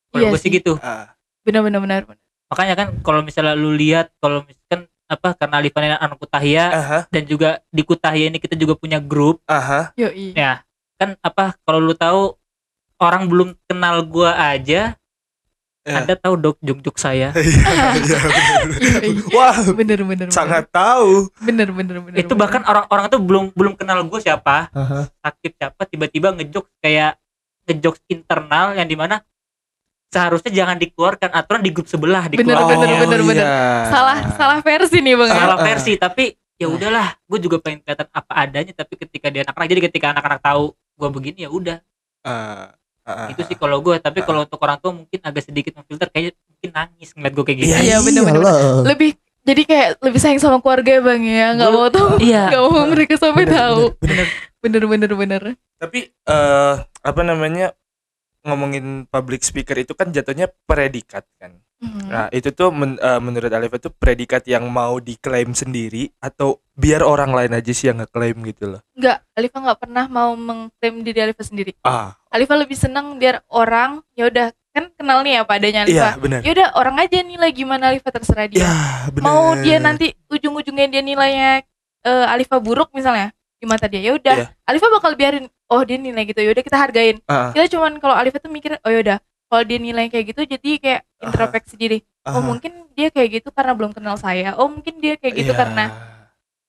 kalau 0.09 0.17
Iya 0.19 0.33
gue 0.33 0.41
sih 0.41 0.49
gitu 0.51 0.81
Ah. 0.81 1.13
benar-benar 1.45 1.85
benar 1.85 2.01
makanya 2.47 2.75
kan 2.75 2.89
kalau 3.01 3.21
misalnya 3.21 3.53
lu 3.53 3.71
lihat 3.71 4.09
kalau 4.17 4.41
misalkan 4.43 4.89
apa 5.07 5.29
karena 5.35 5.55
Alifan 5.57 5.85
ini 5.85 5.95
anak 5.95 6.17
Kutahya 6.17 6.65
Aha. 6.73 6.99
dan 7.07 7.23
juga 7.25 7.61
di 7.69 7.83
Kutahya 7.83 8.27
ini 8.27 8.41
kita 8.41 8.53
juga 8.53 8.75
punya 8.75 8.97
grup 8.97 9.45
Aha. 9.45 9.93
Yoi. 9.95 10.33
ya 10.33 10.65
kan 10.97 11.13
apa 11.21 11.53
kalau 11.63 11.79
lu 11.79 11.93
tahu 11.93 12.33
orang 12.97 13.25
belum 13.25 13.49
kenal 13.65 14.01
gua 14.03 14.33
aja 14.51 14.97
Ya. 15.87 16.03
anda 16.03 16.15
tahu 16.15 16.35
dok 16.35 16.59
juk-juk 16.59 16.97
saya 16.97 17.31
Iya, 17.37 17.47
iya, 17.63 17.87
bener. 17.95 18.23
Yoi. 18.99 19.11
Wah, 19.31 19.55
bener 19.71 19.99
bener 20.03 20.27
sangat 20.29 20.67
tahu. 20.69 21.31
bener 21.39 21.71
bener 21.71 22.03
bener 22.03 22.17
itu 22.17 22.27
bener. 22.27 22.37
bahkan 22.37 22.63
orang-orang 22.63 23.07
tuh 23.07 23.21
belum 23.21 23.45
belum 23.53 23.73
kenal 23.75 24.03
gue 24.03 24.19
siapa 24.19 24.67
Aha. 24.69 25.07
aktif 25.21 25.55
siapa 25.55 25.79
tiba-tiba 25.85 26.31
ngejok 26.33 26.67
kayak 26.77 27.15
ngejok 27.65 28.03
internal 28.09 28.75
yang 28.75 28.85
di 28.85 28.95
mana 28.95 29.23
seharusnya 30.09 30.53
jangan 30.53 30.77
dikeluarkan 30.77 31.31
aturan 31.31 31.61
di 31.61 31.71
grup 31.71 31.87
sebelah 31.87 32.27
Bener, 32.27 32.35
dikeluarkan 32.41 32.77
bener, 32.77 32.99
bener, 33.01 33.21
bener. 33.23 33.43
iya. 33.43 33.87
salah 33.87 34.19
salah 34.33 34.59
versi 34.61 34.99
nih 34.99 35.15
bang 35.15 35.29
ya. 35.29 35.35
salah 35.37 35.47
Ah, 35.53 35.61
ah. 35.61 35.67
versi 35.67 35.93
tapi 35.95 36.25
ya 36.57 36.67
udahlah 36.67 37.09
gue 37.23 37.39
juga 37.39 37.57
pengen 37.59 37.79
kelihatan 37.81 38.09
apa 38.09 38.33
adanya 38.35 38.73
tapi 38.73 38.95
ketika 38.97 39.29
dia 39.29 39.43
anak-anak 39.43 39.69
jadi 39.69 39.81
ketika 39.85 40.07
anak-anak 40.11 40.41
tahu 40.41 40.65
gue 40.73 41.09
begini 41.11 41.39
ya 41.41 41.51
udah 41.51 41.79
Ah, 42.23 42.75
ah, 43.07 43.31
itu 43.31 43.43
sih 43.43 43.55
kalau 43.55 43.79
gue 43.79 43.97
tapi 43.97 44.21
kalau 44.21 44.43
untuk 44.43 44.59
orang 44.59 44.77
tua 44.77 44.93
mungkin 44.93 45.19
agak 45.21 45.43
sedikit 45.43 45.73
memfilter 45.75 46.11
kayak 46.11 46.35
mungkin 46.37 46.71
nangis 46.73 47.09
ngeliat 47.11 47.33
gue 47.33 47.45
kayak 47.45 47.59
gitu 47.59 47.71
Iya, 47.71 47.79
Iya, 47.81 47.97
bener, 48.03 48.23
bener, 48.25 48.43
lebih 48.85 49.11
jadi 49.41 49.63
kayak 49.63 49.89
lebih 50.03 50.19
sayang 50.19 50.43
sama 50.43 50.59
keluarga 50.59 50.91
ya 50.91 51.01
bang 51.01 51.23
ya? 51.23 51.47
Nggak 51.55 51.71
mau 51.71 51.87
tahu. 51.87 52.09
iya. 52.19 52.51
Nggak 52.51 52.63
mau 52.67 52.83
mereka 52.85 53.15
sampai 53.15 53.47
Bener, 53.47 53.55
tahu. 53.55 53.83
bener, 53.97 54.27
bener. 54.59 54.83
bener 54.83 54.83
bener 54.85 55.11
bener. 55.15 55.43
Tapi 55.79 55.99
eh 56.11 56.75
apa 56.83 57.21
namanya 57.23 57.71
ngomongin 58.43 59.07
public 59.07 59.43
speaker 59.43 59.75
itu 59.77 59.93
kan 59.93 60.11
jatuhnya 60.11 60.51
predikat 60.67 61.23
kan. 61.37 61.63
Hmm. 61.77 62.09
Nah, 62.09 62.27
itu 62.31 62.49
tuh 62.51 62.73
men- 62.73 62.97
eh, 62.97 63.21
menurut 63.21 63.53
Alif 63.53 63.69
itu 63.71 63.93
predikat 63.93 64.47
yang 64.47 64.65
mau 64.67 64.97
diklaim 64.97 65.53
sendiri 65.53 66.09
atau 66.19 66.57
biar 66.73 67.05
orang 67.05 67.31
lain 67.31 67.53
aja 67.53 67.69
sih 67.69 67.87
yang 67.87 68.01
ngeklaim 68.01 68.33
gitu 68.45 68.65
loh. 68.69 68.81
nggak 68.95 69.19
Alifa 69.31 69.59
nggak 69.61 69.79
pernah 69.79 70.05
mau 70.09 70.33
mengklaim 70.33 71.05
diri 71.05 71.21
Alifa 71.21 71.45
sendiri. 71.45 71.77
Ah, 71.83 72.17
Alifa 72.37 72.55
lebih 72.55 72.77
senang 72.77 73.17
biar 73.17 73.41
orang 73.49 74.05
ya 74.13 74.29
udah 74.29 74.47
kan 74.71 74.93
kenal 74.93 75.25
nih 75.25 75.41
apa 75.41 75.57
adanya 75.57 75.83
iya 75.83 76.13
Alifa 76.13 76.21
benar. 76.21 76.41
ya 76.41 76.51
udah 76.53 76.69
orang 76.77 76.97
aja 77.01 77.19
nilai 77.23 77.51
gimana 77.51 77.89
Alifa 77.89 78.13
terserah 78.13 78.45
dia 78.45 78.61
Ya, 78.61 78.73
benar. 79.09 79.25
mau 79.25 79.57
dia 79.57 79.77
nanti 79.79 80.13
ujung-ujungnya 80.29 80.87
dia 80.87 81.01
nilainya 81.01 81.65
eh, 82.03 82.27
Alifa 82.29 82.61
buruk 82.61 82.93
misalnya 82.93 83.33
di 83.57 83.65
mata 83.65 83.89
dia 83.89 84.01
ya 84.01 84.13
udah 84.13 84.37
Iya. 84.37 84.47
Alifa 84.63 84.87
bakal 84.91 85.17
biarin 85.17 85.49
oh 85.67 85.81
dia 85.81 85.97
nilai 85.97 86.23
gitu 86.23 86.39
ya 86.39 86.53
udah 86.53 86.61
kita 86.61 86.77
hargain 86.77 87.17
Ah, 87.25 87.51
kita 87.51 87.73
cuman 87.73 87.97
kalau 87.97 88.13
Alifa 88.13 88.37
tuh 88.37 88.53
mikir 88.53 88.77
oh 88.77 88.91
ya 88.93 89.01
udah 89.01 89.19
kalau 89.49 89.63
dia 89.65 89.79
nilai 89.79 90.07
kayak 90.07 90.25
gitu 90.31 90.43
jadi 90.47 90.71
kayak 90.77 91.01
introspeksi 91.25 91.75
diri 91.75 91.99
oh 92.23 92.37
ah. 92.37 92.43
mungkin 92.45 92.85
dia 92.93 93.09
kayak 93.09 93.41
gitu 93.41 93.49
karena 93.49 93.73
belum 93.73 93.91
kenal 93.91 94.17
saya 94.17 94.53
oh 94.57 94.69
mungkin 94.69 95.01
dia 95.01 95.17
kayak 95.17 95.35
gitu 95.37 95.51
Iya. 95.51 95.59
karena 95.59 95.85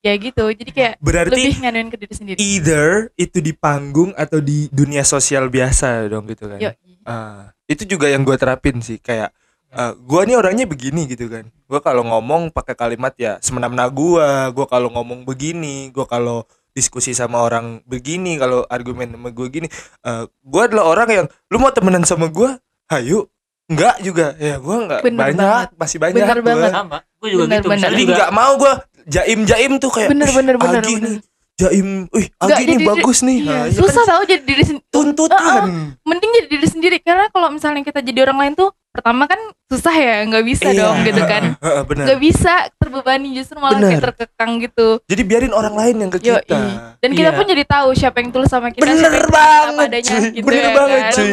ya 0.06 0.14
gitu 0.16 0.44
jadi 0.54 0.72
kayak 0.72 0.94
berarti 1.02 1.34
lebih 1.34 1.56
nganuin 1.66 1.90
ke 1.90 1.98
diri 1.98 2.14
sendiri 2.14 2.38
either 2.38 3.10
itu 3.18 3.42
di 3.42 3.52
panggung 3.52 4.14
atau 4.14 4.38
di 4.38 4.70
dunia 4.70 5.02
sosial 5.02 5.50
biasa 5.50 6.06
dong 6.08 6.30
gitu 6.30 6.48
kan. 6.48 6.60
Yo, 6.62 6.72
Ah, 7.08 7.56
itu 7.72 7.88
juga 7.88 8.12
yang 8.12 8.28
gue 8.28 8.36
terapin 8.36 8.84
sih 8.84 9.00
kayak 9.00 9.32
eh, 9.72 9.94
gua 10.04 10.24
nih 10.28 10.36
orangnya 10.40 10.66
begini 10.68 11.08
gitu 11.08 11.28
kan. 11.32 11.48
Gua 11.68 11.80
kalau 11.84 12.04
ngomong 12.08 12.52
pakai 12.52 12.76
kalimat 12.76 13.16
ya 13.16 13.40
semena-mena 13.40 13.88
gua. 13.92 14.52
Gua 14.52 14.68
kalau 14.68 14.92
ngomong 14.92 15.24
begini, 15.28 15.92
gua 15.92 16.08
kalau 16.08 16.44
diskusi 16.76 17.12
sama 17.16 17.42
orang 17.42 17.82
begini, 17.90 18.38
kalau 18.38 18.62
argumen 18.70 19.10
sama 19.10 19.34
gue 19.34 19.48
gini, 19.50 19.68
eh, 20.06 20.24
gua 20.46 20.70
adalah 20.70 20.86
orang 20.86 21.10
yang 21.10 21.28
lu 21.50 21.58
mau 21.58 21.74
temenan 21.74 22.06
sama 22.06 22.30
gua, 22.30 22.62
hayu. 22.92 23.26
Enggak 23.68 23.96
juga. 24.00 24.28
Ya 24.38 24.56
gua 24.58 24.76
enggak 24.82 25.02
Bener 25.04 25.20
banyak, 25.22 25.38
banget. 25.38 25.70
masih 25.76 25.98
banyak 25.98 26.16
Bener 26.18 26.38
gua. 26.38 26.48
banget. 26.48 26.72
sama 26.72 26.98
gue 27.18 27.30
juga 27.30 27.44
Bener, 27.44 27.58
gitu 27.58 27.68
bener. 27.68 27.90
Jadi 27.90 28.04
enggak 28.06 28.32
mau 28.32 28.52
gua 28.56 28.74
jaim-jaim 29.06 29.72
tuh 29.78 29.90
kayak 29.90 30.10
bener 30.10 30.28
"Ih, 30.28 30.36
bener 30.36 30.56
bener 30.56 30.82
Agi 30.82 30.94
bener 30.94 31.02
nih, 31.02 31.18
jaim, 31.58 31.88
wih, 32.10 32.28
Agi 32.38 32.64
nih 32.66 32.80
bagus 32.86 33.18
nih. 33.22 33.38
Iya, 33.42 33.50
Nah, 33.50 33.66
ya 33.66 33.76
susah 33.76 34.04
kan 34.04 34.10
tau 34.10 34.24
jadi 34.24 34.44
diri 34.44 34.64
sendiri 34.64 34.88
tuntutan. 34.88 35.64
mending 36.02 36.32
jadi 36.34 36.48
diri 36.50 36.68
sendiri 36.68 36.98
karena 37.00 37.26
kalau 37.28 37.50
misalnya 37.50 37.82
kita 37.82 38.00
jadi 38.00 38.20
orang 38.24 38.38
lain 38.38 38.54
tuh 38.54 38.70
pertama 38.98 39.24
kan 39.24 39.38
susah 39.64 39.94
ya 39.94 40.26
nggak 40.26 40.42
bisa 40.42 40.68
Iya. 40.68 40.82
dong 40.82 40.98
gitu 41.04 41.22
kan 41.22 41.44
nggak 42.08 42.18
bisa 42.18 42.54
terbebani 42.76 43.30
justru 43.32 43.56
malah 43.56 43.78
Bener. 43.78 43.90
kayak 43.94 44.04
terkekang 44.10 44.52
gitu 44.60 44.98
Jadi 45.06 45.22
biarin 45.22 45.54
orang 45.54 45.72
lain 45.72 45.96
yang 46.00 46.10
ke 46.10 46.18
Yoi. 46.20 46.42
kita. 46.42 46.58
dan 46.98 47.10
kita 47.14 47.30
Iya. 47.30 47.38
pun 47.38 47.46
jadi 47.46 47.64
tahu 47.64 47.90
siapa 47.94 48.18
yang 48.18 48.30
tulus 48.32 48.50
sama 48.50 48.68
kita 48.70 48.82
Bener 48.82 48.98
siapa 48.98 49.14
yang 49.14 49.30
banget, 49.30 49.88
adanya 49.88 50.10
cuy. 50.10 50.28
gitu 50.32 50.44
Bener 50.44 50.58
ya 50.60 50.72
banget, 50.74 51.00
kan? 51.00 51.14
cuy. 51.14 51.32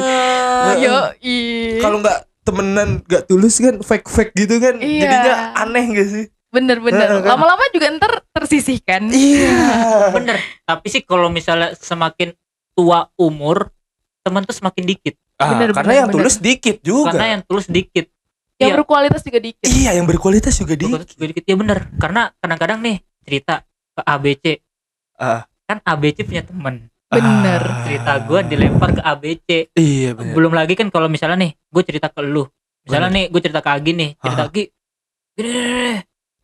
yo 0.78 0.96
Kalau 1.80 1.96
nggak 1.98 2.18
temenan 2.44 2.88
nggak 3.00 3.22
tulus 3.24 3.54
kan 3.56 3.74
fake 3.80 4.06
fake 4.06 4.32
gitu 4.36 4.54
kan 4.58 4.76
Iya. 4.76 5.00
jadinya 5.00 5.34
aneh 5.56 5.84
gak 5.90 6.08
sih? 6.10 6.24
bener 6.50 6.78
bener 6.78 7.08
kan? 7.18 7.26
lama-lama 7.26 7.66
juga 7.68 7.90
ntar 7.90 8.22
tersisihkan 8.30 9.08
Iya. 9.08 9.50
bener 10.16 10.36
tapi 10.62 10.86
sih 10.86 11.00
kalau 11.00 11.26
misalnya 11.26 11.72
semakin 11.72 12.30
tua 12.72 13.08
umur 13.16 13.72
teman 14.20 14.42
tuh 14.42 14.52
semakin 14.52 14.84
dikit 14.84 15.14
Ah, 15.34 15.50
Bener, 15.50 15.70
karena 15.70 15.82
bener, 15.84 15.98
yang 15.98 16.08
bener. 16.08 16.16
tulus 16.22 16.36
dikit 16.38 16.76
juga. 16.80 17.10
karena 17.10 17.26
yang 17.28 17.42
tulus 17.42 17.66
dikit 17.66 18.06
yang 18.54 18.70
Iya. 18.70 18.76
berkualitas 18.78 19.20
juga 19.20 19.38
dikit 19.40 19.66
Iya, 19.66 19.90
yang 19.92 20.06
berkualitas 20.06 20.54
juga 20.54 20.74
Bukan 20.74 20.82
dikit. 20.96 21.06
juga 21.10 21.24
dikit 21.26 21.44
ya 21.44 21.56
bener 21.56 21.78
karena 21.96 22.22
kadang-kadang 22.36 22.78
nih 22.80 22.96
cerita 23.20 23.54
ke 23.92 24.02
ABC 24.04 24.44
Ah. 25.14 25.42
kan 25.64 25.78
ABC 25.80 26.22
punya 26.22 26.42
temen 26.42 26.74
bener 27.04 27.62
Ah. 27.62 27.82
cerita 27.82 28.12
gue 28.20 28.40
dilempar 28.44 28.90
ke 28.92 29.02
ABC 29.02 29.48
Iya 29.72 30.10
benar. 30.12 30.34
belum 30.34 30.52
lagi 30.52 30.74
kan 30.74 30.86
kalau 30.88 31.06
misalnya 31.08 31.38
nih 31.40 31.52
gue 31.56 31.82
cerita 31.84 32.06
ke 32.08 32.20
lu 32.20 32.46
misalnya 32.82 33.10
nih 33.12 33.24
gue 33.26 33.40
cerita 33.40 33.60
ke 33.60 33.70
Agi 33.70 33.90
nih 33.92 34.10
cerita. 34.16 34.42
Agi 34.44 34.62
gini, 35.32 35.48
gini, 35.48 35.62
gini. 35.62 35.94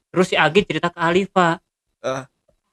terus 0.08 0.26
si 0.26 0.34
Agi 0.34 0.60
cerita 0.62 0.88
ke 0.88 0.98
Alifa 0.98 1.58
Ah. 2.00 2.26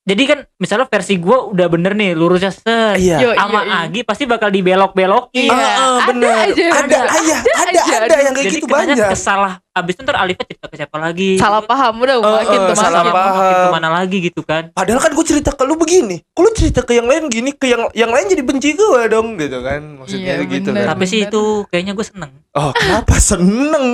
Jadi 0.08 0.24
kan 0.24 0.40
misalnya 0.56 0.88
versi 0.88 1.20
gue 1.20 1.36
udah 1.52 1.68
bener 1.68 1.92
nih 1.92 2.12
lurusnya 2.14 2.48
set 2.48 2.96
Iya. 2.96 3.36
Sama 3.36 3.60
iya, 3.60 3.68
iya. 3.68 3.78
Agi 3.84 4.02
pasti 4.02 4.24
bakal 4.24 4.48
dibelok-belokin 4.50 5.46
Iya, 5.46 5.52
Ah, 5.52 5.76
ah, 5.76 5.96
ada 5.98 6.08
benar. 6.08 6.36
aja. 6.48 6.66
Ada, 6.66 6.80
Ada. 6.80 7.00
ayah, 7.14 7.40
ada, 7.44 7.70
aja, 7.70 7.82
ada, 7.84 8.06
ada. 8.08 8.16
yang 8.18 8.34
kayak 8.34 8.48
jadi 8.48 8.58
gitu 8.58 8.68
banyak. 8.68 8.96
kesalah 9.10 9.54
abis 9.70 9.94
itu 9.94 10.02
ntar 10.02 10.18
Alifa 10.18 10.42
cerita 10.42 10.66
ke 10.66 10.76
siapa 10.76 10.98
lagi 10.98 11.36
salah 11.36 11.62
paham 11.62 11.94
udah 12.00 12.16
Oh, 12.18 12.34
makin 12.36 12.60
tuh 12.66 12.74
salah 12.74 13.04
makin. 13.04 13.14
paham. 13.14 13.36
makin 13.36 13.54
ke 13.54 13.68
mana 13.70 13.90
lagi 13.92 14.18
gitu 14.24 14.42
kan 14.42 14.64
Padahal 14.72 14.98
kan 14.98 15.12
gue 15.12 15.26
cerita 15.28 15.52
ke 15.52 15.64
lu 15.64 15.76
begini, 15.76 16.24
kok 16.26 16.40
lu 16.40 16.50
cerita 16.52 16.82
ke 16.82 16.94
yang 16.94 17.06
lain 17.06 17.28
gini, 17.28 17.52
ke 17.52 17.68
yang 17.68 17.86
yang 17.94 18.10
lain 18.10 18.26
jadi 18.26 18.42
benci 18.42 18.74
gue 18.74 19.02
dong 19.06 19.36
gitu 19.36 19.60
kan, 19.60 19.82
maksudnya 19.98 20.34
Iya, 20.36 20.50
gitu 20.50 20.70
bener. 20.72 20.82
kan. 20.82 20.90
tapi 20.90 21.04
sih 21.06 21.20
bener. 21.20 21.30
itu 21.30 21.42
kayaknya 21.68 21.94
gue 21.94 22.06
seneng 22.08 22.32
Oh, 22.54 22.72
kenapa 22.72 23.16
seneng? 23.20 23.86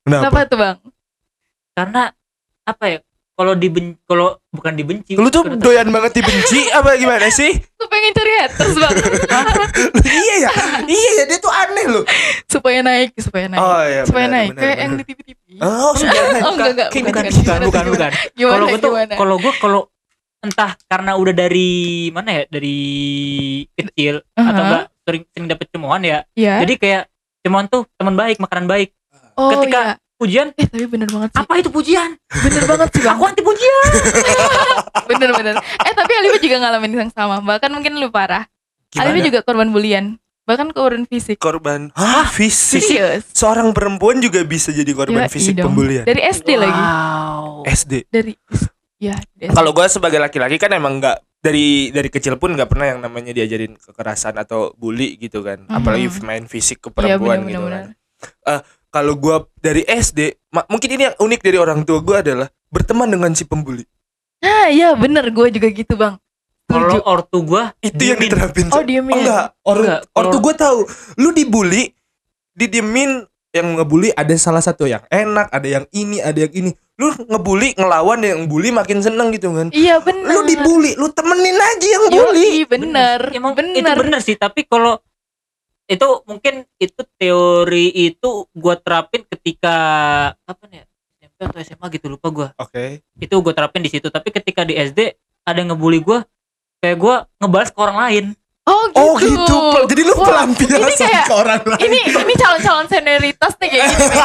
Kenapa? 0.00 0.22
kenapa 0.22 0.38
tuh 0.46 0.56
bang 0.56 0.76
karena 1.74 2.02
apa 2.64 2.84
ya 2.86 2.98
kalau 3.36 3.52
diben 3.52 4.00
kalau 4.02 4.40
bukan 4.48 4.72
dibenci 4.72 5.12
Lu 5.12 5.28
tuh 5.28 5.44
bukan- 5.44 5.60
doyan 5.60 5.88
banget 5.88 6.16
dibenci 6.16 6.66
apa 6.70 6.96
gimana 6.96 7.28
sih? 7.28 7.52
Aku 7.52 7.84
pengen 7.86 8.10
cari 8.10 8.32
haters 8.34 8.74
bang 8.74 8.94
iya 10.16 10.34
ya, 10.40 10.50
iya 10.86 11.10
ya 11.14 11.24
dia 11.26 11.38
tuh 11.38 11.52
aneh 11.52 11.84
loh. 11.86 12.04
supaya 12.46 12.80
naik 12.80 13.12
supaya 13.16 13.46
naik 13.46 13.60
Oh 13.60 13.82
iya. 13.82 14.02
supaya 14.02 14.24
benar, 14.24 14.36
naik 14.38 14.50
benar, 14.50 14.56
kayak 14.58 14.72
benar. 14.72 14.82
yang 14.82 14.92
di 14.94 15.04
TV 15.04 15.18
TV 15.22 15.38
Oh, 15.56 15.92
sudah 15.92 16.12
Oh, 16.42 16.50
enggak, 16.50 16.68
enggak, 16.70 16.88
bukan, 16.90 17.22
gitu. 17.22 17.38
bukan 17.38 17.60
bukan 17.62 17.84
bukan 17.86 18.10
gimana 18.32 18.56
kalau 18.56 18.66
gue 18.66 18.78
tuh 18.78 18.92
kalau 19.12 19.36
gue 19.38 19.52
kalau 19.58 19.80
entah 20.38 20.72
karena 20.86 21.12
udah 21.14 21.34
dari 21.34 21.70
mana 22.10 22.30
ya 22.30 22.42
dari 22.46 22.78
kecil 23.70 24.24
atau 24.32 24.40
Uh-huh. 24.42 24.64
enggak 24.64 24.84
sering 25.02 25.22
sering 25.28 25.46
dapet 25.46 25.66
cemohan 25.68 26.02
ya 26.02 26.18
Iya. 26.32 26.54
jadi 26.62 26.74
kayak 26.76 27.02
cemohan 27.40 27.66
tuh 27.66 27.84
teman 27.92 28.14
baik 28.14 28.36
makanan 28.38 28.64
baik 28.64 28.90
oh, 29.34 29.50
ketika- 29.52 29.94
iya. 29.94 30.05
Pujian 30.16 30.48
Eh 30.52 30.64
tapi 30.64 30.84
bener 30.84 31.06
banget 31.06 31.28
sih. 31.28 31.38
apa 31.38 31.52
itu 31.56 31.68
pujian 31.68 32.10
Bener 32.42 32.64
banget 32.64 32.88
sih 32.90 33.00
bang. 33.00 33.14
aku 33.14 33.24
anti 33.24 33.42
pujian 33.42 33.88
bener 35.10 35.30
bener. 35.32 35.54
Eh 35.58 35.92
tapi 35.92 36.12
Alifa 36.14 36.38
juga 36.38 36.56
ngalamin 36.58 36.92
yang 36.98 37.10
sama. 37.10 37.38
Bahkan 37.38 37.70
mungkin 37.70 37.96
lu 37.96 38.08
parah. 38.08 38.48
Gimana? 38.88 39.06
Alifa 39.06 39.18
juga 39.24 39.38
korban 39.40 39.68
bulian. 39.68 40.16
Bahkan 40.42 40.70
korban 40.70 41.02
fisik. 41.04 41.36
korban 41.36 41.90
Hah, 41.92 42.24
fisik. 42.24 42.78
Serius. 42.80 43.26
Seorang 43.30 43.70
perempuan 43.70 44.18
juga 44.18 44.42
bisa 44.42 44.70
jadi 44.70 44.88
korban 44.88 45.20
Yoi 45.20 45.28
fisik 45.28 45.54
dong. 45.54 45.70
pembulian. 45.70 46.02
Dari 46.02 46.22
SD 46.22 46.48
lagi. 46.56 46.70
wow 46.72 47.62
SD. 47.64 47.92
Dari 48.08 48.32
ya. 48.96 49.14
Kalau 49.48 49.70
gue 49.70 49.86
sebagai 49.86 50.16
laki-laki 50.16 50.56
kan 50.56 50.70
emang 50.70 50.96
nggak 50.96 51.18
dari 51.36 51.90
dari 51.90 52.08
kecil 52.08 52.34
pun 52.36 52.50
nggak 52.50 52.66
pernah 52.66 52.86
yang 52.88 53.00
namanya 53.00 53.30
diajarin 53.30 53.74
kekerasan 53.76 54.34
atau 54.36 54.70
bully 54.72 55.14
gitu 55.16 55.42
kan. 55.42 55.62
Mhm. 55.62 55.70
Apalagi 55.72 56.06
main 56.20 56.46
fisik 56.46 56.80
ke 56.80 56.88
Iya, 56.88 56.94
perempuan 57.12 57.38
bener, 57.40 57.48
gitu 57.48 57.60
bener, 57.60 57.74
kan. 57.76 57.86
Kalau 58.96 59.12
gue 59.12 59.36
dari 59.60 59.84
SD, 59.84 60.40
mungkin 60.72 60.88
ini 60.88 61.02
yang 61.04 61.16
unik 61.20 61.40
dari 61.44 61.58
orang 61.60 61.84
tua 61.84 62.00
gue 62.00 62.16
adalah 62.16 62.48
berteman 62.72 63.12
dengan 63.12 63.36
si 63.36 63.44
pembuli. 63.44 63.84
Nah 64.40 64.72
iya 64.72 64.96
bener 64.96 65.28
gue 65.28 65.52
juga 65.52 65.68
gitu 65.68 66.00
bang. 66.00 66.16
kalau 66.64 66.98
ortu 67.04 67.44
gua 67.44 67.76
Itu 67.78 68.00
yang 68.00 68.16
diterapin. 68.18 68.72
Oh 68.72 68.80
Oh, 68.80 68.82
diemin. 68.82 69.20
enggak, 69.20 69.52
or, 69.62 69.76
Enggak, 69.78 70.00
ortu 70.16 70.36
gue 70.40 70.54
tahu. 70.56 70.80
Lu 71.14 71.30
dibully, 71.30 71.92
didiemin 72.52 73.22
yang 73.52 73.76
ngebully 73.76 74.10
ada 74.12 74.32
salah 74.34 74.58
satu 74.58 74.84
yang 74.84 75.04
enak, 75.06 75.46
ada 75.48 75.68
yang 75.68 75.84
ini, 75.92 76.18
ada 76.18 76.40
yang 76.40 76.52
ini. 76.52 76.70
Lu 76.96 77.12
ngebully, 77.12 77.76
ngelawan 77.76 78.18
yang 78.18 78.48
bully 78.48 78.72
makin 78.72 78.98
seneng 78.98 79.28
gitu 79.30 79.52
kan. 79.52 79.68
Iya 79.70 80.00
bener. 80.00 80.26
Lu 80.26 80.40
dibully, 80.42 80.96
lu 80.96 81.12
temenin 81.12 81.54
aja 81.54 81.86
yang 81.86 82.04
Yoi, 82.08 82.16
bully. 82.16 82.48
bener. 82.64 83.20
Emang 83.30 83.52
itu 83.52 83.62
bener. 83.76 83.94
bener 83.94 84.20
sih 84.20 84.34
tapi 84.34 84.64
kalau 84.64 84.98
itu 85.86 86.06
mungkin 86.24 86.54
itu 86.76 87.00
teori 87.16 87.86
itu 87.92 88.28
gua 88.52 88.74
terapin 88.74 89.22
ketika 89.24 89.76
apa 90.36 90.62
nih 90.66 90.82
ya, 90.82 90.84
SMP 91.22 91.40
atau 91.44 91.58
SMA 91.62 91.86
gitu 91.92 92.06
lupa 92.08 92.28
gua 92.28 92.48
Oke. 92.56 93.06
itu 93.16 93.34
gua 93.36 93.52
terapin 93.52 93.80
di 93.80 93.88
situ 93.88 94.06
tapi 94.06 94.28
ketika 94.30 94.62
di 94.62 94.74
SD 94.74 95.14
ada 95.42 95.56
yang 95.56 95.70
ngebully 95.70 96.00
gua 96.00 96.26
kayak 96.76 96.96
gua 96.96 97.14
ngebalas 97.38 97.70
ke 97.70 97.78
orang 97.78 97.98
lain 98.00 98.26
Oh 98.66 98.90
gitu. 98.90 98.98
Oh 98.98 99.14
gitu. 99.14 99.56
Pel- 99.70 99.86
Jadi 99.86 100.02
lu 100.02 100.14
Wah, 100.16 100.26
pelampiasan 100.26 100.90
kayak 100.98 101.24
ke 101.24 101.34
orang 101.36 101.62
lain. 101.62 101.80
ini 101.86 101.98
ini 102.02 102.34
calon-calon 102.34 102.86
senioritas 102.90 103.52
nih 103.56 103.68
kayak 103.70 103.86
gini 103.86 104.04
nih. 104.04 104.22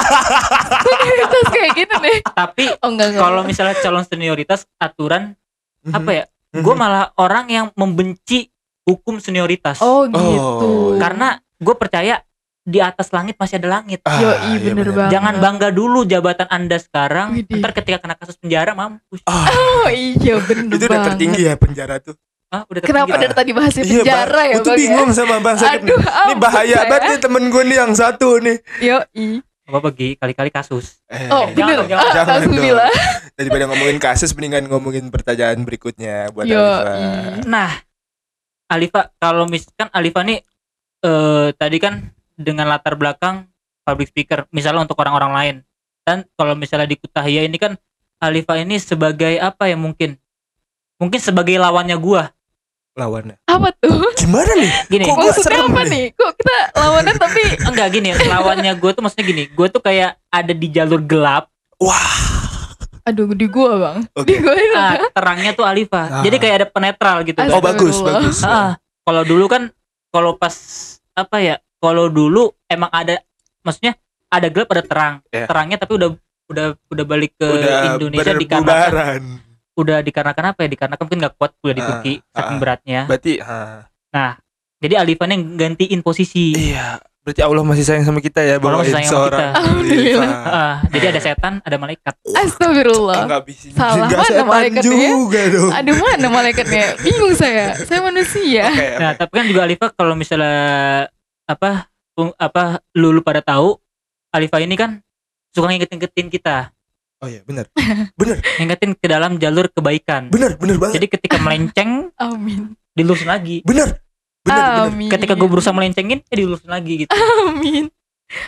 senioritas 0.81 1.45
kayak 1.47 1.71
gitu 1.77 1.95
nih. 1.99 2.17
tapi 2.25 2.65
Oh 2.75 2.89
kalau 3.13 3.41
misalnya 3.45 3.77
calon 3.77 4.01
senioritas 4.01 4.65
aturan 4.75 5.37
Mhm. 5.81 5.93
apa 5.93 6.09
ya 6.11 6.23
gua 6.57 6.73
malah 6.73 7.05
orang 7.15 7.45
yang 7.47 7.65
membenci 7.73 8.49
hukum 8.81 9.17
senioritas 9.17 9.77
Oh 9.77 10.09
gitu. 10.09 10.17
Oh, 10.17 10.97
karena 10.97 11.37
gue 11.61 11.75
percaya 11.75 12.25
di 12.61 12.77
atas 12.77 13.09
langit 13.09 13.33
masih 13.35 13.57
ada 13.57 13.69
langit 13.75 14.01
Ah, 14.03 14.17
Yoi, 14.17 14.37
iya 14.55 14.59
bener 14.63 14.75
bener. 14.83 14.87
banget. 14.91 15.11
Jangan 15.11 15.33
bangga 15.39 15.69
dulu 15.69 15.99
jabatan 16.03 16.47
anda 16.47 16.77
sekarang. 16.77 17.33
Widih. 17.33 17.57
Ntar 17.57 17.71
ketika 17.71 17.97
kena 17.97 18.13
kasus 18.13 18.35
penjara 18.35 18.73
mampus. 18.73 19.21
Ah, 19.23 19.49
Oh 19.49 19.89
iya 19.89 20.37
bener 20.39 20.65
itu 20.67 20.77
udah 20.77 20.89
banget. 20.91 21.07
tertinggi 21.07 21.41
ya 21.43 21.53
penjara 21.55 21.97
tuh. 21.97 22.13
Ah, 22.47 22.67
udah 22.67 22.81
Kenapa 22.81 23.15
dari 23.15 23.31
tadi 23.31 23.51
bahasnya 23.51 23.81
Iya, 23.81 24.03
penjara 24.03 24.29
Bang. 24.35 24.43
ya 24.43 24.51
Gua 24.51 24.59
tuh 24.59 24.67
bang 24.67 24.75
ya? 24.75 24.81
bingung 24.83 25.09
sama 25.11 25.35
Bang 25.39 25.55
Sakit. 25.55 25.81
Aduh, 25.81 25.97
Ini 25.97 26.33
bahaya 26.35 26.75
saya. 26.75 26.85
banget 26.85 27.01
nih 27.07 27.19
temen 27.19 27.43
gue 27.47 27.63
nih 27.63 27.77
yang 27.79 27.93
satu 27.95 28.29
nih. 28.37 28.57
Yoi. 28.79 29.27
Apa 29.63 29.77
bagi 29.79 30.09
kali-kali 30.13 30.49
kasus. 30.51 30.99
Eh, 31.07 31.29
Oh 31.29 31.47
jangan 31.47 31.55
bener. 31.55 31.75
dong, 31.77 31.87
jangan. 31.87 32.03
Ah, 32.03 32.13
Jangan 32.13 32.33
Alhamdulillah. 32.37 32.89
Daripada 33.33 33.63
ngomongin 33.65 33.97
kasus 33.97 34.29
mendingan 34.31 34.63
ngomongin 34.67 35.05
pertanyaan 35.07 35.57
berikutnya 35.61 36.29
buat 36.29 36.43
Yoi. 36.43 36.59
Alifa. 36.59 36.93
Nah, 37.47 37.71
Alifa 38.67 39.01
kalau 39.15 39.45
misalkan 39.45 39.87
Alifa 39.89 40.21
nih 40.21 40.43
eh 41.01 41.47
tadi 41.57 41.77
kan 41.77 42.13
dengan 42.37 42.69
latar 42.69 42.97
belakang 42.97 43.45
public 43.81 44.13
speaker, 44.13 44.45
misalnya 44.53 44.85
untuk 44.85 44.97
orang-orang 45.01 45.33
lain. 45.33 45.55
Dan 46.01 46.25
kalau 46.33 46.57
misalnya 46.57 46.89
di 46.89 46.97
Kutahya 46.97 47.45
ini 47.45 47.57
kan 47.61 47.77
Alifa 48.21 48.57
ini 48.57 48.77
sebagai 48.77 49.37
apa 49.41 49.69
ya 49.69 49.77
mungkin? 49.77 50.17
Mungkin 51.01 51.17
sebagai 51.17 51.57
lawannya 51.57 51.97
gua. 51.97 52.29
Lawannya. 52.93 53.41
Apa 53.49 53.73
tuh? 53.81 54.13
Gimana 54.17 54.51
nih? 54.57 54.71
Gini, 54.93 55.03
Kok 55.09 55.15
gua 55.17 55.31
Maksudnya 55.33 55.45
serem 55.45 55.65
apa 55.73 55.81
nih? 55.85 55.89
nih? 55.89 56.05
Kok 56.13 56.31
kita 56.37 56.55
lawanan 56.77 57.15
tapi 57.17 57.41
enggak 57.69 57.87
gini, 57.89 58.09
lawannya 58.13 58.71
gua 58.77 58.91
tuh 58.93 59.01
maksudnya 59.01 59.25
gini, 59.25 59.43
gua 59.57 59.67
tuh 59.73 59.81
kayak 59.81 60.21
ada 60.29 60.53
di 60.53 60.67
jalur 60.69 61.01
gelap 61.01 61.49
Wah. 61.81 62.13
aduh 63.01 63.33
di 63.33 63.49
gua 63.49 63.71
bang. 63.81 63.97
Oke. 64.13 64.29
Di 64.29 64.33
gua 64.37 64.53
ini. 64.53 64.77
Ah, 64.77 64.93
terangnya 65.09 65.51
tuh 65.57 65.65
Alifa. 65.65 66.21
Ah. 66.21 66.21
Jadi 66.21 66.37
kayak 66.37 66.55
ada 66.61 66.67
penetral 66.69 67.17
gitu. 67.25 67.41
Oh 67.49 67.57
bagus, 67.57 67.97
bagus. 67.97 68.45
Ah, 68.45 68.77
kalau 69.01 69.25
dulu 69.25 69.49
kan 69.49 69.73
kalau 70.11 70.37
pas 70.37 70.55
apa 71.15 71.37
ya? 71.39 71.55
Kalau 71.81 72.11
dulu 72.11 72.53
emang 72.69 72.93
ada 72.93 73.17
maksudnya 73.65 73.97
ada 74.29 74.47
gelap 74.53 74.69
ada 74.75 74.83
terang. 74.85 75.13
Iya. 75.33 75.47
Terangnya 75.49 75.77
tapi 75.81 75.97
udah 75.97 76.09
udah 76.51 76.67
udah 76.91 77.05
balik 77.07 77.33
ke 77.39 77.47
Udah 77.47 77.95
Indonesia 77.95 78.33
dikarenakan 78.35 79.23
udah 79.71 79.97
dikarenakan 80.03 80.45
apa 80.53 80.59
ya? 80.67 80.69
Dikarenakan 80.69 81.03
mungkin 81.07 81.19
nggak 81.25 81.35
kuat 81.39 81.51
udah 81.63 81.73
di 81.73 81.81
Ah, 81.81 81.87
Turki 81.87 82.13
saking 82.21 82.57
ah. 82.57 82.61
beratnya. 82.61 83.01
Berarti 83.09 83.33
ah, 83.41 84.35
Jadi 84.81 84.93
Alifan 84.97 85.29
yang 85.33 85.43
gantiin 85.57 86.01
posisi. 86.01 86.53
iya. 86.57 86.97
Berarti 87.21 87.41
Allah 87.45 87.61
masih 87.61 87.85
sayang 87.85 88.01
sama 88.01 88.17
kita 88.17 88.41
ya 88.41 88.57
Allah 88.57 88.81
masih 88.81 88.97
sayang 88.97 89.07
sama 89.07 89.25
kita. 89.29 89.47
Alhamdulillah. 89.53 90.31
Ah, 90.41 90.75
jadi 90.89 91.05
ada 91.13 91.19
setan, 91.21 91.53
ada 91.61 91.77
malaikat. 91.77 92.13
Astagfirullah. 92.25 93.29
Enggak 93.29 93.41
bisa 93.45 93.65
Salah 93.71 94.09
juga 94.09 94.15
mana 94.17 94.25
setan 94.25 94.47
malaikatnya? 94.49 95.09
juga 95.13 95.41
dong. 95.47 95.69
Aduh 95.69 95.95
mana 95.95 96.27
malaikatnya? 96.27 96.85
Bingung 96.99 97.33
saya. 97.37 97.77
Saya 97.77 98.01
manusia. 98.01 98.65
Oke, 98.67 98.87
Nah, 98.97 99.11
oke. 99.13 99.19
tapi 99.21 99.33
kan 99.37 99.45
juga 99.45 99.61
Alifa 99.61 99.85
kalau 99.93 100.13
misalnya 100.17 100.57
apa 101.45 101.85
apa 102.35 102.63
lu, 102.93 103.11
lu 103.11 103.21
pada 103.21 103.39
tahu 103.39 103.77
Alifa 104.33 104.57
ini 104.57 104.73
kan 104.73 104.97
suka 105.51 105.69
ngingetin-ngingetin 105.69 106.25
kita, 106.27 106.73
Oh 107.21 107.29
iya, 107.29 107.45
benar. 107.45 107.69
ngingetin 108.57 108.97
ke 108.97 109.05
dalam 109.05 109.37
jalur 109.37 109.69
kebaikan. 109.69 110.33
Benar, 110.33 110.57
benar 110.57 110.81
banget. 110.81 110.97
Jadi 110.97 111.07
ketika 111.11 111.37
melenceng 111.37 112.09
Amin. 112.17 112.73
dilurusin 112.97 113.29
lagi. 113.29 113.61
Benar. 113.61 114.00
Benar, 114.41 114.65
benar. 114.67 114.87
Amin. 114.89 115.09
Ketika 115.09 115.33
gue 115.33 115.45
berusaha 115.45 115.69
melencengin, 115.71 116.19
eh 116.21 116.35
dilurusin 116.35 116.67
lagi 116.67 117.05
gitu. 117.05 117.11
Amin. 117.45 117.89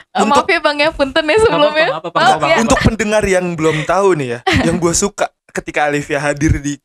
Ah, 0.09 0.23
Untuk- 0.23 0.47
maaf 0.47 0.49
ya 0.49 0.59
bang 0.59 0.77
ya 0.79 0.89
punten 0.89 1.23
ya 1.23 1.37
sebelumnya. 1.37 1.87
apa-apa, 1.93 2.07
nggak 2.09 2.23
Maaf 2.23 2.37
apa-apa. 2.39 2.47
ya. 2.49 2.57
Untuk 2.61 2.79
pendengar 2.81 3.23
yang 3.23 3.45
belum 3.53 3.83
tahu 3.83 4.15
nih 4.15 4.27
ya, 4.29 4.39
yang 4.67 4.77
gue 4.77 4.93
suka 4.93 5.27
ketika 5.51 5.85
Alifia 5.85 6.17
hadir 6.17 6.57
di 6.57 6.79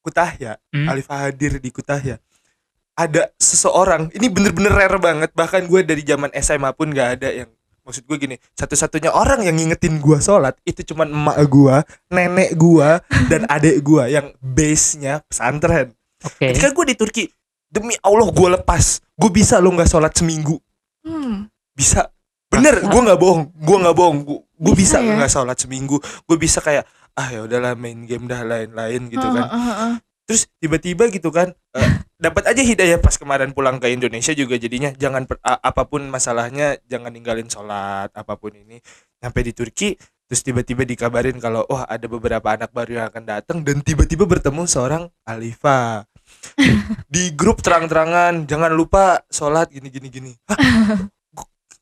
Kutahya, 0.00 0.58
Hmm. 0.68 0.84
Alifah 0.84 1.30
hadir 1.30 1.56
di 1.56 1.70
Kutahya, 1.70 2.18
ada 2.92 3.30
seseorang, 3.36 4.10
ini 4.12 4.26
bener-bener 4.26 4.68
rare 4.70 4.98
banget, 4.98 5.30
bahkan 5.32 5.62
gue 5.62 5.80
dari 5.80 6.02
zaman 6.02 6.34
SMA 6.34 6.74
pun 6.74 6.90
gak 6.90 7.08
ada 7.16 7.30
yang 7.32 7.48
maksud 7.82 8.04
gue 8.04 8.16
gini, 8.16 8.36
satu-satunya 8.52 9.10
orang 9.10 9.42
yang 9.42 9.54
ngingetin 9.54 9.96
gue 9.96 10.18
sholat 10.18 10.58
itu 10.62 10.82
cuman 10.84 11.08
emak 11.08 11.38
gue, 11.46 11.76
nenek 12.10 12.52
gue, 12.52 12.88
dan 13.26 13.42
adik 13.54 13.80
gue 13.80 14.04
yang 14.08 14.34
base-nya 14.36 15.22
pesantren. 15.24 15.94
Oke. 16.20 16.50
Ketika 16.50 16.70
gue 16.70 16.84
di 16.84 16.96
Turki, 16.96 17.24
demi 17.72 17.96
Allah 18.04 18.28
gue 18.28 18.48
lepas, 18.52 18.84
gue 19.00 19.30
bisa 19.32 19.56
lo 19.56 19.72
nggak 19.72 19.88
sholat 19.88 20.12
seminggu, 20.12 20.60
Hmm. 21.00 21.48
bisa. 21.72 22.12
Bener 22.46 22.84
gue 22.84 23.00
nggak 23.00 23.16
bohong. 23.16 23.48
Gue 23.56 23.76
nggak 23.80 23.96
bohong. 23.96 24.18
Gue 24.62 24.74
Bisa 24.76 25.00
ya? 25.00 25.16
nggak 25.16 25.32
sholat 25.32 25.56
seminggu. 25.56 25.96
Gue 26.22 26.36
bisa 26.36 26.60
kayak 26.60 26.84
ah 27.12 27.26
ya 27.26 27.42
udahlah 27.42 27.72
main 27.72 28.04
game 28.04 28.28
dah 28.28 28.44
lain-lain 28.44 29.08
gitu 29.08 29.24
kan. 29.24 29.48
Ah, 29.48 29.56
ah, 29.56 29.74
ah. 29.88 29.94
terus 30.22 30.46
tiba-tiba 30.60 31.08
gitu 31.08 31.28
kan 31.28 31.50
eh, 31.74 31.90
dapat 32.22 32.46
aja 32.46 32.62
hidayah 32.62 32.96
pas 32.96 33.16
kemarin 33.16 33.50
pulang 33.50 33.80
ke 33.80 33.88
Indonesia 33.88 34.30
juga 34.30 34.54
jadinya. 34.54 34.92
Jangan 34.92 35.24
per- 35.24 35.40
a- 35.40 35.64
apa 35.64 35.88
pun 35.88 36.04
masalahnya 36.06 36.76
jangan 36.86 37.08
ninggalin 37.10 37.48
sholat 37.48 38.12
apa 38.12 38.36
pun 38.36 38.52
ini. 38.52 38.78
Sampai 39.16 39.42
di 39.42 39.56
Turki 39.56 39.96
terus 40.28 40.44
tiba-tiba 40.44 40.84
dikabarin 40.84 41.40
kalau 41.40 41.64
wah 41.66 41.84
ada 41.84 42.04
beberapa 42.04 42.52
anak 42.52 42.68
baru 42.70 43.00
yang 43.00 43.06
akan 43.08 43.24
datang 43.26 43.58
dan 43.64 43.80
tiba-tiba 43.80 44.24
bertemu 44.24 44.64
seorang 44.64 45.08
Alifa 45.24 46.04
di 47.14 47.32
grup 47.32 47.60
terang-terangan 47.64 48.44
jangan 48.44 48.72
lupa 48.72 49.24
sholat 49.28 49.70
gini 49.72 49.88
gini 49.88 50.08
gini. 50.08 50.32
Hah? 50.48 50.58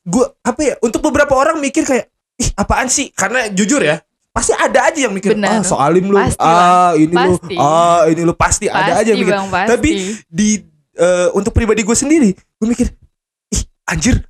gue 0.00 0.24
apa 0.40 0.60
ya 0.64 0.74
untuk 0.80 1.04
beberapa 1.04 1.36
orang 1.36 1.60
mikir 1.60 1.84
kayak 1.84 2.08
ih 2.40 2.50
apaan 2.56 2.88
sih? 2.88 3.12
Karena 3.12 3.48
jujur 3.52 3.84
ya 3.84 4.00
pasti 4.30 4.54
ada 4.54 4.86
aja 4.86 5.10
yang 5.10 5.12
mikir 5.12 5.34
ah 5.42 5.58
soalim 5.66 6.06
lu 6.06 6.14
Pasti 6.14 6.38
ah 6.38 6.94
ini 6.94 7.10
lu 7.12 7.34
Pasti. 7.34 7.54
ah 7.58 8.02
ini 8.06 8.22
lu. 8.22 8.32
Pasti, 8.38 8.66
ada 8.70 9.02
aja 9.02 9.10
yang 9.10 9.18
Pasti 9.18 9.24
mikir. 9.26 9.34
Bang 9.34 9.48
pasti. 9.50 9.68
Tapi 9.74 9.90
di 10.30 10.48
eh, 11.00 11.28
untuk 11.32 11.52
pribadi 11.56 11.80
gue 11.82 11.96
sendiri 11.96 12.30
gue 12.34 12.66
mikir 12.68 12.88
ih 13.54 13.62
anjir 13.88 14.20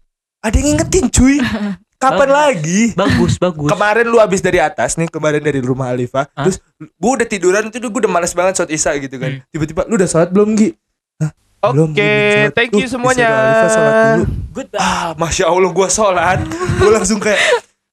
ada 0.40 0.54
yang 0.56 0.76
ngingetin 0.76 1.06
cuy 1.10 1.36
kapan 2.00 2.16
Bagus. 2.24 2.32
lagi 2.32 2.80
Bagus, 2.94 3.32
bagus. 3.36 3.68
kemarin 3.68 4.04
lu 4.04 4.16
habis 4.16 4.40
dari 4.40 4.56
atas 4.56 4.96
nih 4.96 5.06
kemarin 5.06 5.38
dari 5.38 5.60
rumah 5.60 5.86
Alifa 5.86 6.24
Hah? 6.26 6.42
terus 6.42 6.56
gue 6.74 7.10
udah 7.12 7.28
tiduran 7.28 7.68
itu 7.68 7.76
gue 7.78 8.00
udah 8.00 8.08
males 8.10 8.32
banget 8.32 8.56
sholat 8.56 8.72
isya 8.72 8.96
gitu 8.96 9.16
kan 9.16 9.30
Hmm. 9.30 9.44
tiba-tiba 9.46 9.84
lu 9.84 9.94
udah 9.94 10.08
sholat 10.08 10.28
belum 10.28 10.50
Gi 10.54 10.72
Hah? 11.18 11.30
Belum, 11.70 11.92
Oke, 11.92 12.00
sholat. 12.00 12.52
thank 12.56 12.72
you 12.72 12.88
semuanya. 12.88 13.28
disuruh 13.28 13.44
Alifa 13.44 13.66
sholat 13.68 13.92
dulu. 14.16 14.24
Good. 14.50 14.68
ah 14.74 15.08
masya 15.14 15.44
Allah 15.46 15.70
gue 15.70 15.88
sholat 15.88 16.38
gue 16.74 16.90
langsung 16.90 17.18
kayak 17.18 17.40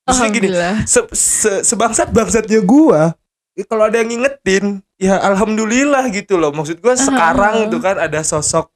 maksudnya 0.02 0.32
gini 0.32 0.48
se, 0.84 1.00
se, 1.12 1.52
sebangsat 1.62 2.08
bangsatnya 2.10 2.60
gue 2.60 3.02
ya 3.54 3.64
kalau 3.64 3.84
ada 3.84 3.98
yang 3.98 4.08
ngingetin 4.08 4.66
ya 4.96 5.20
alhamdulillah 5.20 6.08
gitu 6.10 6.36
loh 6.36 6.50
maksud 6.50 6.78
gua 6.78 6.96
sekarang 6.96 7.68
tuh 7.68 7.78
kan 7.78 8.00
ada 8.00 8.22
sosok 8.22 8.72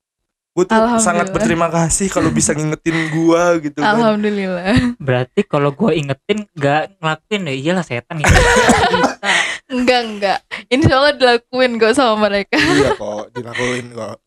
gue 0.52 0.68
tuh 0.68 1.00
sangat 1.00 1.32
berterima 1.32 1.72
kasih 1.72 2.12
kalau 2.12 2.28
bisa 2.28 2.52
ngingetin 2.52 3.08
gua 3.16 3.56
gitu 3.64 3.80
kan 3.80 3.96
Alhamdulillah. 3.96 5.00
Berarti 5.00 5.48
kalau 5.48 5.72
gue 5.72 5.96
ingetin 5.96 6.44
gak 6.60 7.00
ngelakuin 7.00 7.48
ya 7.48 7.54
iyalah 7.56 7.86
setan 7.88 8.20
gitu. 8.20 8.36
Bisa. 8.36 9.16
Enggak, 9.72 10.02
enggak. 10.04 10.40
Insya 10.68 11.00
Allah 11.00 11.16
dilakuin 11.16 11.80
kok 11.80 11.96
sama 11.96 12.28
mereka. 12.28 12.60
iya 12.60 12.92
kok 12.92 13.32
dilakuin 13.32 13.96
kok 13.96 14.20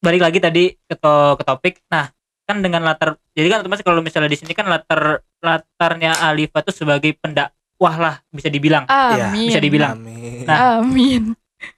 Balik 0.01 0.23
lagi 0.23 0.39
tadi 0.39 0.65
ke, 0.79 0.95
to- 0.95 1.35
ke 1.35 1.43
topik. 1.43 1.75
Nah, 1.91 2.07
kan 2.47 2.63
dengan 2.63 2.87
latar 2.87 3.19
jadi 3.35 3.47
kan 3.51 3.59
otomatis 3.67 3.83
kalau 3.83 3.99
misalnya 4.03 4.31
di 4.31 4.39
sini 4.39 4.55
kan 4.55 4.71
latar 4.71 5.23
latarnya 5.39 6.15
Alifa 6.23 6.63
tuh 6.63 6.75
sebagai 6.75 7.15
pendakwah 7.19 7.95
lah 7.99 8.15
bisa 8.31 8.47
dibilang. 8.47 8.87
Amin. 8.87 9.51
Bisa 9.51 9.59
dibilang. 9.59 9.99
Amin. 9.99 10.47
Nah, 10.47 10.79
Amin. 10.79 11.23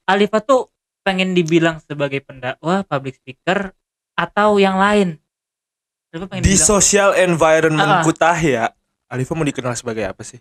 Alifa 0.04 0.44
tuh 0.44 0.68
pengen 1.02 1.34
dibilang 1.34 1.78
sebagai 1.80 2.18
pendakwah, 2.18 2.82
public 2.82 3.18
speaker 3.18 3.74
atau 4.14 4.56
yang 4.56 4.76
lain. 4.76 5.18
Di 6.08 6.20
dibilang- 6.20 6.60
social 6.60 7.16
environment 7.16 7.88
Ah. 7.90 8.02
Kutahya 8.02 8.68
Alifa 9.08 9.32
mau 9.32 9.42
dikenal 9.42 9.72
sebagai 9.72 10.04
apa 10.04 10.20
sih 10.22 10.40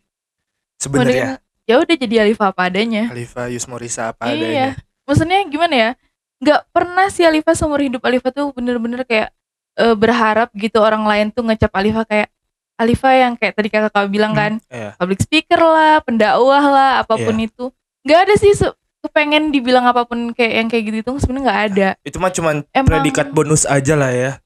sebenarnya 0.76 1.40
Ya 1.64 1.78
udah 1.78 1.94
jadi 1.94 2.16
Alifa 2.22 2.50
apa 2.50 2.68
adanya. 2.68 3.08
Alifa 3.08 3.48
Yusmorisa 3.48 4.12
apa 4.12 4.28
Iya. 4.28 4.34
adanya 4.34 4.68
Maksudnya 5.02 5.40
gimana 5.46 5.72
ya? 5.74 5.90
Nggak 6.38 6.62
pernah 6.70 7.08
sih 7.08 7.24
Alifa 7.24 7.54
seumur 7.54 7.80
hidup 7.80 8.02
Alifa 8.02 8.30
tuh 8.30 8.52
bener-bener 8.52 9.04
kayak 9.04 9.32
eh, 9.74 9.96
berharap 9.96 10.52
gitu 10.52 10.78
orang 10.78 11.06
lain 11.06 11.28
tuh 11.30 11.42
ngecap 11.42 11.72
Alifa 11.72 12.04
kayak 12.04 12.28
Alifa 12.76 13.10
yang 13.10 13.34
kayak 13.36 13.54
tadi 13.54 13.70
kakak 13.70 14.10
bilang 14.10 14.34
kan 14.34 14.60
Iya. 14.68 14.98
public 14.98 15.22
speaker 15.22 15.62
lah, 15.62 16.02
pendakwah 16.02 16.64
lah, 16.66 16.92
apa 17.00 17.16
pun 17.16 17.38
itu. 17.38 17.72
Nggak 18.02 18.20
ada 18.22 18.34
sih 18.36 18.52
kepengen 19.02 19.50
dibilang 19.50 19.86
apa 19.90 20.06
pun 20.06 20.34
kayak 20.34 20.54
yang 20.62 20.68
kayak 20.70 20.84
gitu 20.90 20.98
itu 21.02 21.12
sebenarnya 21.26 21.44
nggak 21.46 21.62
ada. 21.74 21.90
itu 22.06 22.18
mah 22.22 22.32
cuman 22.32 22.56
Emang 22.70 22.90
predikat 22.90 23.34
bonus 23.34 23.66
aja 23.66 23.98
lah 23.98 24.14
ya 24.14 24.38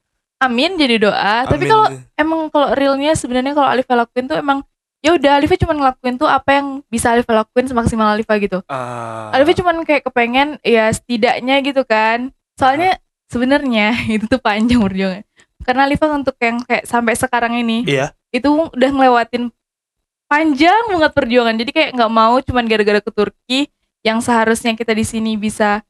amin 0.46 0.78
jadi 0.78 0.96
doa. 1.02 1.48
Tapi 1.48 1.66
Amin. 1.66 1.72
kalau 1.72 1.86
emang 2.16 2.40
kalau 2.52 2.70
realnya 2.76 3.14
sebenarnya 3.18 3.54
kalau 3.56 3.70
Alifa 3.70 3.94
lakuin 3.98 4.26
tuh 4.28 4.38
emang 4.38 4.62
ya 5.02 5.14
udah 5.16 5.32
Alifa 5.42 5.56
cuma 5.58 5.74
ngelakuin 5.78 6.16
tuh 6.18 6.30
apa 6.30 6.50
yang 6.62 6.68
bisa 6.90 7.14
Alifa 7.14 7.32
lakuin 7.34 7.66
semaksimal 7.70 8.14
Alifa 8.14 8.38
gitu. 8.42 8.62
Ah. 8.70 9.34
Alifa 9.34 9.58
cuma 9.58 9.72
kayak 9.86 10.06
kepengen 10.06 10.62
ya 10.62 10.92
setidaknya 10.92 11.56
gitu 11.66 11.82
kan. 11.88 12.30
Soalnya 12.60 13.00
sebenarnya 13.30 13.96
itu 14.16 14.26
tuh 14.30 14.42
panjang 14.42 14.82
perjuangan. 14.82 15.24
Karena 15.66 15.82
Alifa 15.90 16.06
untuk 16.14 16.38
yang 16.38 16.62
kayak 16.62 16.86
sampai 16.86 17.18
sekarang 17.18 17.58
ini 17.58 17.88
iya 17.88 18.14
itu 18.30 18.52
udah 18.52 18.90
ngelewatin 18.92 19.50
panjang 20.28 20.84
banget 20.92 21.12
perjuangan. 21.16 21.56
Jadi 21.56 21.72
kayak 21.72 21.90
nggak 21.96 22.12
mau 22.12 22.36
cuman 22.44 22.64
gara-gara 22.68 23.00
ke 23.02 23.12
Turki 23.14 23.60
yang 24.06 24.22
seharusnya 24.22 24.78
kita 24.78 24.94
di 24.94 25.02
sini 25.02 25.34
bisa 25.34 25.82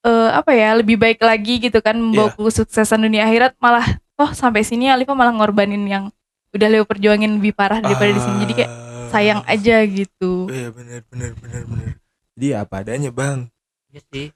eh, 0.00 0.30
apa 0.30 0.54
ya 0.54 0.78
lebih 0.78 0.94
baik 0.94 1.18
lagi 1.18 1.58
gitu 1.58 1.80
kan 1.80 1.98
membawa 1.98 2.30
Iya. 2.30 2.38
kesuksesan 2.38 3.02
dunia 3.02 3.26
akhirat 3.26 3.58
malah 3.58 3.82
toh 4.14 4.30
sampai 4.30 4.62
sini 4.62 4.86
Alifa 4.86 5.10
malah 5.12 5.34
ngorbanin 5.34 5.82
yang 5.82 6.14
udah 6.54 6.68
Leo 6.70 6.86
perjuangin 6.86 7.34
lebih 7.34 7.50
parah 7.50 7.82
daripada 7.82 8.08
di 8.08 8.22
sini. 8.22 8.36
Jadi 8.40 8.54
kayak 8.54 8.70
Ah. 8.70 9.08
sayang 9.10 9.40
aja 9.44 9.76
gitu. 9.84 10.46
iya 10.48 10.70
benar 10.70 11.02
benar 11.04 11.30
benar 11.34 11.62
benar 11.64 11.92
jadi 12.32 12.46
apa 12.60 12.74
adanya 12.80 13.10
bang 13.10 13.46
Iya 13.88 14.00
sih. 14.04 14.26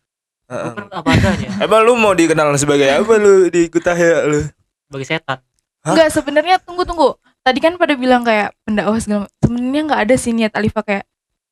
Heeh. 0.47 0.71
Bukan 0.71 0.87
apa 0.89 1.09
adanya 1.09 1.49
emang 1.65 1.81
lu 1.83 1.95
mau 1.95 2.11
dikenal 2.13 2.55
sebagai 2.55 2.87
apa 2.89 3.13
lu 3.15 3.47
di 3.47 3.67
Kutahya 3.67 4.23
lu 4.25 4.43
sebagai 4.87 5.07
setan. 5.07 5.39
Hah? 5.79 5.95
Enggak, 5.95 6.09
sebenarnya 6.11 6.57
tunggu 6.59 6.83
tunggu. 6.83 7.15
Tadi 7.39 7.59
kan 7.59 7.75
pada 7.75 7.95
bilang 7.95 8.23
kayak 8.23 8.51
pendakwah 8.63 8.99
segala 8.99 9.19
macam. 9.25 9.35
Sebenarnya 9.41 9.83
nggak 9.85 10.01
ada 10.01 10.15
sih 10.15 10.33
niat 10.33 10.53
Alifa 10.53 10.81
kayak 10.81 11.05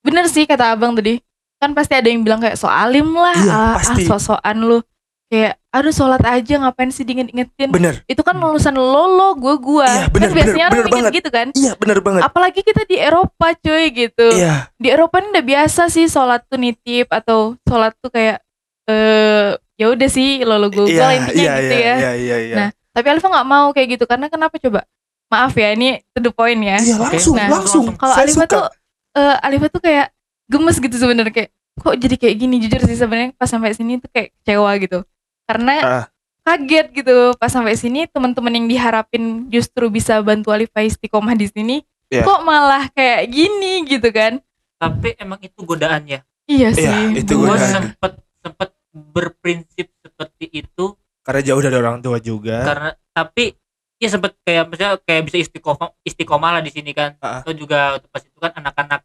bener 0.03 0.27
sih 0.27 0.46
kata 0.46 0.72
abang 0.72 0.94
tadi. 0.94 1.22
Kan 1.57 1.73
pasti 1.73 1.92
ada 1.92 2.05
yang 2.05 2.21
bilang 2.21 2.38
kayak 2.38 2.55
soalim 2.55 3.11
lah, 3.11 3.33
Iya, 3.35 3.53
ah, 3.53 3.75
pasti. 3.77 4.05
ah 4.05 4.09
sosokan 4.11 4.59
lu. 4.59 4.79
Kayak 5.27 5.59
aduh 5.71 5.90
sholat 5.90 6.23
aja 6.23 6.55
ngapain 6.57 6.88
sih 6.88 7.03
diinget-ingetin. 7.03 7.69
bener 7.69 8.01
Itu 8.05 8.21
kan 8.21 8.35
lulusan 8.35 8.73
lo 8.73 9.05
lo 9.09 9.35
gue 9.35 9.55
gua. 9.59 9.85
Iya, 9.85 10.07
bener, 10.09 10.23
kan 10.23 10.37
biasanya 10.37 10.66
bener, 10.69 10.79
orang 10.79 10.92
bener 10.95 11.12
gitu 11.12 11.29
kan. 11.29 11.47
iya 11.53 11.73
bener 11.75 11.99
banget 11.99 12.23
Apalagi 12.23 12.61
kita 12.61 12.83
di 12.85 12.97
Eropa 12.97 13.47
cuy 13.55 13.85
gitu. 13.90 14.27
iya 14.33 14.71
Di 14.75 14.88
Eropa 14.88 15.19
ini 15.19 15.33
udah 15.33 15.45
biasa 15.45 15.83
sih 15.87 16.07
sholat 16.07 16.45
tuh 16.45 16.57
nitip 16.57 17.11
atau 17.11 17.59
sholat 17.62 17.92
tuh 17.97 18.09
kayak 18.09 18.38
eh 18.87 19.51
ya 19.75 19.90
udah 19.90 20.09
sih 20.09 20.40
lo 20.40 20.57
lo 20.57 20.71
gue 20.71 20.88
iya 20.88 21.11
intinya 21.12 21.35
iya 21.35 21.53
gitu 21.59 21.75
iya 21.75 21.83
ya. 21.83 21.97
iya 21.97 22.12
iya 22.14 22.37
iya 22.38 22.57
Nah, 22.57 22.69
Tapi 22.92 23.07
Alifa 23.11 23.29
nggak 23.29 23.45
mau 23.47 23.66
kayak 23.71 23.88
gitu 23.92 24.05
karena 24.05 24.27
kenapa 24.27 24.57
coba? 24.57 24.81
Maaf 25.27 25.53
ya, 25.53 25.75
ini 25.75 26.01
to 26.14 26.23
the 26.23 26.31
point 26.31 26.57
ya. 26.57 26.79
iya 26.79 26.97
langsung 26.97 27.35
Nah, 27.35 27.51
langsung 27.51 27.85
Kalau 27.92 28.14
Saya 28.14 28.25
Alifa 28.25 28.40
suka. 28.40 28.55
tuh 28.55 28.64
eh 29.12 29.37
Alifa 29.42 29.66
tuh 29.69 29.83
kayak 29.83 30.07
gemes 30.47 30.77
gitu 30.77 30.95
sebenarnya 30.95 31.33
kayak 31.33 31.51
kok 31.77 31.95
jadi 31.95 32.15
kayak 32.17 32.37
gini 32.37 32.55
jujur 32.59 32.81
sih 32.83 32.95
sebenarnya 32.95 33.35
pas 33.35 33.47
sampai 33.47 33.73
sini 33.73 33.97
tuh 33.97 34.09
kayak 34.09 34.33
kecewa 34.37 34.71
gitu. 34.79 34.99
Karena 35.45 35.75
Ah. 35.79 36.05
kaget 36.43 36.87
gitu 36.95 37.15
pas 37.35 37.49
sampai 37.49 37.75
sini 37.75 38.07
teman-teman 38.07 38.53
yang 38.53 38.67
diharapin 38.67 39.23
justru 39.47 39.87
bisa 39.89 40.19
bantu 40.21 40.51
Alifa 40.51 40.81
istiqomah 40.81 41.35
di 41.35 41.47
sini 41.47 41.77
Iya. 42.07 42.23
kok 42.23 42.41
malah 42.41 42.87
kayak 42.89 43.27
gini 43.27 43.83
gitu 43.85 44.09
kan. 44.09 44.39
Tapi 44.77 45.17
emang 45.17 45.41
itu 45.41 45.59
godaannya. 45.59 46.23
Iya 46.47 46.69
Iya, 46.69 46.79
sih. 47.11 47.21
itu 47.21 47.35
Gue 47.35 47.51
godaan. 47.51 47.91
sempet 47.91 48.13
sempet 48.39 48.69
berprinsip 48.95 49.91
seperti 49.97 50.47
itu 50.55 50.95
karena 51.21 51.43
jauh 51.43 51.59
dari 51.59 51.75
orang 51.75 51.99
tua 51.99 52.17
juga 52.19 52.63
karena 52.63 52.91
tapi 53.11 53.53
ya 53.97 54.09
sempet 54.09 54.37
kayak 54.41 54.65
misalnya 54.67 54.97
kayak 55.01 55.23
bisa 55.25 55.37
istiqomah 55.41 55.91
istiqomah 56.01 56.51
lah 56.53 56.63
di 56.63 56.71
sini 56.71 56.93
kan 56.93 57.17
Ah. 57.19 57.41
atau 57.41 57.51
juga 57.51 57.97
pas 58.07 58.21
itu 58.21 58.37
kan 58.37 58.53
anak-anak 58.55 59.03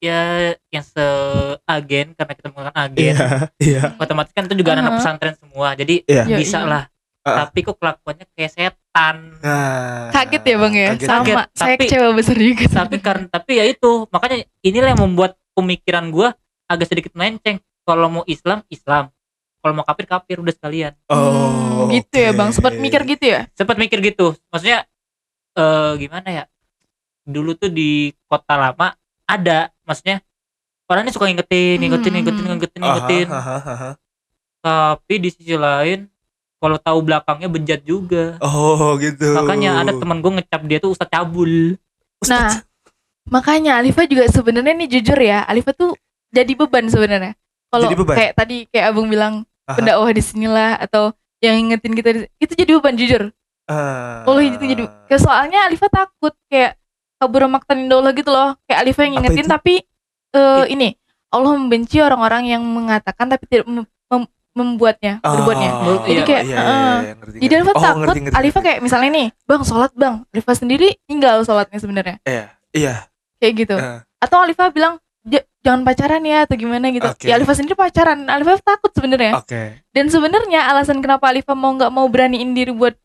ya 0.00 0.20
yang 0.66 0.82
seagen 0.82 2.06
karena 2.12 2.32
kita 2.32 2.46
menggunakan 2.48 2.76
agen. 2.78 3.14
Iya 3.14 3.28
iya. 3.60 3.82
Otomatis 3.94 4.32
kan 4.32 4.44
itu 4.44 4.56
juga 4.56 4.72
anak 4.72 4.84
Uh-huh. 4.86 4.96
pesantren 4.98 5.34
semua. 5.36 5.68
Jadi 5.74 6.02
Iya. 6.04 6.24
Ya, 6.26 6.36
bisa 6.36 6.58
iya. 6.58 6.68
lah. 6.68 6.84
Ah. 7.20 7.44
tapi 7.44 7.60
kok 7.60 7.76
kelakuannya 7.76 8.24
kayak 8.32 8.48
setan. 8.50 9.16
Nah 9.44 10.08
Kaget 10.08 10.40
ya 10.42 10.56
bang 10.56 10.72
ya, 10.74 10.88
kaget. 10.90 11.04
sama 11.04 11.20
Kaget, 11.20 11.36
saya 11.52 11.68
tapi- 11.70 11.84
kecewa 11.84 12.08
besar 12.16 12.36
juga. 12.40 12.64
tapi 12.72 12.96
karena 12.98 13.26
tapi 13.28 13.52
ya 13.54 13.64
itu. 13.66 13.90
Makanya 14.08 14.36
inilah 14.60 14.88
yang 14.90 15.02
membuat 15.04 15.36
pemikiran 15.52 16.08
gua 16.08 16.32
agak 16.64 16.88
sedikit 16.88 17.12
melenceng. 17.12 17.60
Kalau 17.82 18.08
mau 18.08 18.24
Islam 18.24 18.64
Islam. 18.66 19.12
Kalau 19.60 19.72
mau 19.74 19.84
kafir 19.84 20.08
kafir. 20.08 20.36
Udah 20.40 20.50
sekalian. 20.50 20.96
Oh 21.06 21.84
Hmm, 21.84 21.92
gitu 21.92 22.12
ya 22.14 22.32
bang, 22.32 22.48
sempat 22.50 22.72
mikir 22.74 23.04
gitu 23.04 23.24
ya? 23.26 23.44
sempat 23.52 23.76
mikir 23.76 24.00
gitu. 24.00 24.32
Maksudnya 24.48 24.88
eh 25.52 25.92
gimana 25.98 26.28
ya? 26.30 26.44
Dulu 27.22 27.52
tuh 27.54 27.68
di 27.68 28.16
kota 28.24 28.56
lama 28.56 28.96
ada 29.38 29.58
maksudnya 29.86 30.18
orang 30.90 31.06
ini 31.06 31.12
suka 31.14 31.30
ngingetin 31.30 31.76
ngingetin 31.78 32.10
Hmm, 32.10 32.16
ngingetin 32.18 32.42
hmm. 32.42 32.50
ngingetin 32.50 32.80
Aha, 32.80 32.86
ngingetin 32.86 33.26
aha, 33.30 33.56
aha. 33.62 33.90
tapi 34.60 35.14
di 35.22 35.28
sisi 35.30 35.54
lain 35.54 36.10
kalau 36.60 36.76
tahu 36.76 36.98
belakangnya 37.00 37.48
bejat 37.48 37.80
juga 37.86 38.36
oh 38.42 38.98
gitu 38.98 39.32
makanya 39.38 39.80
ada 39.80 39.92
teman 39.94 40.20
gue 40.20 40.32
ngecap 40.42 40.60
dia 40.66 40.78
tuh 40.82 40.92
ustadz 40.92 41.12
cabul 41.14 41.78
Nah, 42.28 42.60
makanya 43.32 43.80
Alifa 43.80 44.04
juga 44.04 44.28
sebenarnya 44.28 44.76
nih 44.76 44.88
jujur 44.98 45.16
ya, 45.16 45.40
Alifa 45.48 45.72
tuh 45.72 45.96
jadi 46.28 46.52
beban 46.52 46.84
sebenarnya. 46.90 47.32
Kalau 47.70 47.88
kayak 47.88 48.32
tadi 48.36 48.66
kayak 48.68 48.92
Abang 48.92 49.08
bilang 49.08 49.46
pendakwah 49.64 50.10
di 50.10 50.20
sinilah 50.20 50.76
atau 50.82 51.14
yang 51.40 51.56
ingetin 51.56 51.96
kita 51.96 52.28
itu 52.36 52.52
jadi 52.52 52.76
beban 52.76 52.98
jujur. 52.98 53.22
Ah. 53.70 54.26
Allah 54.26 54.42
itu 54.44 54.60
jadi 54.60 54.84
kayak 55.08 55.22
soalnya 55.22 55.64
Alifa 55.70 55.86
takut 55.88 56.34
kayak 56.50 56.76
kabur 57.20 57.44
maktanin 57.46 57.86
daulah 57.86 58.10
gitu 58.10 58.32
loh. 58.32 58.56
Kayak 58.64 58.78
Alifa 58.80 59.00
yang 59.04 59.12
ngingetin 59.14 59.46
tapi 59.46 59.74
eh, 60.32 60.64
ini 60.66 60.96
Allah 61.28 61.52
membenci 61.52 62.00
orang-orang 62.00 62.48
yang 62.48 62.62
mengatakan 62.64 63.28
tapi 63.28 63.44
tidak 63.46 63.68
mem- 63.68 63.86
mem- 64.08 64.32
membuatnya, 64.50 65.22
Ah, 65.22 65.30
berbuatnya. 65.32 65.70
Jadi 66.02 66.10
iya, 66.12 66.26
kayak, 66.26 66.42
iya, 66.42 66.58
iya, 66.58 66.74
iya, 66.98 67.12
ngerti, 67.14 67.36
Jadi. 67.38 67.52
Alifa 67.54 67.70
Oh, 67.70 67.78
takut, 67.78 68.00
ngerti, 68.02 68.18
ngerti, 68.20 68.34
Alifa 68.34 68.50
ngerti. 68.50 68.66
kayak 68.66 68.78
misalnya 68.82 69.10
nih, 69.12 69.26
bang 69.46 69.62
sholat 69.62 69.92
bang, 69.94 70.14
Alifa 70.26 70.52
sendiri 70.52 70.88
tinggal 71.04 71.36
sholatnya 71.40 71.78
sebenarnya, 71.78 72.16
iya 72.24 72.44
iya 72.72 72.94
kayak 73.38 73.54
gitu. 73.56 73.76
Eh. 73.76 74.00
Atau 74.18 74.42
Alifa 74.42 74.68
bilang 74.68 74.98
"Ja- 75.22 75.46
jangan 75.60 75.86
pacaran 75.86 76.22
ya 76.24 76.42
atau 76.42 76.56
gimana 76.56 76.90
gitu. 76.90 77.06
Oke. 77.06 77.30
Ya 77.30 77.36
Alifa 77.36 77.54
sendiri 77.54 77.72
pacaran, 77.74 78.26
Alifa 78.26 78.58
takut 78.58 78.90
sebenarnya. 78.90 79.38
oke 79.38 79.62
Dan 79.88 80.08
sebenarnya 80.08 80.66
alasan 80.66 80.98
kenapa 80.98 81.30
Alifa 81.30 81.54
mau 81.54 81.70
nggak 81.70 81.88
mau 81.88 82.04
beraniin 82.04 82.50
diri 82.50 82.74
buat 82.74 82.98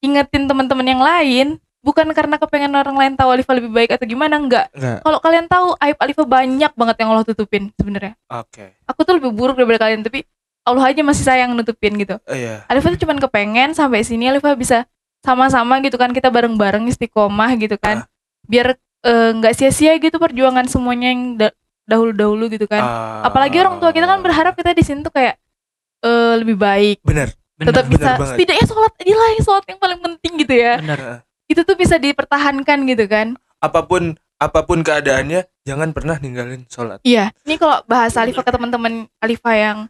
ingetin 0.00 0.44
teman-teman 0.44 0.82
yang 0.84 0.98
lain, 0.98 1.46
bukan 1.82 2.06
karena 2.14 2.38
kepengen 2.38 2.72
orang 2.72 2.94
lain 2.94 3.12
tahu 3.14 3.28
Alifa 3.28 3.52
lebih 3.52 3.68
baik 3.68 3.90
atau 3.92 4.06
gimana, 4.06 4.38
enggak. 4.38 4.70
enggak 4.72 5.02
Kalau 5.02 5.18
kalian 5.18 5.46
tahu 5.46 5.74
aib 5.78 5.98
Alifa 5.98 6.22
banyak 6.22 6.72
banget 6.72 6.96
yang 6.98 7.08
Allah 7.10 7.26
tutupin 7.26 7.74
sebenarnya. 7.74 8.14
oke 8.26 8.64
Aku 8.86 9.02
tuh 9.02 9.18
lebih 9.18 9.30
buruk 9.30 9.58
daripada 9.58 9.84
kalian, 9.84 10.00
tapi 10.00 10.22
Allah 10.62 10.94
aja 10.94 11.02
masih 11.02 11.26
sayang 11.26 11.52
nutupin 11.52 11.98
gitu. 11.98 12.22
Oh, 12.22 12.32
iya 12.32 12.62
Alifa 12.66 12.94
tuh 12.94 13.02
cuman 13.02 13.18
kepengen 13.18 13.74
sampai 13.74 14.00
sini 14.00 14.30
Alifa 14.30 14.54
bisa 14.54 14.86
sama-sama 15.20 15.78
gitu 15.78 15.94
kan 15.94 16.10
kita 16.10 16.30
bareng-bareng 16.30 16.86
istiqomah 16.86 17.50
gitu 17.58 17.74
kan. 17.76 18.06
Biar 18.46 18.78
eh, 19.02 19.30
nggak 19.34 19.52
sia-sia 19.52 19.98
gitu 19.98 20.16
perjuangan 20.16 20.70
semuanya 20.70 21.10
yang 21.10 21.22
da- 21.34 21.54
dahulu-dahulu 21.82 22.46
gitu 22.48 22.70
kan. 22.70 22.78
Ah. 22.78 23.26
Apalagi 23.26 23.58
orang 23.58 23.78
tua 23.78 23.90
kita 23.90 24.06
kan 24.06 24.22
berharap 24.22 24.54
kita 24.54 24.70
di 24.70 24.82
sini 24.82 25.02
tuh 25.02 25.10
kayak 25.10 25.34
eh, 26.02 26.34
lebih 26.38 26.54
baik, 26.54 27.02
bener 27.02 27.34
bener 27.58 27.66
tetap 27.70 27.84
bener 27.86 27.94
bisa 27.94 28.10
banget. 28.14 28.28
setidaknya 28.34 28.64
sholat 28.66 28.92
aja 28.96 29.14
lah 29.14 29.28
yang 29.28 29.42
sholat 29.42 29.64
yang 29.66 29.78
paling 29.78 30.00
penting 30.00 30.32
gitu 30.38 30.54
ya. 30.54 30.74
bener 30.78 31.00
Itu 31.52 31.62
tuh 31.62 31.76
bisa 31.76 31.96
dipertahankan 31.96 32.78
gitu 32.86 33.04
kan. 33.06 33.36
apa 33.58 33.78
pun 33.80 34.16
apa 34.36 34.60
pun 34.60 34.80
keadaannya 34.80 35.44
jangan 35.62 35.92
pernah 35.92 36.16
ninggalin 36.16 36.66
sholat 36.66 36.98
Iya, 37.02 37.30
ini 37.42 37.54
kalau 37.54 37.78
bahasa 37.84 38.18
Alifa 38.20 38.40
ke 38.40 38.50
teman-teman 38.50 38.92
Alifa 39.16 39.52
yang 39.52 39.86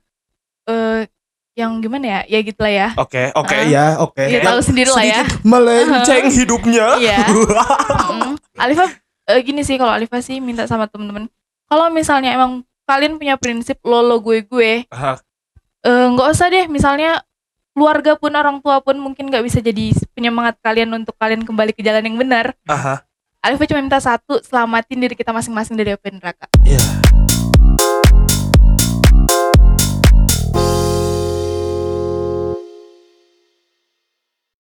eh 0.64 1.08
yang 1.52 1.78
gimana 1.78 2.04
ya? 2.04 2.20
Ya 2.28 2.38
gitu 2.40 2.60
lah 2.60 2.72
ya. 2.74 2.88
oke 2.94 3.32
oke 3.32 3.48
Ah. 3.50 3.64
ya 3.66 3.86
oke 3.98 4.20
Iya, 4.20 4.28
Yang 4.34 4.44
tahu 4.46 4.60
sendiri 4.62 4.90
lah 4.90 5.04
ya. 5.06 5.22
melenceng 5.42 6.26
hidupnya 6.28 6.86
Iya. 6.98 7.18
Mm. 8.12 8.32
Alifa 8.58 8.84
eh, 9.26 9.40
gini 9.40 9.62
sih 9.62 9.76
kalau 9.76 9.90
Alifa 9.90 10.18
sih 10.18 10.36
minta 10.38 10.66
sama 10.66 10.84
temen-temen 10.84 11.32
kalau 11.64 11.88
misalnya 11.88 12.28
emang 12.30 12.60
kalian 12.84 13.16
punya 13.16 13.36
prinsip 13.36 13.80
lo 13.82 14.02
lo 14.02 14.18
gue 14.18 14.42
gue 14.42 14.84
eh, 14.84 16.06
nggak 16.10 16.28
usah 16.28 16.48
deh 16.48 16.66
misalnya 16.66 17.24
keluarga 17.72 18.16
pun 18.16 18.32
orang 18.32 18.60
tua 18.60 18.78
pun 18.84 18.96
mungkin 18.96 19.28
nggak 19.28 19.44
bisa 19.44 19.58
jadi 19.58 19.92
penyemangat 20.12 20.60
kalian 20.60 20.92
untuk 20.92 21.16
kalian 21.16 21.42
kembali 21.42 21.72
ke 21.72 21.80
jalan 21.80 22.04
yang 22.04 22.16
benar. 22.20 22.54
Aha. 22.68 23.04
Alifa 23.42 23.66
cuma 23.66 23.82
minta 23.82 23.98
satu 23.98 24.38
selamatin 24.38 25.02
diri 25.02 25.18
kita 25.18 25.34
masing-masing 25.34 25.74
dari 25.74 25.90
api 25.90 26.14
neraka. 26.14 26.46
Ya 26.62 27.01